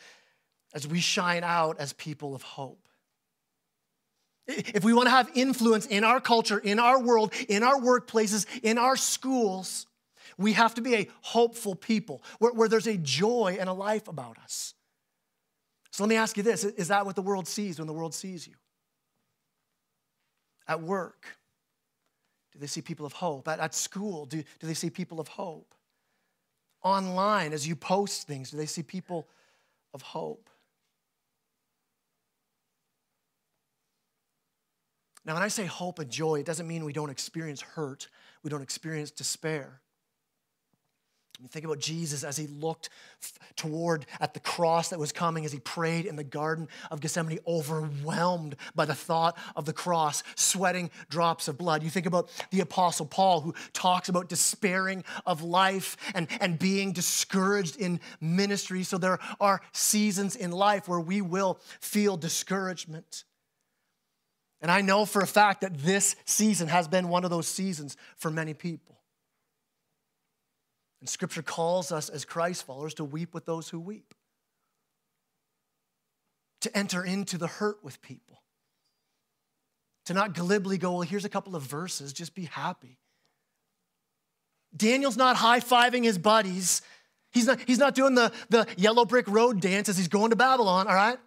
as 0.73 0.87
we 0.87 0.99
shine 0.99 1.43
out 1.43 1.79
as 1.79 1.93
people 1.93 2.33
of 2.33 2.41
hope. 2.41 2.87
If 4.47 4.83
we 4.83 4.93
want 4.93 5.05
to 5.05 5.11
have 5.11 5.29
influence 5.35 5.85
in 5.85 6.03
our 6.03 6.19
culture, 6.19 6.57
in 6.57 6.79
our 6.79 6.99
world, 6.99 7.33
in 7.47 7.63
our 7.63 7.79
workplaces, 7.79 8.45
in 8.63 8.77
our 8.77 8.97
schools, 8.97 9.85
we 10.37 10.53
have 10.53 10.75
to 10.75 10.81
be 10.81 10.95
a 10.95 11.07
hopeful 11.21 11.75
people 11.75 12.23
where, 12.39 12.53
where 12.53 12.67
there's 12.67 12.87
a 12.87 12.97
joy 12.97 13.57
and 13.59 13.69
a 13.69 13.73
life 13.73 14.07
about 14.07 14.37
us. 14.39 14.73
So 15.91 16.03
let 16.03 16.09
me 16.09 16.15
ask 16.15 16.37
you 16.37 16.43
this 16.43 16.63
is 16.63 16.87
that 16.87 17.05
what 17.05 17.15
the 17.15 17.21
world 17.21 17.47
sees 17.47 17.77
when 17.77 17.87
the 17.87 17.93
world 17.93 18.13
sees 18.13 18.47
you? 18.47 18.55
At 20.67 20.81
work, 20.81 21.25
do 22.53 22.59
they 22.59 22.67
see 22.67 22.81
people 22.81 23.05
of 23.05 23.13
hope? 23.13 23.47
At, 23.47 23.59
at 23.59 23.75
school, 23.75 24.25
do, 24.25 24.43
do 24.59 24.67
they 24.67 24.73
see 24.73 24.89
people 24.89 25.19
of 25.19 25.27
hope? 25.27 25.75
Online, 26.83 27.53
as 27.53 27.67
you 27.67 27.75
post 27.75 28.25
things, 28.27 28.51
do 28.51 28.57
they 28.57 28.65
see 28.65 28.83
people 28.83 29.27
of 29.93 30.01
hope? 30.01 30.49
Now, 35.23 35.35
when 35.35 35.43
I 35.43 35.49
say 35.49 35.65
hope 35.65 35.99
and 35.99 36.09
joy, 36.09 36.39
it 36.39 36.45
doesn't 36.45 36.67
mean 36.67 36.83
we 36.83 36.93
don't 36.93 37.11
experience 37.11 37.61
hurt, 37.61 38.07
we 38.43 38.49
don't 38.49 38.63
experience 38.63 39.11
despair. 39.11 39.81
You 41.41 41.47
think 41.47 41.65
about 41.65 41.79
Jesus 41.79 42.23
as 42.23 42.37
he 42.37 42.45
looked 42.45 42.89
toward 43.55 44.05
at 44.19 44.35
the 44.35 44.39
cross 44.39 44.89
that 44.89 44.99
was 44.99 45.11
coming, 45.11 45.43
as 45.43 45.51
he 45.51 45.57
prayed 45.57 46.05
in 46.05 46.15
the 46.15 46.23
Garden 46.23 46.67
of 46.91 47.01
Gethsemane, 47.01 47.39
overwhelmed 47.47 48.55
by 48.75 48.85
the 48.85 48.93
thought 48.93 49.35
of 49.55 49.65
the 49.65 49.73
cross, 49.73 50.21
sweating 50.35 50.91
drops 51.09 51.47
of 51.47 51.57
blood. 51.57 51.81
You 51.81 51.89
think 51.89 52.05
about 52.05 52.29
the 52.51 52.59
Apostle 52.59 53.07
Paul, 53.07 53.41
who 53.41 53.55
talks 53.73 54.07
about 54.07 54.29
despairing 54.29 55.03
of 55.25 55.41
life 55.41 55.97
and, 56.13 56.27
and 56.39 56.59
being 56.59 56.91
discouraged 56.91 57.75
in 57.77 57.99
ministry. 58.19 58.83
So 58.83 58.99
there 58.99 59.17
are 59.39 59.61
seasons 59.71 60.35
in 60.35 60.51
life 60.51 60.87
where 60.87 60.99
we 60.99 61.21
will 61.21 61.59
feel 61.79 62.17
discouragement. 62.17 63.23
And 64.61 64.69
I 64.69 64.81
know 64.81 65.05
for 65.05 65.21
a 65.21 65.27
fact 65.27 65.61
that 65.61 65.75
this 65.79 66.15
season 66.25 66.67
has 66.67 66.87
been 66.87 67.09
one 67.09 67.23
of 67.23 67.31
those 67.31 67.47
seasons 67.47 67.97
for 68.15 68.29
many 68.29 68.53
people. 68.53 69.00
And 71.01 71.09
scripture 71.09 71.41
calls 71.41 71.91
us 71.91 72.09
as 72.09 72.23
Christ 72.23 72.65
followers 72.65 72.93
to 72.95 73.03
weep 73.03 73.33
with 73.33 73.45
those 73.45 73.67
who 73.69 73.79
weep, 73.79 74.13
to 76.61 76.77
enter 76.77 77.03
into 77.03 77.37
the 77.39 77.47
hurt 77.47 77.83
with 77.83 78.01
people, 78.03 78.41
to 80.05 80.13
not 80.13 80.35
glibly 80.35 80.77
go, 80.77 80.93
well, 80.93 81.01
here's 81.01 81.25
a 81.25 81.29
couple 81.29 81.55
of 81.55 81.63
verses, 81.63 82.13
just 82.13 82.35
be 82.35 82.45
happy. 82.45 82.99
Daniel's 84.75 85.17
not 85.17 85.35
high 85.35 85.59
fiving 85.59 86.03
his 86.03 86.17
buddies. 86.17 86.81
He's 87.31 87.47
not, 87.47 87.59
he's 87.65 87.79
not 87.79 87.95
doing 87.95 88.13
the, 88.13 88.31
the 88.49 88.67
yellow 88.77 89.03
brick 89.03 89.27
road 89.27 89.59
dance 89.59 89.89
as 89.89 89.97
he's 89.97 90.07
going 90.07 90.29
to 90.29 90.35
Babylon, 90.35 90.87
all 90.87 90.93
right? 90.93 91.17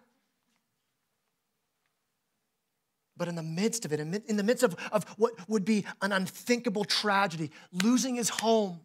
But 3.17 3.27
in 3.27 3.35
the 3.35 3.43
midst 3.43 3.85
of 3.85 3.93
it, 3.93 3.99
in 3.99 4.37
the 4.37 4.43
midst 4.43 4.63
of, 4.63 4.75
of 4.91 5.03
what 5.17 5.33
would 5.47 5.63
be 5.63 5.85
an 6.01 6.11
unthinkable 6.11 6.85
tragedy, 6.85 7.51
losing 7.71 8.15
his 8.15 8.29
home, 8.29 8.79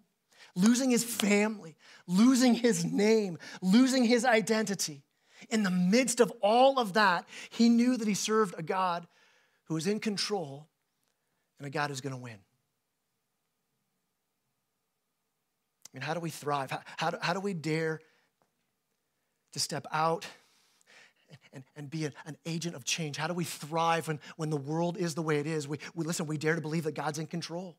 losing 0.55 0.91
his 0.91 1.05
family, 1.05 1.77
losing 2.07 2.55
his 2.55 2.85
name, 2.85 3.39
losing 3.63 4.05
his 4.05 4.25
identity. 4.25 5.03
In 5.49 5.63
the 5.63 5.71
midst 5.71 6.21
of 6.21 6.33
all 6.43 6.79
of 6.79 6.95
that, 6.95 7.27
he 7.49 7.69
knew 7.69 7.97
that 7.97 8.07
he 8.07 8.15
served 8.15 8.55
a 8.59 8.63
God 8.63 9.07
who 9.65 9.75
was 9.75 9.87
in 9.87 10.01
control 10.01 10.69
and 11.59 11.67
a 11.67 11.71
God 11.71 11.91
who's 11.91 12.01
going 12.01 12.15
to 12.15 12.21
win. 12.21 12.39
I 15.93 15.97
mean, 15.97 16.03
how 16.03 16.15
do 16.15 16.21
we 16.21 16.31
thrive? 16.31 16.71
How, 16.71 16.81
how, 16.97 17.11
do, 17.11 17.17
how 17.21 17.33
do 17.33 17.41
we 17.41 17.55
dare 17.55 18.01
to 19.53 19.61
step 19.61 19.87
out 19.93 20.27
and, 21.53 21.65
and 21.75 21.91
be 21.91 22.05
an, 22.05 22.13
an, 22.27 22.37
agent 22.47 22.77
of 22.77 22.85
change? 22.85 23.17
How 23.17 23.27
do 23.27 23.35
we 23.35 23.45
thrive 23.45 24.07
when, 24.09 24.21
when 24.37 24.51
the 24.51 24.57
world 24.57 24.97
is 24.97 25.15
the 25.15 25.23
way 25.23 25.39
it 25.39 25.47
is? 25.47 25.67
We, 25.67 25.79
we 25.95 26.05
listen, 26.05 26.27
we 26.27 26.39
dare 26.39 26.55
to 26.55 26.61
believe 26.61 26.85
that 26.85 26.95
God's 26.95 27.19
in 27.19 27.27
control. 27.27 27.77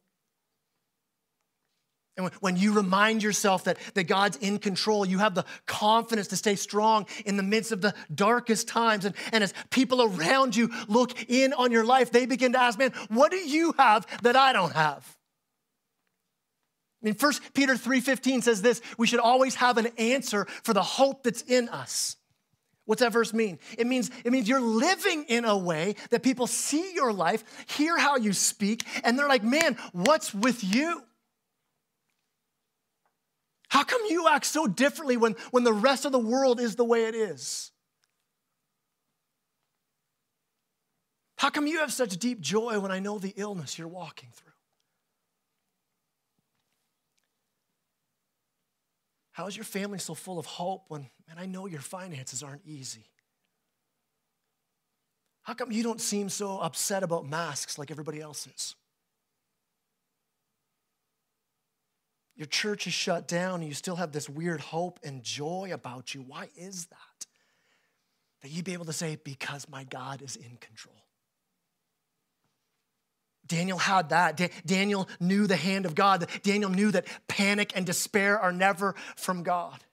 And 2.21 2.33
when 2.39 2.55
you 2.55 2.73
remind 2.73 3.23
yourself 3.23 3.65
that, 3.65 3.77
that 3.95 4.05
God's 4.05 4.37
in 4.37 4.59
control, 4.59 5.05
you 5.05 5.17
have 5.19 5.35
the 5.35 5.45
confidence 5.65 6.27
to 6.27 6.37
stay 6.37 6.55
strong 6.55 7.05
in 7.25 7.37
the 7.37 7.43
midst 7.43 7.71
of 7.71 7.81
the 7.81 7.93
darkest 8.13 8.67
times. 8.67 9.05
And, 9.05 9.15
and 9.31 9.43
as 9.43 9.53
people 9.69 10.01
around 10.01 10.55
you 10.55 10.71
look 10.87 11.29
in 11.29 11.53
on 11.53 11.71
your 11.71 11.85
life, 11.85 12.11
they 12.11 12.25
begin 12.25 12.53
to 12.53 12.59
ask, 12.59 12.77
man, 12.77 12.93
what 13.09 13.31
do 13.31 13.37
you 13.37 13.73
have 13.77 14.05
that 14.23 14.35
I 14.35 14.53
don't 14.53 14.73
have? 14.73 15.17
I 17.01 17.07
mean, 17.07 17.15
1 17.19 17.33
Peter 17.53 17.73
3:15 17.73 18.43
says 18.43 18.61
this, 18.61 18.81
we 18.97 19.07
should 19.07 19.19
always 19.19 19.55
have 19.55 19.77
an 19.77 19.87
answer 19.97 20.45
for 20.63 20.73
the 20.73 20.83
hope 20.83 21.23
that's 21.23 21.41
in 21.41 21.67
us. 21.69 22.17
What's 22.85 23.01
that 23.01 23.13
verse 23.13 23.33
mean? 23.33 23.59
It 23.77 23.87
means 23.87 24.11
it 24.23 24.31
means 24.31 24.47
you're 24.49 24.59
living 24.59 25.25
in 25.25 25.45
a 25.45 25.57
way 25.57 25.95
that 26.09 26.23
people 26.23 26.47
see 26.47 26.93
your 26.93 27.13
life, 27.13 27.43
hear 27.67 27.97
how 27.97 28.17
you 28.17 28.33
speak, 28.33 28.83
and 29.03 29.17
they're 29.17 29.27
like, 29.27 29.43
"Man, 29.43 29.77
what's 29.93 30.33
with 30.33 30.63
you?" 30.63 31.03
How 33.71 33.85
come 33.85 34.01
you 34.09 34.27
act 34.27 34.45
so 34.45 34.67
differently 34.67 35.15
when, 35.15 35.37
when 35.51 35.63
the 35.63 35.71
rest 35.71 36.03
of 36.03 36.11
the 36.11 36.19
world 36.19 36.59
is 36.59 36.75
the 36.75 36.83
way 36.83 37.05
it 37.05 37.15
is? 37.15 37.71
How 41.37 41.49
come 41.49 41.67
you 41.67 41.79
have 41.79 41.93
such 41.93 42.17
deep 42.17 42.41
joy 42.41 42.81
when 42.81 42.91
I 42.91 42.99
know 42.99 43.17
the 43.17 43.33
illness 43.37 43.79
you're 43.79 43.87
walking 43.87 44.27
through? 44.33 44.51
How 49.31 49.47
is 49.47 49.55
your 49.55 49.63
family 49.63 49.99
so 49.99 50.15
full 50.15 50.37
of 50.37 50.45
hope 50.45 50.83
when, 50.89 51.09
man, 51.25 51.37
I 51.39 51.45
know 51.45 51.65
your 51.65 51.79
finances 51.79 52.43
aren't 52.43 52.65
easy? 52.65 53.05
How 55.43 55.53
come 55.53 55.71
you 55.71 55.81
don't 55.81 56.01
seem 56.01 56.27
so 56.27 56.59
upset 56.59 57.03
about 57.03 57.25
masks 57.25 57.79
like 57.79 57.89
everybody 57.89 58.19
else 58.19 58.47
is? 58.47 58.75
Your 62.35 62.47
church 62.47 62.87
is 62.87 62.93
shut 62.93 63.27
down 63.27 63.61
and 63.61 63.67
you 63.67 63.73
still 63.73 63.97
have 63.97 64.11
this 64.11 64.29
weird 64.29 64.61
hope 64.61 64.99
and 65.03 65.21
joy 65.23 65.69
about 65.73 66.15
you. 66.15 66.21
Why 66.21 66.49
is 66.55 66.85
that? 66.87 67.25
That 68.41 68.49
you 68.49 68.63
be 68.63 68.73
able 68.73 68.85
to 68.85 68.93
say, 68.93 69.17
because 69.23 69.69
my 69.69 69.83
God 69.83 70.21
is 70.21 70.35
in 70.35 70.57
control. 70.57 70.95
Daniel 73.45 73.77
had 73.77 74.09
that. 74.09 74.37
Da- 74.37 74.49
Daniel 74.65 75.09
knew 75.19 75.45
the 75.45 75.55
hand 75.55 75.85
of 75.85 75.93
God. 75.93 76.27
Daniel 76.41 76.69
knew 76.69 76.91
that 76.91 77.05
panic 77.27 77.73
and 77.75 77.85
despair 77.85 78.39
are 78.39 78.53
never 78.53 78.95
from 79.15 79.43
God. 79.43 79.83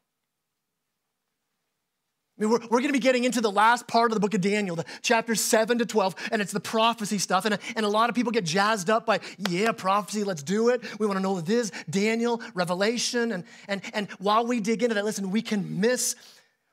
I 2.38 2.42
mean, 2.42 2.50
we're, 2.50 2.60
we're 2.60 2.78
going 2.78 2.88
to 2.88 2.92
be 2.92 3.00
getting 3.00 3.24
into 3.24 3.40
the 3.40 3.50
last 3.50 3.88
part 3.88 4.12
of 4.12 4.14
the 4.14 4.20
book 4.20 4.32
of 4.34 4.40
Daniel, 4.40 4.76
the 4.76 4.84
chapters 5.02 5.40
7 5.40 5.78
to 5.78 5.86
12, 5.86 6.14
and 6.30 6.40
it's 6.40 6.52
the 6.52 6.60
prophecy 6.60 7.18
stuff. 7.18 7.44
And, 7.44 7.58
and 7.74 7.84
a 7.84 7.88
lot 7.88 8.08
of 8.10 8.14
people 8.14 8.30
get 8.30 8.44
jazzed 8.44 8.90
up 8.90 9.06
by, 9.06 9.18
yeah, 9.48 9.72
prophecy, 9.72 10.22
let's 10.22 10.44
do 10.44 10.68
it. 10.68 10.82
We 11.00 11.06
want 11.06 11.16
to 11.16 11.22
know 11.22 11.40
this, 11.40 11.72
Daniel, 11.90 12.40
Revelation. 12.54 13.32
And, 13.32 13.44
and, 13.66 13.82
and 13.92 14.08
while 14.18 14.46
we 14.46 14.60
dig 14.60 14.84
into 14.84 14.94
that, 14.94 15.04
listen, 15.04 15.32
we 15.32 15.42
can 15.42 15.80
miss 15.80 16.14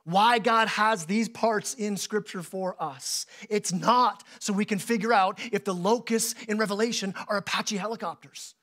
why 0.03 0.37
God 0.37 0.67
has 0.67 1.07
these 1.07 1.27
parts 1.27 1.73
in 1.73 1.97
Scripture 1.97 2.43
for 2.43 2.75
us. 2.79 3.25
It's 3.49 3.73
not 3.73 4.23
so 4.39 4.53
we 4.53 4.65
can 4.65 4.77
figure 4.77 5.13
out 5.13 5.39
if 5.51 5.63
the 5.63 5.73
locusts 5.73 6.35
in 6.47 6.59
Revelation 6.59 7.15
are 7.27 7.37
Apache 7.37 7.77
helicopters. 7.77 8.53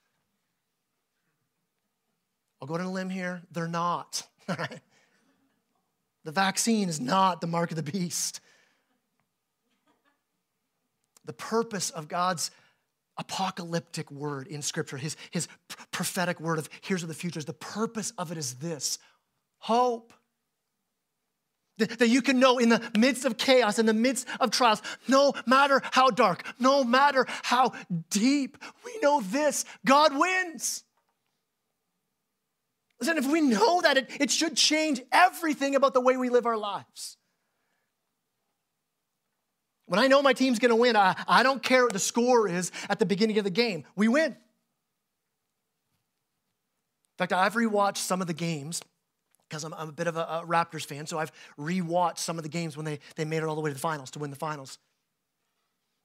I'll 2.61 2.69
go 2.69 2.75
on 2.75 2.81
a 2.81 2.93
limb 2.93 3.11
here, 3.11 3.43
they're 3.51 3.67
not. 3.67 4.23
The 6.25 6.33
vaccine 6.33 6.89
is 6.89 7.01
not 7.01 7.41
the 7.41 7.47
mark 7.47 7.71
of 7.71 7.77
the 7.77 7.83
beast. 7.83 8.41
The 11.25 11.33
purpose 11.33 11.91
of 11.91 12.09
God's 12.09 12.51
apocalyptic 13.19 14.11
word 14.11 14.47
in 14.47 14.63
Scripture, 14.63 14.97
his, 14.97 15.17
his 15.31 15.49
prophetic 15.91 16.41
word 16.41 16.59
of 16.59 16.69
here's 16.81 17.03
what 17.03 17.09
the 17.09 17.15
future 17.15 17.39
is, 17.39 17.45
the 17.45 17.53
purpose 17.53 18.13
of 18.19 18.33
it 18.33 18.39
is 18.39 18.55
this 18.55 18.99
hope. 19.59 20.13
That, 21.79 21.99
that 22.01 22.09
you 22.09 22.21
can 22.21 22.39
know 22.39 22.59
in 22.59 22.69
the 22.69 22.83
midst 22.97 23.25
of 23.25 23.39
chaos, 23.39 23.79
in 23.79 23.87
the 23.87 23.95
midst 23.95 24.29
of 24.41 24.51
trials, 24.51 24.83
no 25.09 25.33
matter 25.47 25.81
how 25.91 26.11
dark, 26.11 26.45
no 26.59 26.85
matter 26.85 27.27
how 27.43 27.73
deep, 28.11 28.59
we 28.85 28.99
know 29.03 29.21
this 29.23 29.65
God 29.85 30.17
wins. 30.17 30.85
Listen, 33.03 33.19
if 33.19 33.27
we 33.27 33.41
know 33.41 33.81
that, 33.81 33.97
it, 33.97 34.09
it 34.21 34.31
should 34.31 34.57
change 34.57 35.03
everything 35.11 35.75
about 35.75 35.93
the 35.93 36.01
way 36.01 36.17
we 36.17 36.29
live 36.29 36.47
our 36.47 36.57
lives. 36.57 37.17
When 39.87 39.99
I 39.99 40.07
know 40.07 40.23
my 40.23 40.33
team's 40.33 40.61
gonna 40.61 40.77
win, 40.77 40.95
I, 40.95 41.17
I 41.27 41.43
don't 41.43 41.61
care 41.61 41.83
what 41.83 41.93
the 41.93 41.99
score 41.99 42.47
is 42.47 42.71
at 42.89 43.01
the 43.01 43.05
beginning 43.05 43.39
of 43.39 43.45
the 43.45 43.51
game. 43.51 43.83
We 43.97 44.07
win. 44.07 44.27
In 44.27 44.37
fact, 47.19 47.33
I've 47.33 47.55
rewatched 47.55 47.97
some 47.97 48.21
of 48.21 48.29
the 48.29 48.35
games 48.35 48.81
because 49.49 49.65
I'm, 49.65 49.75
I'm, 49.75 49.89
a 49.89 49.93
bit 49.93 50.07
of 50.07 50.17
a, 50.17 50.21
a 50.21 50.45
Raptors 50.47 50.87
fan, 50.87 51.09
so 51.09 51.19
I've 51.19 51.33
rewatched 51.59 52.19
some 52.19 52.39
of 52.39 52.45
the 52.45 52.49
games 52.49 52.77
when 52.77 52.87
they, 52.87 53.01
they 53.17 53.25
made 53.25 53.39
it 53.39 53.47
all 53.47 53.57
the 53.57 53.63
way 53.63 53.71
to 53.71 53.75
the 53.75 53.81
finals 53.81 54.13
to 54.13 54.21
win 54.21 54.31
the 54.31 54.37
finals. 54.37 54.79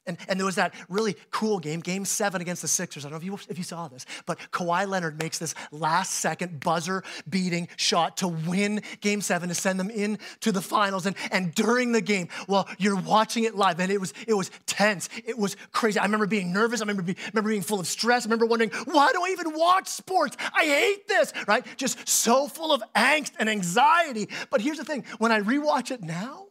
And, 0.08 0.17
and 0.28 0.39
there 0.39 0.46
was 0.46 0.56
that 0.56 0.74
really 0.89 1.15
cool 1.32 1.60
game, 1.60 1.82
game 1.82 2.06
seven 2.06 2.41
against 2.41 2.62
the 2.62 2.67
Sixers. 2.67 3.06
I 3.06 3.10
don't 3.10 3.13
know 3.13 3.36
if 3.36 3.41
you, 3.43 3.52
if 3.52 3.58
you 3.58 3.63
saw 3.63 3.88
this, 3.88 4.06
but 4.26 4.39
Kawhi 4.52 4.88
Leonard 4.88 5.20
makes 5.20 5.38
this 5.38 5.54
last 5.72 6.15
second 6.15 6.62
buzzer 6.62 7.04
beating 7.30 7.67
shot 7.76 8.17
to 8.17 8.28
win 8.28 8.82
game 9.02 9.22
seven 9.22 9.50
to 9.50 9.56
send 9.56 9.80
them 9.80 9.89
in 9.89 10.17
to 10.39 10.52
the 10.52 10.62
finals. 10.62 11.06
And, 11.06 11.15
and 11.32 11.54
during 11.54 11.91
the 11.91 12.02
game, 12.02 12.30
well, 12.48 12.67
you're 12.78 13.00
watching 13.00 13.43
it 13.43 13.56
live 13.56 13.80
and 13.80 13.91
it 13.91 14.00
was, 14.00 14.13
it 14.28 14.34
was 14.34 14.50
tense. 14.65 15.10
It 15.26 15.38
was 15.38 15.56
crazy. 15.72 16.00
I 16.00 16.04
remember 16.04 16.28
being 16.28 16.54
nervous. 16.54 16.82
I 16.82 16.84
remember, 16.84 17.04
be, 17.04 17.15
remember 17.34 17.50
being 17.50 17.62
full 17.62 17.80
of 17.80 17.88
stress. 17.88 18.26
I 18.26 18.28
remember 18.28 18.46
wondering, 18.46 18.72
why 18.86 19.12
do 19.12 19.24
I 19.24 19.30
even 19.30 19.54
watch 19.54 19.88
sports? 19.88 20.38
I 20.54 20.65
hate 20.65 21.08
this, 21.08 21.34
right? 21.48 21.65
Just 21.78 22.08
so 22.08 22.48
full 22.48 22.72
of 22.74 22.82
angst 22.96 23.34
and 23.39 23.50
anxiety. 23.50 24.30
But 24.50 24.62
here's 24.62 24.78
the 24.78 24.86
thing 24.86 25.04
when 25.17 25.32
I 25.32 25.41
rewatch 25.41 25.91
it 25.91 26.02
now, 26.02 26.48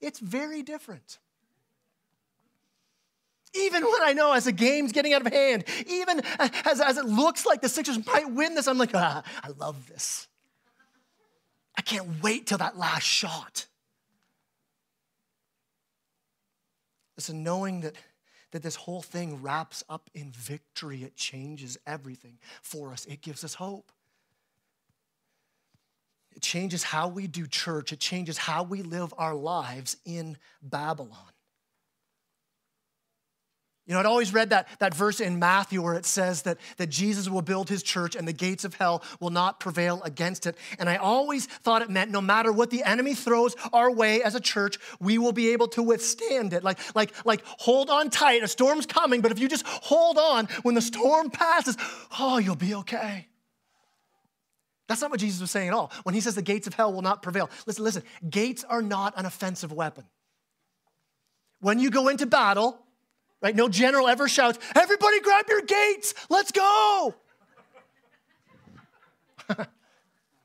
it's 0.00 0.18
very 0.18 0.62
different. 0.62 1.18
Even 3.60 3.84
when 3.84 4.02
I 4.02 4.12
know 4.12 4.32
as 4.32 4.44
the 4.44 4.52
game's 4.52 4.92
getting 4.92 5.12
out 5.12 5.26
of 5.26 5.32
hand, 5.32 5.64
even 5.86 6.20
as, 6.38 6.80
as 6.80 6.96
it 6.96 7.04
looks 7.04 7.46
like 7.46 7.60
the 7.60 7.68
Sixers 7.68 8.04
might 8.06 8.30
win 8.30 8.54
this, 8.54 8.66
I'm 8.66 8.78
like, 8.78 8.94
ah, 8.94 9.22
I 9.42 9.48
love 9.58 9.88
this. 9.88 10.28
I 11.76 11.82
can't 11.82 12.22
wait 12.22 12.46
till 12.46 12.58
that 12.58 12.78
last 12.78 13.04
shot. 13.04 13.66
Listen, 17.16 17.42
knowing 17.42 17.80
that, 17.80 17.94
that 18.50 18.62
this 18.62 18.76
whole 18.76 19.02
thing 19.02 19.42
wraps 19.42 19.82
up 19.88 20.10
in 20.14 20.30
victory, 20.32 21.02
it 21.02 21.16
changes 21.16 21.78
everything 21.86 22.38
for 22.62 22.92
us. 22.92 23.06
It 23.06 23.22
gives 23.22 23.44
us 23.44 23.54
hope. 23.54 23.90
It 26.34 26.42
changes 26.42 26.82
how 26.82 27.08
we 27.08 27.26
do 27.26 27.46
church, 27.46 27.92
it 27.92 28.00
changes 28.00 28.36
how 28.36 28.62
we 28.62 28.82
live 28.82 29.14
our 29.16 29.34
lives 29.34 29.96
in 30.04 30.36
Babylon. 30.62 31.32
You 33.86 33.94
know, 33.94 34.00
I'd 34.00 34.06
always 34.06 34.34
read 34.34 34.50
that, 34.50 34.66
that 34.80 34.94
verse 34.94 35.20
in 35.20 35.38
Matthew 35.38 35.80
where 35.80 35.94
it 35.94 36.04
says 36.04 36.42
that, 36.42 36.58
that 36.76 36.88
Jesus 36.88 37.28
will 37.28 37.42
build 37.42 37.68
his 37.68 37.84
church 37.84 38.16
and 38.16 38.26
the 38.26 38.32
gates 38.32 38.64
of 38.64 38.74
hell 38.74 39.04
will 39.20 39.30
not 39.30 39.60
prevail 39.60 40.02
against 40.02 40.46
it. 40.46 40.56
And 40.80 40.90
I 40.90 40.96
always 40.96 41.46
thought 41.46 41.82
it 41.82 41.90
meant 41.90 42.10
no 42.10 42.20
matter 42.20 42.50
what 42.50 42.70
the 42.70 42.82
enemy 42.82 43.14
throws 43.14 43.54
our 43.72 43.88
way 43.88 44.24
as 44.24 44.34
a 44.34 44.40
church, 44.40 44.78
we 44.98 45.18
will 45.18 45.30
be 45.30 45.50
able 45.50 45.68
to 45.68 45.84
withstand 45.84 46.52
it. 46.52 46.64
Like, 46.64 46.80
like, 46.96 47.12
like 47.24 47.44
hold 47.44 47.88
on 47.88 48.10
tight. 48.10 48.42
A 48.42 48.48
storm's 48.48 48.86
coming, 48.86 49.20
but 49.20 49.30
if 49.30 49.38
you 49.38 49.48
just 49.48 49.64
hold 49.66 50.18
on 50.18 50.46
when 50.62 50.74
the 50.74 50.82
storm 50.82 51.30
passes, 51.30 51.76
oh, 52.18 52.38
you'll 52.38 52.56
be 52.56 52.74
okay. 52.74 53.28
That's 54.88 55.00
not 55.00 55.12
what 55.12 55.20
Jesus 55.20 55.40
was 55.40 55.52
saying 55.52 55.68
at 55.68 55.74
all. 55.74 55.92
When 56.02 56.14
he 56.14 56.20
says 56.20 56.34
the 56.34 56.42
gates 56.42 56.66
of 56.66 56.74
hell 56.74 56.92
will 56.92 57.02
not 57.02 57.22
prevail, 57.22 57.50
listen, 57.66 57.84
listen, 57.84 58.02
gates 58.28 58.64
are 58.64 58.82
not 58.82 59.14
an 59.16 59.26
offensive 59.26 59.72
weapon. 59.72 60.04
When 61.60 61.78
you 61.78 61.90
go 61.90 62.08
into 62.08 62.26
battle, 62.26 62.80
right? 63.40 63.54
No 63.54 63.68
general 63.68 64.08
ever 64.08 64.28
shouts, 64.28 64.58
Everybody 64.74 65.20
grab 65.20 65.46
your 65.48 65.62
gates, 65.62 66.14
let's 66.28 66.52
go. 66.52 67.14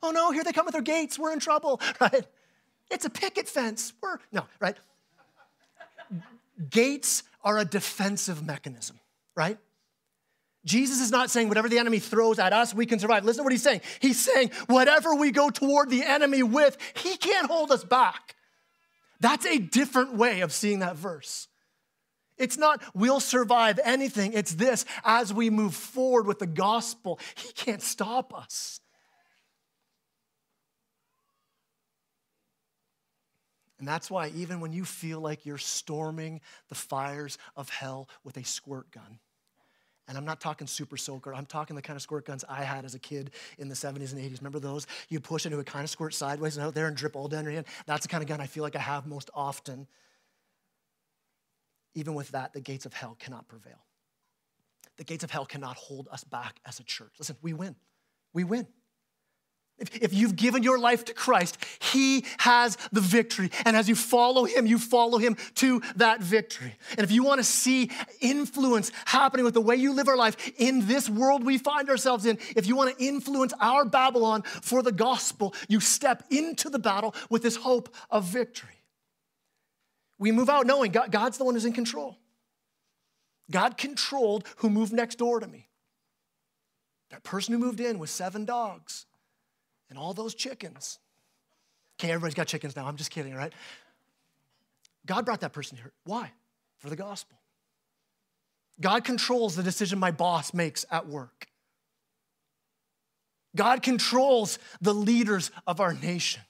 oh 0.04 0.12
no, 0.12 0.32
here 0.32 0.43
they 0.43 0.51
come 0.51 0.65
with 0.65 0.73
their 0.73 0.82
gates, 0.82 1.17
we're 1.17 1.34
in 1.34 1.39
trouble, 1.39 1.82
right? 2.01 2.25
It's 2.89 3.06
a 3.06 3.10
picket 3.10 3.47
fence. 3.47 3.93
We're, 4.01 4.17
no, 4.32 4.45
right? 4.60 4.75
gates 6.69 7.23
are 7.43 7.58
a 7.58 7.65
defensive 7.65 8.45
mechanism, 8.45 8.99
right? 9.36 9.58
Jesus 10.63 11.01
is 11.01 11.10
not 11.10 11.32
saying 11.32 11.47
whatever 11.47 11.69
the 11.69 11.80
enemy 11.80 11.97
throws 11.97 12.38
at 12.38 12.54
us, 12.54 12.73
we 12.73 12.86
can 12.86 12.99
survive. 12.99 13.25
Listen 13.25 13.39
to 13.39 13.43
what 13.45 13.51
he's 13.51 13.63
saying. 13.63 13.82
He's 13.99 14.19
saying 14.19 14.51
whatever 14.67 15.15
we 15.15 15.32
go 15.32 15.49
toward 15.49 15.89
the 15.89 16.04
enemy 16.04 16.43
with, 16.43 16.77
he 16.93 17.17
can't 17.17 17.47
hold 17.47 17.71
us 17.71 17.84
back. 17.84 18.36
That's 19.19 19.45
a 19.45 19.58
different 19.58 20.15
way 20.15 20.41
of 20.41 20.51
seeing 20.51 20.80
that 20.80 20.95
verse. 20.95 21.47
It's 22.38 22.58
not 22.58 22.82
we'll 22.94 23.20
survive 23.20 23.80
anything. 23.84 24.34
It's 24.34 24.54
this 24.54 24.86
as 25.04 25.34
we 25.34 25.50
move 25.50 25.76
forward 25.76 26.26
with 26.26 26.39
the 26.39 26.48
gospel, 26.48 27.20
He 27.36 27.52
can't 27.54 27.82
stop 27.82 28.34
us. 28.34 28.80
And 33.82 33.88
that's 33.88 34.12
why, 34.12 34.32
even 34.36 34.60
when 34.60 34.74
you 34.74 34.86
feel 34.86 35.20
like 35.20 35.44
you're 35.44 35.58
storming 35.58 36.39
the 36.70 36.76
fires 36.76 37.39
of 37.56 37.67
hell 37.70 38.08
with 38.24 38.38
a 38.38 38.44
squirt 38.44 38.91
gun, 38.91 39.17
and 40.08 40.15
I'm 40.15 40.24
not 40.26 40.39
talking 40.39 40.67
super 40.67 40.98
soaker, 40.98 41.34
I'm 41.34 41.48
talking 41.48 41.76
the 41.76 41.82
kind 41.82 41.98
of 41.98 42.04
squirt 42.04 42.26
guns 42.26 42.46
I 42.48 42.63
had 42.63 42.86
as 42.86 42.94
a 42.94 43.00
kid 43.00 43.32
in 43.58 43.70
the 43.70 43.76
70s 43.76 44.13
and 44.13 44.22
80s. 44.22 44.38
Remember 44.38 44.60
those? 44.60 44.86
You 45.10 45.20
push 45.20 45.48
into 45.48 45.58
a 45.58 45.63
kind 45.63 45.84
of 45.84 45.89
squirt 45.89 46.13
sideways 46.13 46.58
and 46.58 46.65
out 46.65 46.76
there 46.76 46.86
and 46.86 46.96
drip 46.96 47.15
all 47.15 47.28
down 47.28 47.44
your 47.44 47.54
hand. 47.54 47.65
That's 47.88 48.04
the 48.04 48.08
kind 48.08 48.22
of 48.22 48.30
gun 48.30 48.39
I 48.39 48.46
feel 48.46 48.62
like 48.62 48.76
I 48.76 48.80
have 48.80 49.08
most 49.08 49.32
often 49.34 49.88
even 51.93 52.13
with 52.13 52.30
that, 52.32 52.54
the 52.54 52.62
gates 52.62 52.86
of 52.86 52.93
hell 52.93 53.15
cannot 53.19 53.47
prevail. 53.47 53.84
the 54.97 55.04
gates 55.04 55.23
of 55.23 55.32
hell 55.32 55.45
cannot 55.45 55.77
hold 55.77 56.08
us 56.12 56.23
back 56.23 56.60
as 56.65 56.80
a 56.80 56.84
church. 56.84 57.13
Listen, 57.17 57.36
we 57.41 57.54
win. 57.54 57.75
We 58.34 58.43
win. 58.43 58.67
If, 59.80 59.95
if 59.95 60.13
you've 60.13 60.36
given 60.36 60.62
your 60.62 60.77
life 60.77 61.06
to 61.06 61.13
Christ, 61.13 61.58
He 61.80 62.23
has 62.38 62.77
the 62.91 63.01
victory. 63.01 63.49
And 63.65 63.75
as 63.75 63.89
you 63.89 63.95
follow 63.95 64.45
Him, 64.45 64.67
you 64.67 64.77
follow 64.77 65.17
Him 65.17 65.38
to 65.56 65.82
that 65.95 66.21
victory. 66.21 66.75
And 66.91 66.99
if 66.99 67.10
you 67.10 67.23
want 67.23 67.39
to 67.39 67.43
see 67.43 67.89
influence 68.19 68.91
happening 69.06 69.43
with 69.43 69.56
the 69.56 69.62
way 69.62 69.75
you 69.75 69.93
live 69.93 70.08
our 70.08 70.17
life 70.17 70.51
in 70.60 70.86
this 70.86 71.10
world 71.10 71.43
we 71.43 71.58
find 71.58 71.89
ourselves 71.89 72.27
in, 72.27 72.38
if 72.56 72.67
you 72.67 72.75
want 72.75 72.95
to 72.95 73.04
influence 73.04 73.54
our 73.60 73.84
Babylon 73.84 74.43
for 74.43 74.84
the 74.84 74.91
gospel, 74.91 75.56
you 75.67 75.80
step 75.80 76.23
into 76.30 76.69
the 76.69 76.80
battle 76.80 77.15
with 77.32 77.41
this 77.41 77.56
hope 77.56 77.89
of 78.12 78.25
victory. 78.25 78.81
We 80.21 80.31
move 80.31 80.51
out 80.51 80.67
knowing 80.67 80.91
God, 80.91 81.12
God's 81.12 81.39
the 81.39 81.43
one 81.43 81.55
who's 81.55 81.65
in 81.65 81.73
control. 81.73 82.15
God 83.49 83.75
controlled 83.75 84.47
who 84.57 84.69
moved 84.69 84.93
next 84.93 85.17
door 85.17 85.39
to 85.39 85.47
me. 85.47 85.67
That 87.10 87.23
person 87.23 87.55
who 87.55 87.60
moved 87.60 87.79
in 87.79 87.97
with 87.97 88.12
seven 88.12 88.45
dogs 88.45 89.07
and 89.89 89.97
all 89.97 90.13
those 90.13 90.36
chickens. 90.36 90.99
Okay, 91.99 92.12
everybody's 92.12 92.36
got 92.36 92.45
chickens 92.45 92.75
now. 92.75 92.86
I'm 92.86 92.97
just 92.97 93.10
kidding, 93.10 93.34
right? 93.34 93.51
God 95.07 95.25
brought 95.25 95.41
that 95.41 95.53
person 95.53 95.75
here. 95.75 95.91
Why? 96.03 96.31
For 96.77 96.91
the 96.91 96.95
gospel. 96.95 97.39
God 98.79 99.03
controls 99.03 99.55
the 99.55 99.63
decision 99.63 99.97
my 99.97 100.12
boss 100.12 100.53
makes 100.53 100.86
at 100.91 101.07
work. 101.07 101.47
God 103.55 103.81
controls 103.81 104.60
the 104.81 104.93
leaders 104.93 105.49
of 105.65 105.79
our 105.79 105.93
nation. 105.93 106.43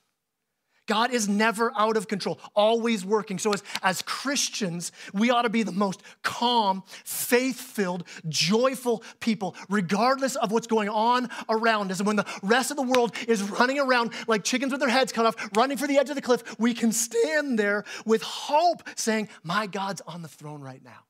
God 0.88 1.12
is 1.12 1.30
never 1.30 1.72
out 1.78 1.96
of 1.96 2.08
control, 2.08 2.40
always 2.56 3.06
working. 3.06 3.38
So, 3.38 3.54
as, 3.54 3.64
as 3.84 4.02
Christians, 4.02 4.92
we 5.14 5.30
ought 5.30 5.44
to 5.44 5.50
be 5.50 5.64
the 5.64 5.72
most 5.72 6.02
calm, 6.24 6.84
faith 7.06 7.60
filled, 7.60 8.04
joyful 8.28 9.04
people, 9.20 9.56
regardless 9.70 10.36
of 10.36 10.52
what's 10.52 10.68
going 10.68 10.90
on 10.90 11.30
around 11.50 11.92
us. 11.92 12.00
And 12.00 12.08
when 12.08 12.16
the 12.16 12.26
rest 12.42 12.72
of 12.72 12.78
the 12.78 12.84
world 12.84 13.16
is 13.28 13.42
running 13.44 13.80
around 13.80 14.12
like 14.28 14.44
chickens 14.44 14.72
with 14.72 14.82
their 14.82 14.90
heads 14.90 15.12
cut 15.12 15.26
off, 15.26 15.36
running 15.56 15.78
for 15.78 15.88
the 15.88 15.98
edge 15.98 16.10
of 16.10 16.16
the 16.16 16.22
cliff, 16.22 16.60
we 16.60 16.74
can 16.74 16.92
stand 16.92 17.60
there 17.60 17.84
with 18.06 18.22
hope, 18.22 18.84
saying, 18.96 19.30
My 19.44 19.68
God's 19.68 20.02
on 20.02 20.22
the 20.22 20.28
throne 20.28 20.62
right 20.62 20.84
now. 20.84 21.06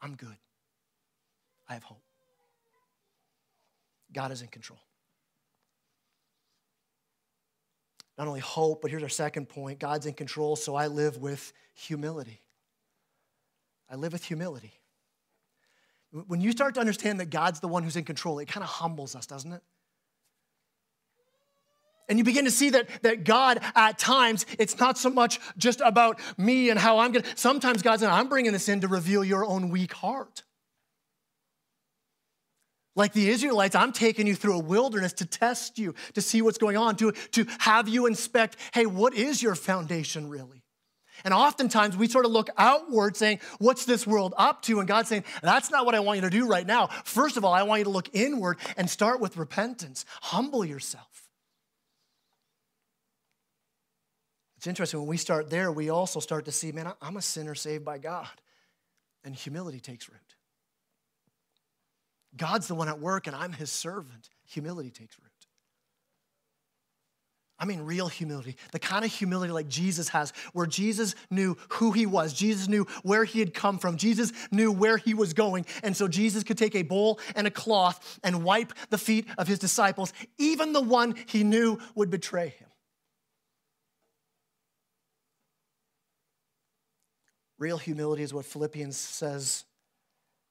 I'm 0.00 0.14
good. 0.14 0.36
I 1.68 1.74
have 1.74 1.82
hope. 1.82 2.02
God 4.12 4.32
is 4.32 4.42
in 4.42 4.48
control. 4.48 4.78
Not 8.18 8.26
only 8.26 8.40
hope, 8.40 8.82
but 8.82 8.90
here's 8.90 9.02
our 9.02 9.08
second 9.08 9.48
point 9.48 9.78
God's 9.78 10.06
in 10.06 10.14
control, 10.14 10.56
so 10.56 10.74
I 10.74 10.88
live 10.88 11.18
with 11.18 11.52
humility. 11.74 12.40
I 13.88 13.94
live 13.94 14.12
with 14.12 14.24
humility. 14.24 14.72
When 16.10 16.40
you 16.40 16.52
start 16.52 16.74
to 16.74 16.80
understand 16.80 17.20
that 17.20 17.30
God's 17.30 17.60
the 17.60 17.68
one 17.68 17.84
who's 17.84 17.96
in 17.96 18.04
control, 18.04 18.38
it 18.38 18.48
kind 18.48 18.64
of 18.64 18.70
humbles 18.70 19.14
us, 19.14 19.26
doesn't 19.26 19.52
it? 19.52 19.62
And 22.08 22.18
you 22.18 22.24
begin 22.24 22.46
to 22.46 22.50
see 22.50 22.70
that, 22.70 22.88
that 23.02 23.24
God, 23.24 23.60
at 23.74 23.98
times, 23.98 24.46
it's 24.58 24.78
not 24.78 24.96
so 24.96 25.10
much 25.10 25.38
just 25.58 25.82
about 25.82 26.18
me 26.38 26.70
and 26.70 26.78
how 26.78 26.98
I'm 26.98 27.12
going 27.12 27.22
to. 27.22 27.36
Sometimes 27.36 27.82
God's 27.82 28.00
saying, 28.00 28.12
I'm 28.12 28.28
bringing 28.28 28.52
this 28.52 28.68
in 28.70 28.80
to 28.80 28.88
reveal 28.88 29.22
your 29.22 29.44
own 29.44 29.68
weak 29.68 29.92
heart. 29.92 30.42
Like 32.98 33.12
the 33.12 33.28
Israelites, 33.28 33.76
I'm 33.76 33.92
taking 33.92 34.26
you 34.26 34.34
through 34.34 34.56
a 34.56 34.62
wilderness 34.62 35.12
to 35.14 35.24
test 35.24 35.78
you, 35.78 35.94
to 36.14 36.20
see 36.20 36.42
what's 36.42 36.58
going 36.58 36.76
on, 36.76 36.96
to, 36.96 37.12
to 37.12 37.46
have 37.60 37.88
you 37.88 38.06
inspect 38.06 38.56
hey, 38.74 38.86
what 38.86 39.14
is 39.14 39.40
your 39.40 39.54
foundation 39.54 40.28
really? 40.28 40.64
And 41.24 41.32
oftentimes 41.32 41.96
we 41.96 42.08
sort 42.08 42.24
of 42.24 42.32
look 42.32 42.50
outward 42.58 43.16
saying, 43.16 43.38
What's 43.58 43.84
this 43.84 44.04
world 44.04 44.34
up 44.36 44.62
to? 44.62 44.80
And 44.80 44.88
God's 44.88 45.08
saying, 45.08 45.22
That's 45.42 45.70
not 45.70 45.86
what 45.86 45.94
I 45.94 46.00
want 46.00 46.16
you 46.16 46.22
to 46.22 46.30
do 46.30 46.48
right 46.48 46.66
now. 46.66 46.88
First 47.04 47.36
of 47.36 47.44
all, 47.44 47.54
I 47.54 47.62
want 47.62 47.78
you 47.78 47.84
to 47.84 47.90
look 47.90 48.08
inward 48.14 48.58
and 48.76 48.90
start 48.90 49.20
with 49.20 49.36
repentance. 49.36 50.04
Humble 50.20 50.64
yourself. 50.64 51.28
It's 54.56 54.66
interesting 54.66 54.98
when 54.98 55.08
we 55.08 55.18
start 55.18 55.50
there, 55.50 55.70
we 55.70 55.88
also 55.88 56.18
start 56.18 56.46
to 56.46 56.52
see, 56.52 56.72
Man, 56.72 56.92
I'm 57.00 57.16
a 57.16 57.22
sinner 57.22 57.54
saved 57.54 57.84
by 57.84 57.98
God. 57.98 58.26
And 59.22 59.36
humility 59.36 59.78
takes 59.78 60.08
root. 60.08 60.27
God's 62.36 62.68
the 62.68 62.74
one 62.74 62.88
at 62.88 63.00
work 63.00 63.26
and 63.26 63.34
I'm 63.34 63.52
his 63.52 63.70
servant. 63.70 64.28
Humility 64.46 64.90
takes 64.90 65.18
root. 65.18 65.28
I 67.60 67.64
mean, 67.64 67.80
real 67.80 68.06
humility, 68.06 68.56
the 68.70 68.78
kind 68.78 69.04
of 69.04 69.10
humility 69.10 69.52
like 69.52 69.66
Jesus 69.66 70.10
has, 70.10 70.32
where 70.52 70.66
Jesus 70.66 71.16
knew 71.28 71.56
who 71.70 71.90
he 71.90 72.06
was. 72.06 72.32
Jesus 72.32 72.68
knew 72.68 72.86
where 73.02 73.24
he 73.24 73.40
had 73.40 73.52
come 73.52 73.78
from. 73.78 73.96
Jesus 73.96 74.32
knew 74.52 74.70
where 74.70 74.96
he 74.96 75.12
was 75.12 75.32
going. 75.32 75.66
And 75.82 75.96
so 75.96 76.06
Jesus 76.06 76.44
could 76.44 76.56
take 76.56 76.76
a 76.76 76.82
bowl 76.82 77.18
and 77.34 77.48
a 77.48 77.50
cloth 77.50 78.20
and 78.22 78.44
wipe 78.44 78.72
the 78.90 78.98
feet 78.98 79.26
of 79.38 79.48
his 79.48 79.58
disciples, 79.58 80.12
even 80.38 80.72
the 80.72 80.80
one 80.80 81.16
he 81.26 81.42
knew 81.42 81.80
would 81.96 82.10
betray 82.10 82.50
him. 82.50 82.68
Real 87.58 87.78
humility 87.78 88.22
is 88.22 88.32
what 88.32 88.44
Philippians 88.44 88.96
says 88.96 89.64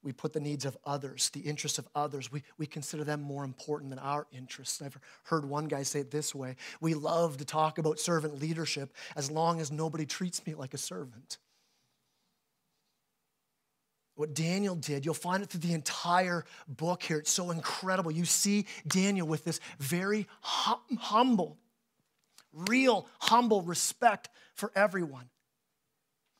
we 0.07 0.13
put 0.13 0.31
the 0.31 0.39
needs 0.39 0.63
of 0.63 0.77
others, 0.85 1.29
the 1.31 1.41
interests 1.41 1.77
of 1.77 1.87
others, 1.93 2.31
we, 2.31 2.41
we 2.57 2.65
consider 2.65 3.03
them 3.03 3.21
more 3.21 3.43
important 3.43 3.89
than 3.89 3.99
our 3.99 4.25
interests. 4.31 4.81
I've 4.81 4.97
heard 5.25 5.43
one 5.43 5.65
guy 5.65 5.83
say 5.83 5.99
it 5.99 6.11
this 6.11 6.33
way 6.33 6.55
We 6.79 6.93
love 6.93 7.35
to 7.37 7.45
talk 7.45 7.77
about 7.77 7.99
servant 7.99 8.39
leadership 8.39 8.95
as 9.17 9.29
long 9.29 9.59
as 9.59 9.69
nobody 9.69 10.05
treats 10.05 10.47
me 10.47 10.55
like 10.55 10.73
a 10.73 10.77
servant. 10.77 11.39
What 14.15 14.33
Daniel 14.33 14.75
did, 14.75 15.03
you'll 15.03 15.13
find 15.13 15.43
it 15.43 15.49
through 15.49 15.59
the 15.59 15.73
entire 15.73 16.45
book 16.69 17.03
here. 17.03 17.17
It's 17.17 17.29
so 17.29 17.51
incredible. 17.51 18.09
You 18.09 18.23
see 18.23 18.65
Daniel 18.87 19.27
with 19.27 19.43
this 19.43 19.59
very 19.77 20.25
hum- 20.39 20.97
humble, 20.97 21.57
real, 22.53 23.07
humble 23.19 23.61
respect 23.61 24.29
for 24.55 24.71
everyone. 24.73 25.25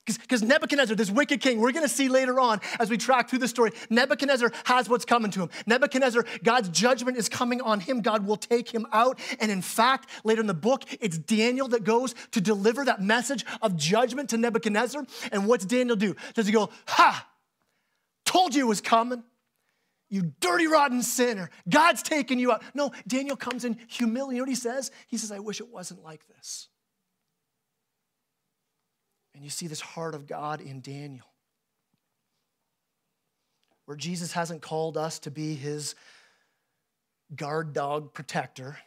Because 0.07 0.41
Nebuchadnezzar, 0.41 0.95
this 0.95 1.11
wicked 1.11 1.41
king, 1.41 1.59
we're 1.59 1.71
gonna 1.71 1.89
see 1.89 2.07
later 2.07 2.39
on 2.39 2.61
as 2.79 2.89
we 2.89 2.97
track 2.97 3.29
through 3.29 3.39
the 3.39 3.47
story, 3.47 3.71
Nebuchadnezzar 3.89 4.51
has 4.65 4.87
what's 4.87 5.05
coming 5.05 5.31
to 5.31 5.43
him. 5.43 5.49
Nebuchadnezzar, 5.65 6.25
God's 6.43 6.69
judgment 6.69 7.17
is 7.17 7.27
coming 7.27 7.61
on 7.61 7.79
him. 7.79 8.01
God 8.01 8.25
will 8.25 8.37
take 8.37 8.73
him 8.73 8.85
out. 8.93 9.19
And 9.39 9.51
in 9.51 9.61
fact, 9.61 10.09
later 10.23 10.41
in 10.41 10.47
the 10.47 10.53
book, 10.53 10.83
it's 11.01 11.17
Daniel 11.17 11.67
that 11.69 11.83
goes 11.83 12.15
to 12.31 12.41
deliver 12.41 12.85
that 12.85 13.01
message 13.01 13.45
of 13.61 13.75
judgment 13.75 14.29
to 14.29 14.37
Nebuchadnezzar. 14.37 15.05
And 15.31 15.47
what's 15.47 15.65
Daniel 15.65 15.95
do? 15.95 16.15
Does 16.33 16.45
he 16.45 16.53
go, 16.53 16.69
Ha, 16.87 17.27
told 18.25 18.55
you 18.55 18.65
it 18.65 18.69
was 18.69 18.81
coming? 18.81 19.23
You 20.09 20.33
dirty, 20.39 20.67
rotten 20.67 21.01
sinner. 21.01 21.49
God's 21.67 22.01
taking 22.01 22.39
you 22.39 22.53
out. 22.53 22.63
No, 22.73 22.91
Daniel 23.07 23.35
comes 23.35 23.65
in 23.65 23.77
humility. 23.87 24.35
You 24.35 24.41
know 24.41 24.43
what 24.43 24.49
he 24.49 24.55
says? 24.55 24.91
He 25.07 25.17
says, 25.17 25.31
I 25.31 25.39
wish 25.39 25.59
it 25.59 25.67
wasn't 25.67 26.01
like 26.01 26.25
this. 26.27 26.69
And 29.38 29.43
you 29.43 29.52
see 29.52 29.67
this 29.67 29.82
heart 29.82 30.15
of 30.15 30.26
God 30.26 30.62
in 30.62 30.82
Daniel, 30.82 31.28
where 33.86 33.95
Jesus 33.95 34.32
hasn't 34.32 34.63
called 34.63 34.97
us 34.97 35.19
to 35.19 35.32
be 35.32 35.54
his 35.54 35.93
guard 37.36 37.71
dog 37.71 38.15
protector. 38.15 38.80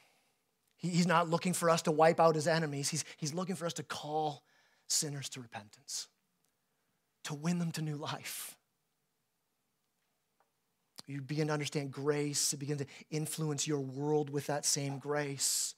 he's 0.76 1.06
not 1.06 1.30
looking 1.30 1.52
for 1.52 1.70
us 1.70 1.82
to 1.82 1.92
wipe 1.92 2.18
out 2.18 2.34
his 2.34 2.48
enemies, 2.48 2.88
he's, 2.88 3.04
he's 3.16 3.32
looking 3.32 3.54
for 3.54 3.64
us 3.64 3.74
to 3.74 3.84
call 3.84 4.42
sinners 4.88 5.28
to 5.28 5.40
repentance, 5.40 6.08
to 7.22 7.34
win 7.34 7.60
them 7.60 7.70
to 7.70 7.80
new 7.80 7.96
life. 7.96 8.56
You 11.06 11.20
begin 11.20 11.46
to 11.46 11.52
understand 11.52 11.92
grace, 11.92 12.50
to 12.50 12.56
begin 12.56 12.78
to 12.78 12.86
influence 13.08 13.68
your 13.68 13.80
world 13.80 14.30
with 14.30 14.48
that 14.48 14.64
same 14.64 14.98
grace. 14.98 15.76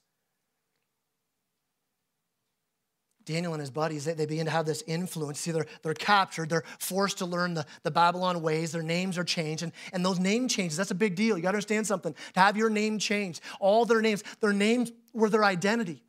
Daniel 3.25 3.53
and 3.53 3.61
his 3.61 3.69
buddies, 3.69 4.05
they, 4.05 4.13
they 4.13 4.25
begin 4.25 4.45
to 4.45 4.51
have 4.51 4.65
this 4.65 4.83
influence. 4.87 5.39
See, 5.39 5.51
they're, 5.51 5.65
they're 5.81 5.93
captured, 5.93 6.49
they're 6.49 6.63
forced 6.79 7.19
to 7.19 7.25
learn 7.25 7.53
the, 7.53 7.65
the 7.83 7.91
Babylon 7.91 8.41
ways, 8.41 8.71
their 8.71 8.83
names 8.83 9.17
are 9.17 9.23
changed. 9.23 9.63
And, 9.63 9.71
and 9.91 10.05
those 10.05 10.19
name 10.19 10.47
changes, 10.47 10.77
that's 10.77 10.91
a 10.91 10.95
big 10.95 11.15
deal. 11.15 11.37
You 11.37 11.43
gotta 11.43 11.57
understand 11.57 11.87
something. 11.87 12.13
To 12.33 12.39
have 12.39 12.57
your 12.57 12.69
name 12.69 12.99
changed, 12.99 13.41
all 13.59 13.85
their 13.85 14.01
names, 14.01 14.23
their 14.39 14.53
names 14.53 14.91
were 15.13 15.29
their 15.29 15.43
identity. 15.43 16.03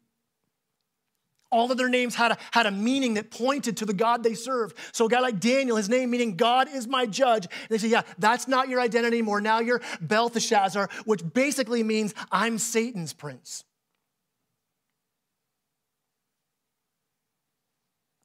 All 1.54 1.70
of 1.70 1.78
their 1.78 1.88
names 1.88 2.16
had 2.16 2.32
a, 2.32 2.38
had 2.50 2.66
a 2.66 2.72
meaning 2.72 3.14
that 3.14 3.30
pointed 3.30 3.76
to 3.76 3.86
the 3.86 3.92
God 3.92 4.24
they 4.24 4.34
served. 4.34 4.76
So, 4.90 5.06
a 5.06 5.08
guy 5.08 5.20
like 5.20 5.38
Daniel, 5.38 5.76
his 5.76 5.88
name 5.88 6.10
meaning 6.10 6.36
God 6.36 6.68
is 6.68 6.88
my 6.88 7.06
judge. 7.06 7.44
And 7.44 7.68
they 7.68 7.78
say, 7.78 7.86
Yeah, 7.86 8.02
that's 8.18 8.48
not 8.48 8.68
your 8.68 8.80
identity 8.80 9.18
anymore. 9.18 9.40
Now 9.40 9.60
you're 9.60 9.80
Belteshazzar, 10.00 10.88
which 11.04 11.22
basically 11.32 11.84
means 11.84 12.12
I'm 12.32 12.58
Satan's 12.58 13.12
prince. 13.12 13.62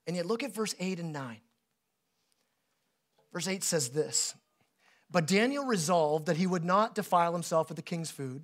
And 0.10 0.16
yet, 0.16 0.26
look 0.26 0.42
at 0.42 0.56
verse 0.56 0.74
8 0.80 1.00
and 1.00 1.14
9. 1.14 1.38
Verse 3.32 3.48
8 3.48 3.64
says 3.64 3.90
this 3.90 4.34
But 5.12 5.28
Daniel 5.28 5.66
resolved 5.66 6.26
that 6.26 6.38
he 6.38 6.48
would 6.48 6.66
not 6.66 6.96
defile 6.96 7.32
himself 7.32 7.70
with 7.70 7.76
the 7.76 7.84
king's 7.84 8.10
food 8.10 8.44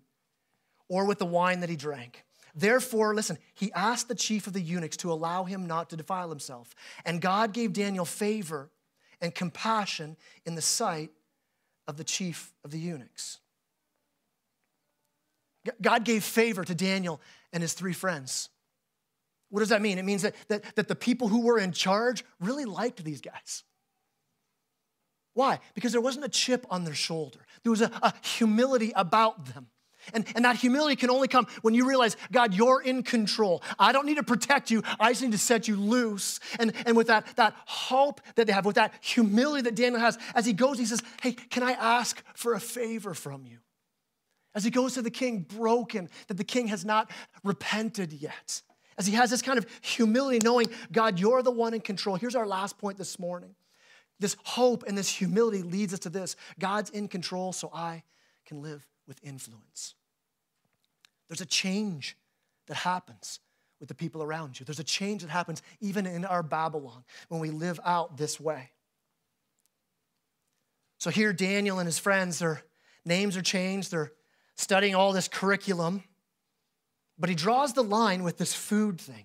or 0.88 1.06
with 1.06 1.18
the 1.18 1.26
wine 1.26 1.62
that 1.62 1.70
he 1.72 1.76
drank. 1.76 2.24
Therefore, 2.54 3.16
listen, 3.16 3.40
he 3.56 3.74
asked 3.74 4.10
the 4.10 4.14
chief 4.14 4.46
of 4.46 4.54
the 4.54 4.62
eunuchs 4.62 4.98
to 4.98 5.12
allow 5.12 5.46
him 5.46 5.66
not 5.66 5.90
to 5.90 5.98
defile 5.98 6.30
himself. 6.30 6.76
And 7.04 7.20
God 7.20 7.52
gave 7.52 7.74
Daniel 7.74 8.06
favor 8.06 8.70
and 9.20 9.34
compassion 9.34 10.18
in 10.46 10.54
the 10.54 10.62
sight 10.62 11.10
of 11.88 11.98
the 11.98 12.04
chief 12.04 12.54
of 12.64 12.70
the 12.70 12.78
eunuchs. 12.78 13.40
God 15.82 16.04
gave 16.04 16.24
favor 16.24 16.64
to 16.64 16.76
Daniel 16.76 17.20
and 17.52 17.64
his 17.64 17.74
three 17.74 17.94
friends. 17.94 18.50
What 19.56 19.62
does 19.62 19.70
that 19.70 19.82
mean? 19.82 19.98
It 19.98 20.04
means 20.04 20.24
that, 20.24 20.36
that, 20.50 20.76
that 20.76 20.90
the 20.90 20.96
people 20.96 21.30
who 21.30 21.46
were 21.46 21.58
in 21.58 21.72
charge 21.72 22.26
really 22.42 22.66
liked 22.66 23.02
these 23.06 23.22
guys. 23.22 23.64
Why? 25.34 25.60
Because 25.76 25.94
there 25.94 26.02
wasn't 26.02 26.26
a 26.26 26.30
chip 26.30 26.66
on 26.70 26.84
their 26.84 26.94
shoulder, 26.94 27.40
there 27.64 27.70
was 27.70 27.80
a, 27.80 27.90
a 28.02 28.14
humility 28.22 28.92
about 28.98 29.46
them. 29.46 29.68
And, 30.14 30.26
and 30.36 30.44
that 30.44 30.58
humility 30.58 30.98
can 30.98 31.10
only 31.10 31.30
come 31.30 31.48
when 31.62 31.74
you 31.74 31.88
realize, 31.88 32.18
God, 32.34 32.54
you're 32.54 32.82
in 32.82 33.02
control. 33.02 33.64
I 33.80 33.94
don't 33.94 34.06
need 34.06 34.18
to 34.18 34.24
protect 34.24 34.70
you. 34.70 34.84
I 35.00 35.12
just 35.12 35.22
need 35.22 35.32
to 35.32 35.38
set 35.38 35.70
you 35.70 35.78
loose. 35.78 36.42
And, 36.60 36.74
and 36.86 36.98
with 36.98 37.08
that, 37.08 37.26
that 37.38 37.56
hope 37.66 38.20
that 38.36 38.48
they 38.48 38.54
have, 38.54 38.66
with 38.66 38.76
that 38.76 38.94
humility 39.00 39.62
that 39.62 39.76
Daniel 39.76 40.02
has, 40.02 40.20
as 40.36 40.46
he 40.46 40.52
goes, 40.52 40.78
he 40.78 40.86
says, 40.86 41.02
Hey, 41.22 41.32
can 41.32 41.64
I 41.64 41.72
ask 41.72 42.22
for 42.36 42.56
a 42.56 42.60
favor 42.60 43.14
from 43.14 43.46
you? 43.46 43.60
As 44.54 44.66
he 44.66 44.70
goes 44.70 44.96
to 44.96 45.02
the 45.02 45.10
king, 45.10 45.46
broken 45.48 46.10
that 46.28 46.36
the 46.36 46.44
king 46.44 46.68
has 46.68 46.84
not 46.84 47.10
repented 47.42 48.12
yet. 48.12 48.62
As 48.98 49.06
he 49.06 49.14
has 49.14 49.30
this 49.30 49.42
kind 49.42 49.58
of 49.58 49.66
humility, 49.82 50.40
knowing, 50.44 50.68
God, 50.92 51.20
you're 51.20 51.42
the 51.42 51.52
one 51.52 51.74
in 51.74 51.82
control. 51.82 52.16
Here's 52.16 52.36
our 52.36 52.48
last 52.48 52.78
point 52.78 52.98
this 52.98 53.20
morning. 53.20 53.56
This 54.20 54.38
hope 54.44 54.84
and 54.88 54.98
this 54.98 55.10
humility 55.10 55.62
leads 55.62 55.94
us 55.94 56.00
to 56.00 56.10
this 56.10 56.36
God's 56.60 56.90
in 56.90 57.08
control, 57.08 57.52
so 57.52 57.70
I 57.74 58.04
can 58.46 58.62
live 58.62 58.88
with 59.08 59.20
influence. 59.24 59.96
There's 61.28 61.42
a 61.42 61.46
change 61.46 62.18
that 62.68 62.76
happens 62.76 63.40
with 63.80 63.90
the 63.90 63.96
people 63.96 64.24
around 64.24 64.60
you. 64.60 64.66
There's 64.66 64.80
a 64.80 64.84
change 64.84 65.22
that 65.22 65.30
happens 65.30 65.62
even 65.82 66.06
in 66.06 66.24
our 66.24 66.44
Babylon 66.44 67.04
when 67.28 67.42
we 67.42 67.50
live 67.50 67.80
out 67.84 68.18
this 68.18 68.40
way. 68.40 68.70
So 70.98 71.10
here, 71.10 71.34
Daniel 71.34 71.80
and 71.80 71.86
his 71.86 72.00
friends, 72.00 72.40
their 72.40 72.62
names 73.04 73.36
are 73.36 73.42
changed, 73.42 73.92
they're 73.92 74.12
studying 74.56 74.96
all 74.96 75.12
this 75.12 75.28
curriculum, 75.28 76.04
but 77.18 77.30
he 77.30 77.36
draws 77.36 77.74
the 77.74 77.84
line 77.84 78.24
with 78.24 78.38
this 78.38 78.54
food 78.54 79.00
thing. 79.00 79.16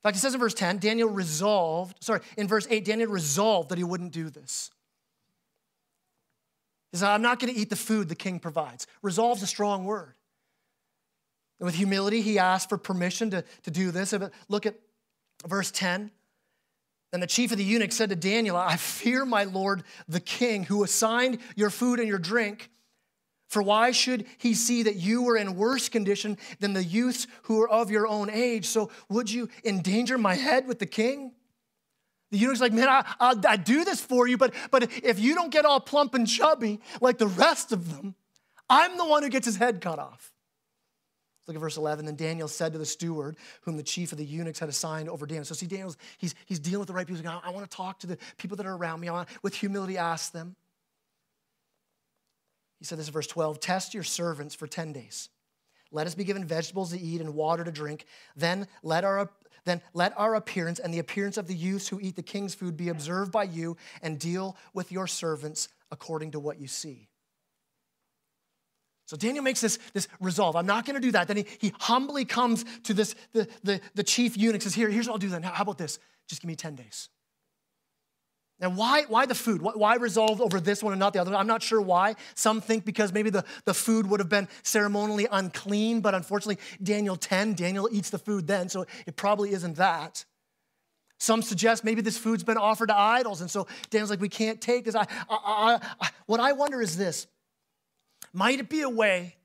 In 0.00 0.02
fact, 0.02 0.16
he 0.16 0.20
says 0.20 0.34
in 0.34 0.40
verse 0.40 0.54
10, 0.54 0.78
Daniel 0.78 1.10
resolved, 1.10 2.02
sorry, 2.02 2.20
in 2.38 2.48
verse 2.48 2.66
8, 2.70 2.84
Daniel 2.84 3.10
resolved 3.10 3.68
that 3.68 3.78
he 3.78 3.84
wouldn't 3.84 4.12
do 4.12 4.30
this. 4.30 4.70
He 6.92 6.98
said, 6.98 7.10
I'm 7.10 7.22
not 7.22 7.38
going 7.38 7.52
to 7.52 7.60
eat 7.60 7.70
the 7.70 7.76
food 7.76 8.08
the 8.08 8.14
king 8.14 8.40
provides. 8.40 8.86
Resolve's 9.02 9.42
a 9.42 9.46
strong 9.46 9.84
word. 9.84 10.14
And 11.58 11.66
with 11.66 11.74
humility, 11.74 12.22
he 12.22 12.38
asked 12.38 12.70
for 12.70 12.78
permission 12.78 13.30
to, 13.30 13.44
to 13.64 13.70
do 13.70 13.90
this. 13.90 14.14
Look 14.48 14.64
at 14.64 14.74
verse 15.46 15.70
10. 15.70 16.10
Then 17.12 17.20
the 17.20 17.26
chief 17.26 17.52
of 17.52 17.58
the 17.58 17.64
eunuchs 17.64 17.96
said 17.96 18.08
to 18.10 18.16
Daniel, 18.16 18.56
I 18.56 18.76
fear 18.76 19.24
my 19.24 19.44
lord 19.44 19.82
the 20.08 20.20
king, 20.20 20.64
who 20.64 20.84
assigned 20.84 21.38
your 21.56 21.70
food 21.70 21.98
and 21.98 22.08
your 22.08 22.18
drink. 22.18 22.70
For 23.50 23.62
why 23.62 23.90
should 23.90 24.26
he 24.38 24.54
see 24.54 24.84
that 24.84 24.94
you 24.94 25.28
are 25.28 25.36
in 25.36 25.56
worse 25.56 25.88
condition 25.88 26.38
than 26.60 26.72
the 26.72 26.84
youths 26.84 27.26
who 27.42 27.60
are 27.60 27.68
of 27.68 27.90
your 27.90 28.06
own 28.06 28.30
age? 28.30 28.66
So 28.66 28.92
would 29.08 29.28
you 29.28 29.48
endanger 29.64 30.16
my 30.16 30.36
head 30.36 30.68
with 30.68 30.78
the 30.78 30.86
king? 30.86 31.32
The 32.30 32.38
eunuch's 32.38 32.60
like, 32.60 32.72
man, 32.72 32.88
I, 32.88 33.04
I, 33.18 33.34
I 33.48 33.56
do 33.56 33.84
this 33.84 34.00
for 34.00 34.28
you, 34.28 34.38
but, 34.38 34.54
but 34.70 34.84
if 35.02 35.18
you 35.18 35.34
don't 35.34 35.50
get 35.50 35.64
all 35.64 35.80
plump 35.80 36.14
and 36.14 36.28
chubby 36.28 36.80
like 37.00 37.18
the 37.18 37.26
rest 37.26 37.72
of 37.72 37.90
them, 37.90 38.14
I'm 38.68 38.96
the 38.96 39.04
one 39.04 39.24
who 39.24 39.28
gets 39.28 39.46
his 39.46 39.56
head 39.56 39.80
cut 39.80 39.98
off. 39.98 40.32
Look 41.48 41.56
at 41.56 41.60
verse 41.60 41.76
11. 41.76 42.06
Then 42.06 42.14
Daniel 42.14 42.46
said 42.46 42.72
to 42.74 42.78
the 42.78 42.86
steward, 42.86 43.36
whom 43.62 43.76
the 43.76 43.82
chief 43.82 44.12
of 44.12 44.18
the 44.18 44.24
eunuchs 44.24 44.60
had 44.60 44.68
assigned 44.68 45.08
over 45.08 45.26
Daniel. 45.26 45.44
So 45.44 45.56
see, 45.56 45.66
Daniel's, 45.66 45.96
he's, 46.18 46.36
he's 46.46 46.60
dealing 46.60 46.78
with 46.78 46.86
the 46.86 46.94
right 46.94 47.04
people. 47.04 47.16
He's 47.16 47.26
like, 47.26 47.42
I, 47.44 47.48
I 47.48 47.50
want 47.50 47.68
to 47.68 47.76
talk 47.76 47.98
to 48.00 48.06
the 48.06 48.18
people 48.38 48.56
that 48.58 48.66
are 48.66 48.76
around 48.76 49.00
me. 49.00 49.08
I 49.08 49.12
want, 49.12 49.28
with 49.42 49.56
humility, 49.56 49.98
ask 49.98 50.30
them. 50.30 50.54
He 52.80 52.84
said 52.86 52.98
this 52.98 53.06
in 53.06 53.12
verse 53.12 53.28
12 53.28 53.60
Test 53.60 53.94
your 53.94 54.02
servants 54.02 54.56
for 54.56 54.66
10 54.66 54.92
days. 54.92 55.28
Let 55.92 56.06
us 56.06 56.14
be 56.14 56.24
given 56.24 56.44
vegetables 56.44 56.90
to 56.90 57.00
eat 57.00 57.20
and 57.20 57.34
water 57.34 57.62
to 57.62 57.70
drink. 57.70 58.06
Then 58.34 58.66
let 58.82 59.04
our 59.04 59.30
then 59.64 59.82
let 59.92 60.18
our 60.18 60.34
appearance 60.34 60.78
and 60.78 60.92
the 60.92 60.98
appearance 60.98 61.36
of 61.36 61.46
the 61.46 61.54
youths 61.54 61.88
who 61.88 62.00
eat 62.00 62.16
the 62.16 62.22
king's 62.22 62.54
food 62.54 62.76
be 62.76 62.88
observed 62.88 63.30
by 63.30 63.44
you 63.44 63.76
and 64.02 64.18
deal 64.18 64.56
with 64.72 64.90
your 64.90 65.06
servants 65.06 65.68
according 65.90 66.30
to 66.30 66.40
what 66.40 66.58
you 66.58 66.66
see. 66.66 67.08
So 69.04 69.16
Daniel 69.16 69.42
makes 69.42 69.60
this, 69.60 69.78
this 69.92 70.08
resolve. 70.20 70.54
I'm 70.56 70.66
not 70.66 70.86
going 70.86 70.94
to 70.94 71.00
do 71.00 71.10
that. 71.12 71.26
Then 71.26 71.38
he, 71.38 71.46
he 71.58 71.74
humbly 71.80 72.24
comes 72.24 72.64
to 72.84 72.94
this, 72.94 73.16
the, 73.32 73.48
the, 73.64 73.80
the 73.94 74.04
chief 74.04 74.38
eunuch, 74.38 74.62
says, 74.62 74.72
Here, 74.72 74.88
here's 74.88 75.08
what 75.08 75.14
I'll 75.14 75.18
do 75.18 75.28
then. 75.28 75.42
How 75.42 75.62
about 75.62 75.78
this? 75.78 75.98
Just 76.28 76.40
give 76.40 76.48
me 76.48 76.54
10 76.54 76.76
days. 76.76 77.08
Now, 78.60 78.68
why, 78.70 79.04
why 79.08 79.24
the 79.24 79.34
food? 79.34 79.62
Why 79.62 79.96
resolve 79.96 80.40
over 80.40 80.60
this 80.60 80.82
one 80.82 80.92
and 80.92 81.00
not 81.00 81.14
the 81.14 81.20
other? 81.20 81.34
I'm 81.34 81.46
not 81.46 81.62
sure 81.62 81.80
why. 81.80 82.16
Some 82.34 82.60
think 82.60 82.84
because 82.84 83.12
maybe 83.12 83.30
the, 83.30 83.44
the 83.64 83.72
food 83.72 84.06
would 84.08 84.20
have 84.20 84.28
been 84.28 84.48
ceremonially 84.62 85.26
unclean, 85.30 86.02
but 86.02 86.14
unfortunately, 86.14 86.58
Daniel 86.82 87.16
10, 87.16 87.54
Daniel 87.54 87.88
eats 87.90 88.10
the 88.10 88.18
food 88.18 88.46
then, 88.46 88.68
so 88.68 88.84
it 89.06 89.16
probably 89.16 89.52
isn't 89.52 89.76
that. 89.76 90.26
Some 91.18 91.40
suggest 91.42 91.84
maybe 91.84 92.02
this 92.02 92.18
food's 92.18 92.44
been 92.44 92.58
offered 92.58 92.88
to 92.88 92.98
idols, 92.98 93.40
and 93.40 93.50
so 93.50 93.66
Daniel's 93.88 94.10
like, 94.10 94.20
we 94.20 94.28
can't 94.28 94.60
take 94.60 94.84
this. 94.84 94.94
I, 94.94 95.06
I, 95.30 95.80
I, 96.00 96.10
what 96.26 96.40
I 96.40 96.52
wonder 96.52 96.82
is 96.82 96.96
this 96.96 97.26
might 98.32 98.60
it 98.60 98.68
be 98.68 98.82
a 98.82 98.88
way 98.88 99.36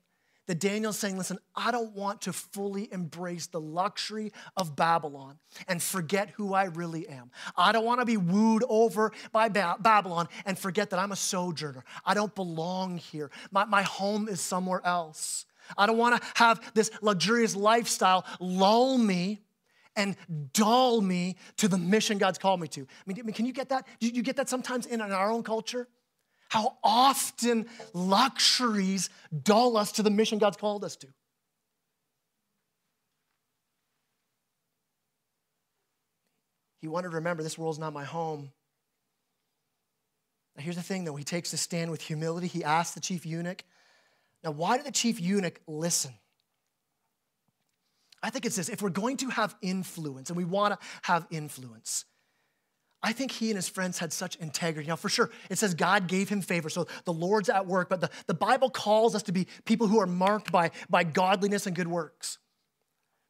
that 0.46 0.60
Daniel's 0.60 0.98
saying, 0.98 1.18
listen, 1.18 1.38
I 1.54 1.70
don't 1.70 1.94
want 1.94 2.22
to 2.22 2.32
fully 2.32 2.88
embrace 2.92 3.46
the 3.46 3.60
luxury 3.60 4.32
of 4.56 4.76
Babylon 4.76 5.38
and 5.68 5.82
forget 5.82 6.30
who 6.30 6.54
I 6.54 6.64
really 6.64 7.08
am. 7.08 7.30
I 7.56 7.72
don't 7.72 7.84
want 7.84 8.00
to 8.00 8.06
be 8.06 8.16
wooed 8.16 8.64
over 8.68 9.12
by 9.32 9.48
ba- 9.48 9.76
Babylon 9.80 10.28
and 10.44 10.58
forget 10.58 10.90
that 10.90 10.98
I'm 10.98 11.12
a 11.12 11.16
sojourner. 11.16 11.84
I 12.04 12.14
don't 12.14 12.34
belong 12.34 12.98
here. 12.98 13.30
My, 13.50 13.64
my 13.64 13.82
home 13.82 14.28
is 14.28 14.40
somewhere 14.40 14.80
else. 14.84 15.46
I 15.76 15.86
don't 15.86 15.98
want 15.98 16.20
to 16.20 16.28
have 16.36 16.60
this 16.74 16.90
luxurious 17.02 17.56
lifestyle 17.56 18.24
lull 18.38 18.98
me 18.98 19.40
and 19.96 20.16
dull 20.52 21.00
me 21.00 21.36
to 21.56 21.68
the 21.68 21.78
mission 21.78 22.18
God's 22.18 22.38
called 22.38 22.60
me 22.60 22.68
to. 22.68 22.82
I 22.82 23.12
mean, 23.12 23.32
can 23.32 23.46
you 23.46 23.52
get 23.52 23.70
that? 23.70 23.86
Do 23.98 24.08
you 24.08 24.22
get 24.22 24.36
that 24.36 24.48
sometimes 24.48 24.86
in 24.86 25.00
our 25.00 25.30
own 25.30 25.42
culture? 25.42 25.88
How 26.48 26.76
often 26.82 27.66
luxuries 27.92 29.10
dull 29.42 29.76
us 29.76 29.92
to 29.92 30.02
the 30.02 30.10
mission 30.10 30.38
God's 30.38 30.56
called 30.56 30.84
us 30.84 30.96
to. 30.96 31.08
He 36.80 36.88
wanted 36.88 37.10
to 37.10 37.16
remember 37.16 37.42
this 37.42 37.58
world's 37.58 37.78
not 37.78 37.92
my 37.92 38.04
home. 38.04 38.52
Now, 40.56 40.62
here's 40.62 40.76
the 40.76 40.82
thing 40.82 41.04
though, 41.04 41.16
he 41.16 41.24
takes 41.24 41.52
a 41.52 41.56
stand 41.56 41.90
with 41.90 42.00
humility. 42.00 42.46
He 42.46 42.62
asks 42.62 42.94
the 42.94 43.00
chief 43.00 43.26
eunuch. 43.26 43.64
Now, 44.44 44.52
why 44.52 44.76
did 44.76 44.86
the 44.86 44.92
chief 44.92 45.20
eunuch 45.20 45.60
listen? 45.66 46.14
I 48.22 48.30
think 48.30 48.46
it's 48.46 48.56
this 48.56 48.68
if 48.68 48.82
we're 48.82 48.90
going 48.90 49.16
to 49.18 49.30
have 49.30 49.54
influence, 49.60 50.30
and 50.30 50.36
we 50.36 50.44
want 50.44 50.74
to 50.74 50.86
have 51.02 51.26
influence, 51.30 52.04
I 53.02 53.12
think 53.12 53.30
he 53.30 53.50
and 53.50 53.56
his 53.56 53.68
friends 53.68 53.98
had 53.98 54.12
such 54.12 54.36
integrity. 54.36 54.88
Now, 54.88 54.96
for 54.96 55.08
sure, 55.08 55.30
it 55.50 55.58
says 55.58 55.74
God 55.74 56.06
gave 56.06 56.28
him 56.28 56.40
favor. 56.40 56.68
So 56.68 56.86
the 57.04 57.12
Lord's 57.12 57.48
at 57.48 57.66
work, 57.66 57.88
but 57.88 58.00
the, 58.00 58.10
the 58.26 58.34
Bible 58.34 58.70
calls 58.70 59.14
us 59.14 59.22
to 59.24 59.32
be 59.32 59.46
people 59.64 59.86
who 59.86 60.00
are 60.00 60.06
marked 60.06 60.50
by, 60.50 60.70
by 60.88 61.04
godliness 61.04 61.66
and 61.66 61.76
good 61.76 61.88
works. 61.88 62.38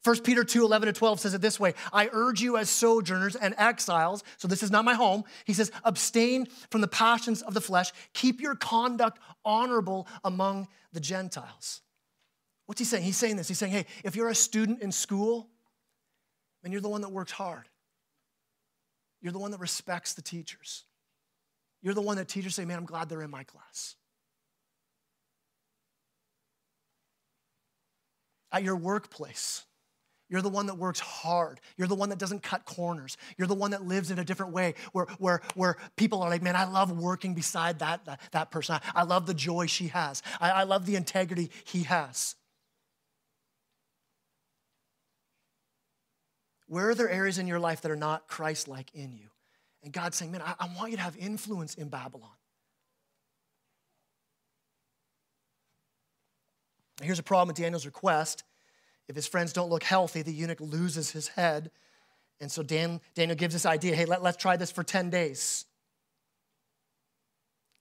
1 0.03 0.21
Peter 0.21 0.45
2 0.45 0.63
11 0.63 0.87
to 0.87 0.93
12 0.93 1.19
says 1.19 1.33
it 1.33 1.41
this 1.41 1.59
way 1.59 1.73
I 1.91 2.09
urge 2.13 2.41
you 2.41 2.55
as 2.55 2.69
sojourners 2.69 3.35
and 3.35 3.53
exiles, 3.57 4.23
so 4.37 4.47
this 4.47 4.63
is 4.63 4.71
not 4.71 4.85
my 4.85 4.93
home. 4.93 5.23
He 5.45 5.53
says, 5.53 5.71
abstain 5.83 6.47
from 6.71 6.81
the 6.81 6.87
passions 6.87 7.41
of 7.41 7.53
the 7.53 7.61
flesh, 7.61 7.91
keep 8.13 8.39
your 8.39 8.55
conduct 8.55 9.19
honorable 9.43 10.07
among 10.23 10.69
the 10.93 11.01
Gentiles. 11.01 11.81
What's 12.67 12.79
he 12.79 12.85
saying? 12.85 13.03
He's 13.03 13.17
saying 13.17 13.35
this. 13.35 13.47
He's 13.47 13.57
saying, 13.57 13.73
hey, 13.73 13.85
if 14.03 14.15
you're 14.15 14.29
a 14.29 14.35
student 14.35 14.81
in 14.81 14.91
school, 14.91 15.49
and 16.63 16.71
you're 16.71 16.81
the 16.81 16.89
one 16.89 17.01
that 17.01 17.11
works 17.11 17.31
hard, 17.31 17.67
you're 19.21 19.33
the 19.33 19.39
one 19.39 19.51
that 19.51 19.59
respects 19.59 20.13
the 20.13 20.21
teachers. 20.21 20.83
You're 21.81 21.93
the 21.93 22.01
one 22.01 22.17
that 22.17 22.27
teachers 22.27 22.55
say, 22.55 22.65
man, 22.65 22.77
I'm 22.77 22.85
glad 22.85 23.09
they're 23.09 23.21
in 23.21 23.31
my 23.31 23.43
class. 23.43 23.95
At 28.51 28.63
your 28.63 28.75
workplace, 28.75 29.65
you're 30.29 30.41
the 30.41 30.49
one 30.49 30.65
that 30.65 30.75
works 30.75 30.99
hard. 30.99 31.61
You're 31.77 31.87
the 31.87 31.95
one 31.95 32.09
that 32.09 32.19
doesn't 32.19 32.43
cut 32.43 32.65
corners. 32.65 33.17
You're 33.37 33.47
the 33.47 33.55
one 33.55 33.71
that 33.71 33.85
lives 33.85 34.11
in 34.11 34.19
a 34.19 34.25
different 34.25 34.51
way 34.51 34.73
where, 34.91 35.05
where, 35.19 35.41
where 35.55 35.77
people 35.95 36.21
are 36.21 36.29
like, 36.29 36.41
man, 36.41 36.55
I 36.55 36.65
love 36.65 36.91
working 36.91 37.33
beside 37.33 37.79
that, 37.79 38.05
that, 38.05 38.19
that 38.31 38.51
person. 38.51 38.75
I, 38.75 39.01
I 39.01 39.03
love 39.03 39.25
the 39.25 39.33
joy 39.33 39.67
she 39.67 39.87
has. 39.87 40.23
I, 40.39 40.51
I 40.51 40.63
love 40.63 40.85
the 40.85 40.95
integrity 40.95 41.49
he 41.63 41.83
has. 41.83 42.35
Where 46.67 46.89
are 46.89 46.95
there 46.95 47.09
areas 47.09 47.37
in 47.37 47.47
your 47.47 47.59
life 47.59 47.81
that 47.81 47.91
are 47.91 47.95
not 47.95 48.27
Christ 48.27 48.67
like 48.67 48.93
in 48.93 49.13
you? 49.13 49.29
And 49.83 49.93
God's 49.93 50.17
saying, 50.17 50.31
man, 50.31 50.41
I, 50.41 50.55
I 50.59 50.69
want 50.75 50.91
you 50.91 50.97
to 50.97 51.03
have 51.03 51.15
influence 51.17 51.75
in 51.75 51.87
Babylon. 51.87 52.29
Here's 57.01 57.19
a 57.19 57.23
problem 57.23 57.47
with 57.47 57.57
Daniel's 57.57 57.85
request. 57.85 58.43
If 59.07 59.15
his 59.15 59.27
friends 59.27 59.53
don't 59.53 59.69
look 59.69 59.83
healthy, 59.83 60.23
the 60.23 60.33
eunuch 60.33 60.59
loses 60.59 61.11
his 61.11 61.29
head. 61.29 61.71
And 62.41 62.51
so 62.51 62.63
Dan, 62.63 62.99
Daniel 63.15 63.37
gives 63.37 63.53
this 63.53 63.65
idea 63.65 63.95
hey, 63.95 64.05
let, 64.05 64.21
let's 64.21 64.37
try 64.37 64.57
this 64.57 64.71
for 64.71 64.83
10 64.83 65.09
days. 65.09 65.65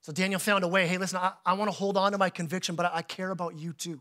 So 0.02 0.12
Daniel 0.12 0.38
found 0.38 0.62
a 0.62 0.68
way 0.68 0.86
hey, 0.86 0.98
listen, 0.98 1.18
I, 1.18 1.32
I 1.44 1.54
want 1.54 1.70
to 1.70 1.76
hold 1.76 1.96
on 1.96 2.12
to 2.12 2.18
my 2.18 2.30
conviction, 2.30 2.76
but 2.76 2.86
I, 2.86 2.98
I 2.98 3.02
care 3.02 3.30
about 3.30 3.58
you 3.58 3.72
too. 3.72 4.00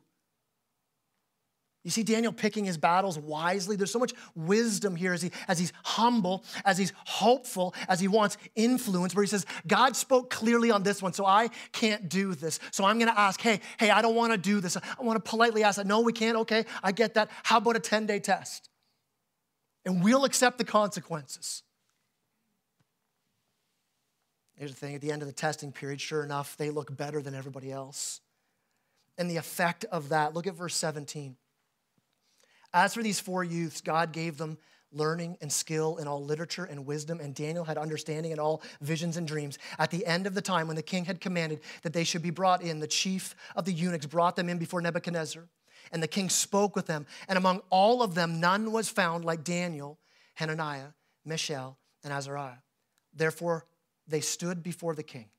You 1.85 1.91
see 1.91 2.01
Daniel 2.01 2.33
picking 2.33 2.65
his 2.65 2.79
battles 2.79 3.19
wisely. 3.19 3.75
There's 3.75 3.91
so 3.91 3.99
much 3.99 4.11
wisdom 4.33 4.95
here 4.95 5.13
as, 5.13 5.21
he, 5.21 5.29
as 5.47 5.59
he's 5.59 5.71
humble, 5.83 6.43
as 6.65 6.79
he's 6.79 6.91
hopeful, 7.05 7.75
as 7.87 7.99
he 7.99 8.07
wants 8.07 8.37
influence, 8.55 9.13
where 9.13 9.23
he 9.23 9.29
says, 9.29 9.45
God 9.67 9.95
spoke 9.95 10.31
clearly 10.31 10.71
on 10.71 10.81
this 10.81 10.99
one, 11.03 11.13
so 11.13 11.27
I 11.27 11.49
can't 11.71 12.09
do 12.09 12.33
this. 12.33 12.59
So 12.71 12.85
I'm 12.85 12.97
gonna 12.97 13.13
ask, 13.15 13.39
hey, 13.39 13.61
hey, 13.79 13.91
I 13.91 14.01
don't 14.01 14.15
wanna 14.15 14.35
do 14.35 14.61
this. 14.61 14.75
I 14.75 14.81
wanna 14.99 15.19
politely 15.19 15.63
ask 15.63 15.77
that. 15.77 15.85
No, 15.85 16.01
we 16.01 16.11
can't. 16.11 16.37
Okay, 16.39 16.65
I 16.81 16.91
get 16.91 17.13
that. 17.13 17.29
How 17.43 17.57
about 17.57 17.75
a 17.75 17.79
10 17.79 18.07
day 18.07 18.19
test? 18.19 18.67
And 19.85 20.03
we'll 20.03 20.25
accept 20.25 20.57
the 20.57 20.63
consequences. 20.63 21.61
Here's 24.55 24.71
the 24.71 24.77
thing 24.77 24.95
at 24.95 25.01
the 25.01 25.11
end 25.11 25.21
of 25.21 25.27
the 25.27 25.33
testing 25.35 25.71
period, 25.71 26.01
sure 26.01 26.23
enough, 26.23 26.57
they 26.57 26.71
look 26.71 26.97
better 26.97 27.21
than 27.21 27.35
everybody 27.35 27.71
else. 27.71 28.21
And 29.19 29.29
the 29.29 29.37
effect 29.37 29.85
of 29.91 30.09
that, 30.09 30.33
look 30.33 30.47
at 30.47 30.55
verse 30.55 30.75
17. 30.75 31.37
As 32.75 32.93
for 32.93 33.01
these 33.01 33.21
four 33.21 33.41
youths, 33.41 33.79
God 33.79 34.11
gave 34.11 34.37
them 34.37 34.57
learning 34.91 35.37
and 35.39 35.51
skill 35.51 35.95
in 35.95 36.07
all 36.07 36.23
literature 36.23 36.65
and 36.65 36.85
wisdom, 36.85 37.21
and 37.21 37.33
Daniel 37.33 37.63
had 37.63 37.77
understanding 37.77 38.33
in 38.33 38.39
all 38.39 38.61
visions 38.81 39.15
and 39.15 39.25
dreams. 39.25 39.57
At 39.79 39.91
the 39.91 40.05
end 40.05 40.27
of 40.27 40.35
the 40.35 40.41
time, 40.41 40.67
when 40.67 40.75
the 40.75 40.83
king 40.83 41.05
had 41.05 41.21
commanded 41.21 41.61
that 41.83 41.93
they 41.93 42.03
should 42.03 42.21
be 42.21 42.31
brought 42.31 42.61
in, 42.61 42.81
the 42.81 42.87
chief 42.87 43.33
of 43.55 43.63
the 43.63 43.71
eunuchs 43.71 44.05
brought 44.05 44.35
them 44.35 44.49
in 44.49 44.57
before 44.57 44.81
Nebuchadnezzar, 44.81 45.47
and 45.93 46.03
the 46.03 46.07
king 46.07 46.29
spoke 46.29 46.75
with 46.75 46.85
them. 46.85 47.05
And 47.29 47.37
among 47.37 47.61
all 47.69 48.03
of 48.03 48.13
them, 48.13 48.41
none 48.41 48.73
was 48.73 48.89
found 48.89 49.23
like 49.23 49.45
Daniel, 49.45 49.97
Hananiah, 50.33 50.89
Mishael, 51.23 51.77
and 52.03 52.11
Azariah. 52.11 52.57
Therefore, 53.13 53.65
they 54.05 54.19
stood 54.21 54.61
before 54.61 54.95
the 54.95 55.03
king. 55.03 55.29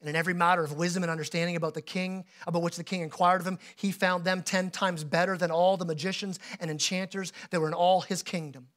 And 0.00 0.08
in 0.08 0.14
every 0.14 0.34
matter 0.34 0.62
of 0.62 0.74
wisdom 0.74 1.02
and 1.02 1.10
understanding 1.10 1.56
about 1.56 1.74
the 1.74 1.82
king, 1.82 2.24
about 2.46 2.62
which 2.62 2.76
the 2.76 2.84
king 2.84 3.00
inquired 3.00 3.40
of 3.40 3.46
him, 3.46 3.58
he 3.74 3.90
found 3.90 4.24
them 4.24 4.42
10 4.42 4.70
times 4.70 5.02
better 5.02 5.36
than 5.36 5.50
all 5.50 5.76
the 5.76 5.84
magicians 5.84 6.38
and 6.60 6.70
enchanters 6.70 7.32
that 7.50 7.60
were 7.60 7.68
in 7.68 7.74
all 7.74 8.02
his 8.02 8.22
kingdom. 8.22 8.68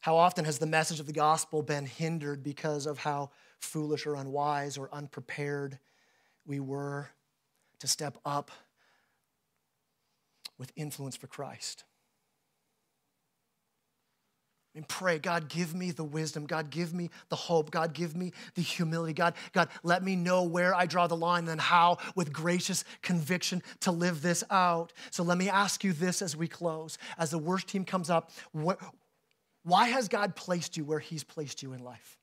How 0.00 0.16
often 0.16 0.44
has 0.44 0.58
the 0.58 0.66
message 0.66 0.98
of 0.98 1.06
the 1.06 1.12
gospel 1.12 1.62
been 1.62 1.86
hindered 1.86 2.42
because 2.42 2.86
of 2.86 2.98
how 2.98 3.30
foolish 3.60 4.04
or 4.04 4.16
unwise 4.16 4.76
or 4.76 4.92
unprepared 4.92 5.78
we 6.44 6.58
were 6.58 7.08
to 7.78 7.86
step 7.86 8.18
up 8.24 8.50
with 10.58 10.72
influence 10.74 11.14
for 11.14 11.28
Christ? 11.28 11.84
And 14.74 14.88
pray, 14.88 15.18
God, 15.18 15.48
give 15.48 15.74
me 15.74 15.90
the 15.90 16.04
wisdom. 16.04 16.46
God, 16.46 16.70
give 16.70 16.94
me 16.94 17.10
the 17.28 17.36
hope. 17.36 17.70
God, 17.70 17.92
give 17.92 18.16
me 18.16 18.32
the 18.54 18.62
humility. 18.62 19.12
God, 19.12 19.34
God, 19.52 19.68
let 19.82 20.02
me 20.02 20.16
know 20.16 20.44
where 20.44 20.74
I 20.74 20.86
draw 20.86 21.06
the 21.06 21.16
line 21.16 21.46
and 21.48 21.60
how, 21.60 21.98
with 22.14 22.32
gracious 22.32 22.84
conviction, 23.02 23.62
to 23.80 23.90
live 23.90 24.22
this 24.22 24.42
out. 24.50 24.92
So 25.10 25.22
let 25.22 25.36
me 25.36 25.50
ask 25.50 25.84
you 25.84 25.92
this 25.92 26.22
as 26.22 26.36
we 26.36 26.48
close. 26.48 26.96
As 27.18 27.30
the 27.30 27.38
worst 27.38 27.68
team 27.68 27.84
comes 27.84 28.08
up, 28.08 28.30
what, 28.52 28.78
why 29.62 29.88
has 29.88 30.08
God 30.08 30.34
placed 30.36 30.76
you 30.76 30.84
where 30.84 31.00
He's 31.00 31.24
placed 31.24 31.62
you 31.62 31.74
in 31.74 31.84
life? 31.84 32.18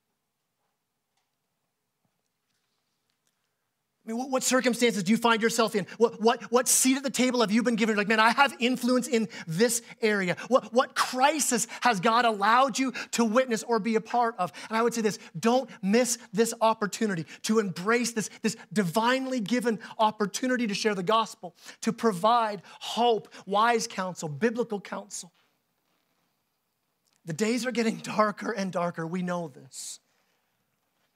I 4.09 4.11
mean, 4.11 4.17
what, 4.17 4.31
what, 4.31 4.43
circumstances 4.43 5.03
do 5.03 5.11
you 5.11 5.17
find 5.17 5.39
yourself 5.39 5.75
in? 5.75 5.85
What, 5.99 6.19
what, 6.19 6.41
what 6.51 6.67
seat 6.67 6.97
at 6.97 7.03
the 7.03 7.11
table 7.11 7.41
have 7.41 7.51
you 7.51 7.61
been 7.61 7.75
given? 7.75 7.95
Like, 7.95 8.07
man, 8.07 8.19
I 8.19 8.31
have 8.31 8.55
influence 8.57 9.07
in 9.07 9.29
this 9.45 9.83
area. 10.01 10.35
What, 10.47 10.73
what 10.73 10.95
crisis 10.95 11.67
has 11.81 11.99
God 11.99 12.25
allowed 12.25 12.79
you 12.79 12.91
to 13.11 13.23
witness 13.23 13.61
or 13.61 13.77
be 13.77 13.93
a 13.93 14.01
part 14.01 14.33
of? 14.39 14.51
And 14.67 14.75
I 14.75 14.81
would 14.81 14.95
say 14.95 15.01
this 15.01 15.19
don't 15.39 15.69
miss 15.83 16.17
this 16.33 16.55
opportunity 16.59 17.27
to 17.43 17.59
embrace 17.59 18.13
this, 18.13 18.31
this 18.41 18.57
divinely 18.73 19.41
given 19.41 19.77
opportunity 19.99 20.65
to 20.65 20.73
share 20.73 20.95
the 20.95 21.03
gospel, 21.03 21.55
to 21.81 21.93
provide 21.93 22.63
hope, 22.79 23.31
wise 23.45 23.85
counsel, 23.85 24.27
biblical 24.27 24.81
counsel. 24.81 25.31
The 27.25 27.33
days 27.33 27.63
are 27.67 27.71
getting 27.71 27.97
darker 27.97 28.51
and 28.53 28.71
darker. 28.71 29.05
We 29.05 29.21
know 29.21 29.49
this. 29.49 29.99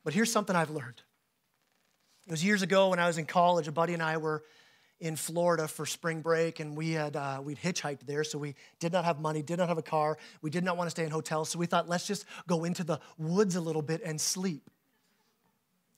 But 0.03 0.13
here's 0.13 0.31
something 0.31 0.55
I've 0.55 0.69
learned 0.69 1.01
it 2.25 2.31
was 2.31 2.43
years 2.43 2.61
ago 2.61 2.89
when 2.89 2.99
I 2.99 3.07
was 3.07 3.17
in 3.17 3.25
college. 3.25 3.67
A 3.67 3.71
buddy 3.71 3.93
and 3.93 4.01
I 4.01 4.17
were 4.17 4.43
in 4.99 5.17
Florida 5.17 5.67
for 5.67 5.85
spring 5.85 6.21
break, 6.21 6.61
and 6.61 6.77
we 6.77 6.91
had 6.91 7.17
uh, 7.17 7.41
we'd 7.43 7.59
hitchhiked 7.59 8.05
there, 8.05 8.23
so 8.23 8.37
we 8.37 8.55
did 8.79 8.93
not 8.93 9.03
have 9.03 9.19
money, 9.19 9.41
did 9.41 9.59
not 9.59 9.67
have 9.67 9.77
a 9.77 9.83
car, 9.83 10.17
we 10.41 10.49
did 10.49 10.63
not 10.63 10.77
want 10.77 10.87
to 10.87 10.91
stay 10.91 11.03
in 11.03 11.11
hotels, 11.11 11.49
so 11.49 11.59
we 11.59 11.65
thought 11.65 11.89
let's 11.89 12.07
just 12.07 12.25
go 12.47 12.63
into 12.63 12.85
the 12.85 12.99
woods 13.17 13.57
a 13.57 13.61
little 13.61 13.81
bit 13.81 14.01
and 14.05 14.19
sleep. 14.19 14.69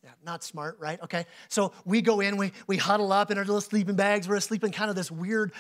Yeah, 0.03 0.11
not 0.23 0.43
smart, 0.43 0.77
right? 0.79 1.01
Okay. 1.01 1.25
So 1.49 1.71
we 1.83 2.01
go 2.01 2.19
in, 2.19 2.37
we, 2.37 2.51
we 2.67 2.77
huddle 2.77 3.11
up 3.11 3.31
in 3.31 3.39
our 3.39 3.43
little 3.43 3.59
sleeping 3.59 3.95
bags. 3.95 4.29
We're 4.29 4.35
asleep 4.35 4.63
in 4.63 4.71
kind 4.71 4.91
of 4.91 4.95
this 4.95 5.09
weird, 5.09 5.51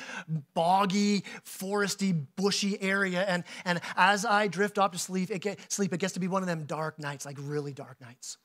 boggy, 0.53 1.23
foresty, 1.43 2.25
bushy 2.35 2.79
area. 2.79 3.23
And, 3.23 3.43
and 3.65 3.81
as 3.95 4.23
I 4.23 4.47
drift 4.47 4.77
off 4.77 4.91
to 4.91 4.99
sleep 4.99 5.31
it, 5.31 5.39
get, 5.39 5.71
sleep, 5.71 5.93
it 5.93 5.99
gets 5.99 6.13
to 6.13 6.19
be 6.19 6.27
one 6.27 6.43
of 6.43 6.47
them 6.47 6.65
dark 6.65 6.99
nights, 6.99 7.25
like 7.25 7.37
really 7.39 7.73
dark 7.73 7.99
nights 7.99 8.37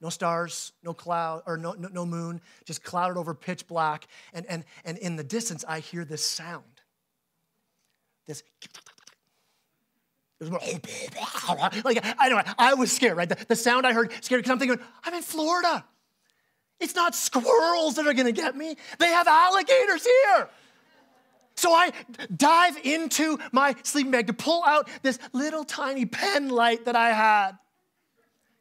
no 0.00 0.08
stars, 0.10 0.72
no 0.82 0.92
cloud, 0.92 1.42
or 1.46 1.56
no, 1.56 1.72
no, 1.72 1.88
no, 1.88 2.04
moon, 2.04 2.40
just 2.64 2.82
clouded 2.82 3.16
over 3.16 3.34
pitch 3.34 3.66
black. 3.66 4.06
And, 4.32 4.44
and, 4.46 4.64
and 4.84 4.98
in 4.98 5.16
the 5.16 5.24
distance, 5.24 5.64
I 5.66 5.80
hear 5.80 6.04
this 6.04 6.24
sound. 6.24 6.64
This. 8.26 8.42
Like, 10.40 12.04
I 12.18 12.28
know, 12.28 12.42
I 12.58 12.74
was 12.74 12.92
scared, 12.92 13.16
right? 13.16 13.28
The, 13.28 13.42
the 13.48 13.56
sound 13.56 13.86
I 13.86 13.94
heard 13.94 14.12
scared 14.20 14.40
because 14.40 14.50
I'm 14.50 14.58
thinking, 14.58 14.78
I'm 15.04 15.14
in 15.14 15.22
Florida. 15.22 15.84
It's 16.78 16.94
not 16.94 17.14
squirrels 17.14 17.94
that 17.94 18.06
are 18.06 18.12
gonna 18.12 18.32
get 18.32 18.54
me, 18.54 18.76
they 18.98 19.06
have 19.06 19.26
alligators 19.26 20.04
here. 20.04 20.48
So 21.56 21.72
I 21.72 21.90
dive 22.36 22.76
into 22.84 23.38
my 23.50 23.74
sleeping 23.82 24.10
bag 24.10 24.26
to 24.26 24.34
pull 24.34 24.62
out 24.64 24.90
this 25.00 25.18
little 25.32 25.64
tiny 25.64 26.04
pen 26.04 26.50
light 26.50 26.84
that 26.84 26.96
I 26.96 27.12
had. 27.12 27.52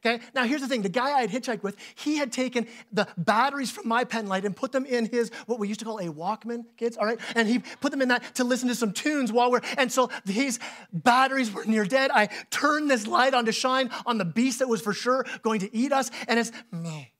Okay, 0.06 0.24
now 0.36 0.43
here's 0.43 0.62
the 0.62 0.68
thing 0.68 0.84
the 0.84 0.89
guy 0.89 1.12
I 1.14 1.22
had 1.22 1.32
hitchhiked 1.32 1.64
with, 1.64 1.78
he 1.95 2.18
had 2.18 2.32
taken 2.32 2.68
the 2.91 3.08
batteries 3.18 3.72
from 3.72 3.88
my 3.88 4.03
pen 4.03 4.28
light 4.28 4.45
and 4.45 4.56
put 4.56 4.72
them 4.72 4.86
in 4.86 5.08
his, 5.08 5.32
what 5.47 5.58
we 5.58 5.68
used 5.68 5.80
to 5.80 5.86
call 5.86 5.97
a 5.97 6.06
Walkman, 6.06 6.66
kids, 6.78 6.95
all 6.95 7.06
right? 7.08 7.20
And 7.36 7.47
he 7.47 7.60
put 7.82 7.91
them 7.91 8.03
in 8.03 8.10
that 8.10 8.36
to 8.36 8.43
listen 8.43 8.68
to 8.68 8.76
some 8.76 8.91
tunes 8.91 9.32
while 9.32 9.49
we're, 9.49 9.62
and 9.78 9.91
so 9.91 10.12
these 10.24 10.60
batteries 10.93 11.51
were 11.51 11.66
near 11.66 11.86
dead. 11.86 12.12
I 12.14 12.28
turned 12.51 12.89
this 12.89 13.08
light 13.08 13.34
on 13.34 13.45
to 13.45 13.51
shine 13.51 13.89
on 14.06 14.20
the 14.20 14.26
beast 14.26 14.60
that 14.60 14.68
was 14.68 14.82
for 14.82 14.93
sure 14.93 15.26
going 15.41 15.62
to 15.62 15.76
eat 15.76 15.91
us, 15.91 16.12
and 16.28 16.39
it's 16.39 16.51
me. 16.72 17.12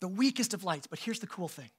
The 0.00 0.08
weakest 0.08 0.52
of 0.52 0.64
lights, 0.64 0.86
but 0.86 0.98
here's 0.98 1.20
the 1.20 1.26
cool 1.26 1.48
thing 1.48 1.70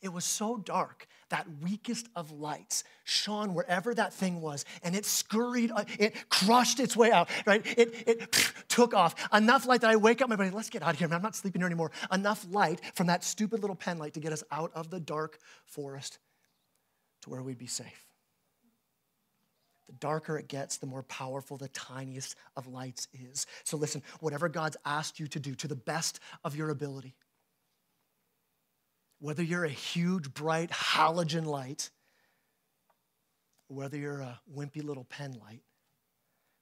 it 0.00 0.12
was 0.12 0.24
so 0.24 0.58
dark, 0.58 1.08
that 1.30 1.46
weakest 1.62 2.08
of 2.14 2.30
lights 2.30 2.84
shone 3.04 3.54
wherever 3.54 3.94
that 3.94 4.12
thing 4.12 4.40
was, 4.40 4.64
and 4.82 4.94
it 4.94 5.04
scurried, 5.04 5.70
uh, 5.70 5.84
it 5.98 6.28
crushed 6.28 6.80
its 6.80 6.96
way 6.96 7.12
out, 7.12 7.28
right? 7.46 7.64
It, 7.78 7.94
it 8.06 8.32
took 8.68 8.94
off. 8.94 9.14
Enough 9.32 9.66
light 9.66 9.80
that 9.82 9.90
I 9.90 9.96
wake 9.96 10.22
up 10.22 10.28
my 10.28 10.36
buddy, 10.36 10.50
let's 10.50 10.70
get 10.70 10.82
out 10.82 10.94
of 10.94 10.98
here, 10.98 11.08
man. 11.08 11.16
I'm 11.16 11.22
not 11.22 11.36
sleeping 11.36 11.60
here 11.60 11.66
anymore. 11.66 11.90
Enough 12.12 12.46
light 12.50 12.80
from 12.94 13.06
that 13.08 13.24
stupid 13.24 13.60
little 13.60 13.76
pen 13.76 13.98
light 13.98 14.14
to 14.14 14.20
get 14.20 14.32
us 14.32 14.44
out 14.50 14.70
of 14.74 14.90
the 14.90 15.00
dark 15.00 15.38
forest 15.66 16.18
to 17.22 17.30
where 17.30 17.42
we'd 17.42 17.58
be 17.58 17.66
safe. 17.66 18.06
The 19.86 19.92
darker 19.94 20.38
it 20.38 20.48
gets, 20.48 20.78
the 20.78 20.86
more 20.86 21.02
powerful 21.02 21.56
the 21.56 21.68
tiniest 21.68 22.36
of 22.56 22.66
lights 22.66 23.08
is. 23.12 23.46
So 23.64 23.76
listen, 23.76 24.02
whatever 24.20 24.48
God's 24.48 24.76
asked 24.84 25.20
you 25.20 25.26
to 25.28 25.40
do 25.40 25.54
to 25.56 25.68
the 25.68 25.76
best 25.76 26.20
of 26.42 26.56
your 26.56 26.70
ability, 26.70 27.14
whether 29.24 29.42
you're 29.42 29.64
a 29.64 29.70
huge, 29.70 30.34
bright 30.34 30.68
halogen 30.68 31.46
light, 31.46 31.88
whether 33.68 33.96
you're 33.96 34.20
a 34.20 34.38
wimpy 34.54 34.84
little 34.84 35.04
pen 35.04 35.32
light, 35.40 35.62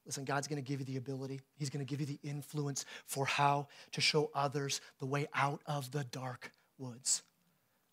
listen, 0.06 0.24
God's 0.24 0.46
gonna 0.46 0.62
give 0.62 0.78
you 0.78 0.86
the 0.86 0.96
ability, 0.96 1.40
He's 1.56 1.70
gonna 1.70 1.84
give 1.84 1.98
you 1.98 2.06
the 2.06 2.20
influence 2.22 2.84
for 3.04 3.26
how 3.26 3.66
to 3.90 4.00
show 4.00 4.30
others 4.32 4.80
the 5.00 5.06
way 5.06 5.26
out 5.34 5.60
of 5.66 5.90
the 5.90 6.04
dark 6.04 6.52
woods. 6.78 7.24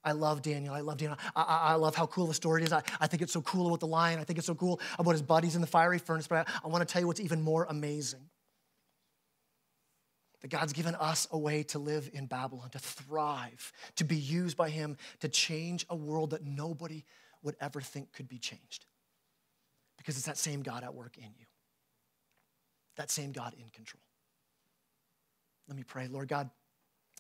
I 0.04 0.12
love 0.12 0.44
Daniel. 0.44 0.76
I 0.76 0.82
love 0.82 0.98
Daniel. 0.98 1.18
I, 1.36 1.42
I, 1.42 1.58
I, 1.72 1.74
love 1.74 1.96
how 1.96 2.06
cool 2.06 2.28
the 2.28 2.36
story 2.36 2.64
is. 2.64 2.72
I, 2.72 2.84
I 3.02 3.08
think 3.08 3.24
it's 3.24 3.34
so 3.34 3.42
cool 3.42 3.66
about 3.66 3.80
the 3.80 3.88
lion. 3.88 4.20
I 4.20 4.24
think 4.24 4.38
it's 4.38 4.48
so 4.48 4.54
cool 4.54 4.80
about 5.00 5.12
his 5.12 5.24
buddies 5.24 5.56
in 5.56 5.62
the 5.62 5.68
fiery 5.68 5.98
furnace. 5.98 6.28
But 6.28 6.48
I, 6.48 6.52
I 6.64 6.68
want 6.68 6.88
to 6.88 6.94
tell 6.94 7.02
you 7.02 7.08
what's 7.08 7.20
even 7.20 7.42
more 7.42 7.66
amazing 7.70 8.30
that 10.42 10.50
God's 10.50 10.74
given 10.74 10.96
us 10.96 11.28
a 11.32 11.38
way 11.38 11.64
to 11.64 11.80
live 11.80 12.10
in 12.14 12.26
Babylon, 12.26 12.70
to 12.70 12.80
thrive, 12.80 13.74
to 13.96 14.04
be 14.04 14.16
used 14.16 14.56
by 14.56 14.70
Him 14.70 14.98
to 15.20 15.28
change 15.28 15.86
a 15.90 15.96
world 15.96 16.32
that 16.32 16.44
nobody 16.44 17.04
would 17.44 17.56
ever 17.60 17.82
think 17.82 18.14
could 18.14 18.28
be 18.28 18.38
changed. 18.38 18.86
Because 19.98 20.16
it's 20.16 20.26
that 20.28 20.38
same 20.38 20.62
God 20.62 20.84
at 20.84 20.94
work 20.94 21.18
in 21.18 21.26
you, 21.38 21.46
that 22.96 23.12
same 23.12 23.32
God 23.32 23.54
in 23.58 23.70
control. 23.70 24.02
Let 25.68 25.78
me 25.78 25.84
pray. 25.84 26.08
Lord 26.08 26.28
God, 26.28 26.50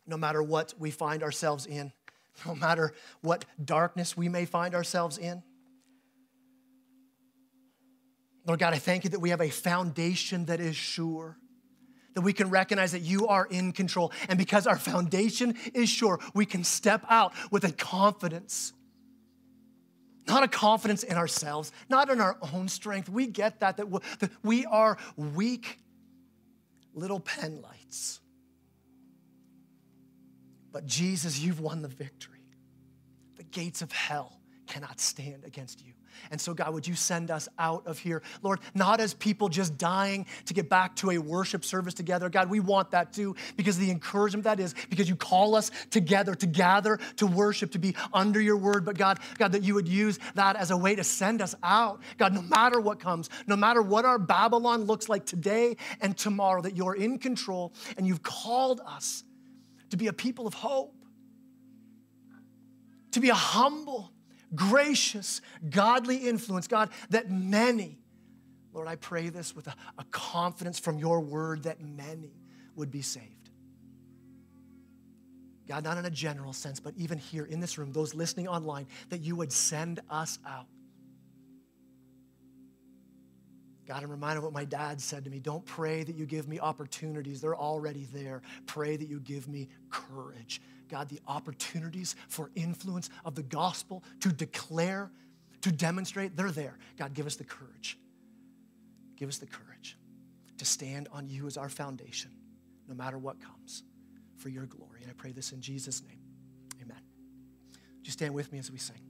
no 0.07 0.17
matter 0.17 0.41
what 0.41 0.73
we 0.79 0.89
find 0.89 1.21
ourselves 1.21 1.65
in, 1.65 1.91
no 2.45 2.55
matter 2.55 2.93
what 3.21 3.45
darkness 3.63 4.15
we 4.15 4.29
may 4.29 4.45
find 4.45 4.73
ourselves 4.73 5.17
in, 5.17 5.43
Lord 8.45 8.59
God, 8.59 8.73
I 8.73 8.79
thank 8.79 9.03
you 9.03 9.11
that 9.11 9.19
we 9.19 9.29
have 9.29 9.41
a 9.41 9.49
foundation 9.49 10.45
that 10.45 10.59
is 10.59 10.75
sure, 10.75 11.37
that 12.15 12.21
we 12.21 12.33
can 12.33 12.49
recognize 12.49 12.91
that 12.91 13.01
you 13.01 13.27
are 13.27 13.45
in 13.45 13.71
control. 13.71 14.11
And 14.27 14.37
because 14.37 14.67
our 14.67 14.77
foundation 14.77 15.55
is 15.73 15.89
sure, 15.89 16.19
we 16.33 16.45
can 16.45 16.63
step 16.63 17.03
out 17.09 17.33
with 17.51 17.63
a 17.63 17.71
confidence. 17.71 18.73
Not 20.27 20.43
a 20.43 20.47
confidence 20.47 21.03
in 21.03 21.17
ourselves, 21.17 21.71
not 21.89 22.09
in 22.09 22.21
our 22.21 22.37
own 22.53 22.67
strength. 22.67 23.09
We 23.09 23.27
get 23.27 23.61
that, 23.61 23.77
that 23.77 23.87
we 24.43 24.65
are 24.65 24.97
weak 25.15 25.79
little 26.93 27.19
pen 27.19 27.61
lights. 27.61 28.19
But 30.71 30.85
Jesus, 30.85 31.39
you've 31.39 31.59
won 31.59 31.81
the 31.81 31.87
victory. 31.87 32.43
The 33.37 33.43
gates 33.43 33.81
of 33.81 33.91
hell 33.91 34.38
cannot 34.69 34.99
stand 34.99 35.43
against 35.45 35.83
you. 35.85 35.93
And 36.31 36.39
so, 36.39 36.53
God, 36.53 36.73
would 36.73 36.87
you 36.87 36.95
send 36.95 37.31
us 37.31 37.49
out 37.57 37.87
of 37.87 37.97
here, 37.97 38.21
Lord, 38.43 38.59
not 38.75 38.99
as 38.99 39.13
people 39.13 39.49
just 39.49 39.77
dying 39.77 40.27
to 40.45 40.53
get 40.53 40.69
back 40.69 40.95
to 40.97 41.11
a 41.11 41.17
worship 41.17 41.65
service 41.65 41.93
together. 41.93 42.29
God, 42.29 42.49
we 42.49 42.59
want 42.59 42.91
that 42.91 43.11
too, 43.13 43.35
because 43.57 43.77
the 43.77 43.89
encouragement 43.89 44.43
that 44.43 44.59
is, 44.59 44.75
because 44.89 45.09
you 45.09 45.15
call 45.15 45.55
us 45.55 45.71
together 45.89 46.35
to 46.35 46.45
gather, 46.45 46.99
to 47.17 47.25
worship, 47.25 47.71
to 47.71 47.79
be 47.79 47.95
under 48.13 48.39
your 48.39 48.57
word. 48.57 48.85
But 48.85 48.97
God, 48.97 49.19
God, 49.37 49.53
that 49.53 49.63
you 49.63 49.73
would 49.73 49.87
use 49.87 50.19
that 50.35 50.55
as 50.55 50.71
a 50.71 50.77
way 50.77 50.95
to 50.95 51.03
send 51.03 51.41
us 51.41 51.55
out. 51.63 52.01
God, 52.17 52.33
no 52.33 52.41
matter 52.41 52.79
what 52.79 52.99
comes, 52.99 53.29
no 53.47 53.55
matter 53.55 53.81
what 53.81 54.05
our 54.05 54.19
Babylon 54.19 54.83
looks 54.83 55.09
like 55.09 55.25
today 55.25 55.77
and 55.99 56.15
tomorrow, 56.15 56.61
that 56.61 56.77
you're 56.77 56.95
in 56.95 57.17
control 57.17 57.73
and 57.97 58.05
you've 58.05 58.23
called 58.23 58.81
us 58.85 59.23
to 59.89 59.97
be 59.97 60.07
a 60.07 60.13
people 60.13 60.45
of 60.45 60.53
hope, 60.53 60.93
to 63.11 63.19
be 63.19 63.29
a 63.29 63.35
humble, 63.35 64.11
gracious, 64.55 65.41
godly 65.69 66.17
influence, 66.27 66.67
God, 66.67 66.89
that 67.09 67.29
many, 67.29 67.99
Lord, 68.73 68.87
I 68.87 68.95
pray 68.95 69.29
this 69.29 69.55
with 69.55 69.67
a, 69.67 69.75
a 69.97 70.03
confidence 70.05 70.79
from 70.79 70.97
your 70.97 71.19
word 71.19 71.63
that 71.63 71.81
many 71.81 72.33
would 72.75 72.91
be 72.91 73.01
saved. 73.01 73.49
God, 75.67 75.83
not 75.83 75.97
in 75.97 76.05
a 76.05 76.09
general 76.09 76.51
sense, 76.51 76.79
but 76.79 76.95
even 76.97 77.19
here 77.19 77.45
in 77.45 77.59
this 77.59 77.77
room, 77.77 77.91
those 77.91 78.15
listening 78.15 78.47
online, 78.47 78.87
that 79.09 79.19
you 79.19 79.35
would 79.35 79.51
send 79.51 79.99
us 80.09 80.39
out. 80.47 80.65
God, 83.87 84.03
I'm 84.03 84.09
reminded 84.09 84.37
of 84.37 84.43
what 84.43 84.53
my 84.53 84.65
dad 84.65 85.01
said 85.01 85.23
to 85.25 85.29
me. 85.29 85.39
Don't 85.39 85.65
pray 85.65 86.03
that 86.03 86.15
you 86.15 86.25
give 86.25 86.47
me 86.47 86.59
opportunities, 86.59 87.41
they're 87.41 87.55
already 87.55 88.07
there. 88.13 88.41
Pray 88.65 88.97
that 88.97 89.07
you 89.07 89.19
give 89.19 89.47
me 89.47 89.67
courage 89.89 90.61
God, 90.89 91.09
the 91.09 91.21
opportunities 91.27 92.15
for 92.27 92.51
influence 92.55 93.09
of 93.23 93.35
the 93.35 93.43
gospel 93.43 94.03
to 94.21 94.29
declare, 94.29 95.11
to 95.61 95.71
demonstrate, 95.71 96.35
they're 96.35 96.51
there. 96.51 96.77
God, 96.97 97.13
give 97.13 97.25
us 97.25 97.35
the 97.35 97.43
courage. 97.43 97.97
Give 99.15 99.29
us 99.29 99.37
the 99.37 99.47
courage 99.47 99.97
to 100.57 100.65
stand 100.65 101.07
on 101.11 101.29
you 101.29 101.47
as 101.47 101.57
our 101.57 101.69
foundation, 101.69 102.31
no 102.87 102.95
matter 102.95 103.17
what 103.17 103.39
comes, 103.39 103.83
for 104.37 104.49
your 104.49 104.65
glory. 104.65 105.01
And 105.01 105.09
I 105.09 105.13
pray 105.13 105.31
this 105.31 105.51
in 105.51 105.61
Jesus' 105.61 106.01
name. 106.01 106.19
Amen. 106.81 107.01
You 108.03 108.11
stand 108.11 108.33
with 108.33 108.51
me 108.51 108.59
as 108.59 108.71
we 108.71 108.77
sing? 108.77 109.01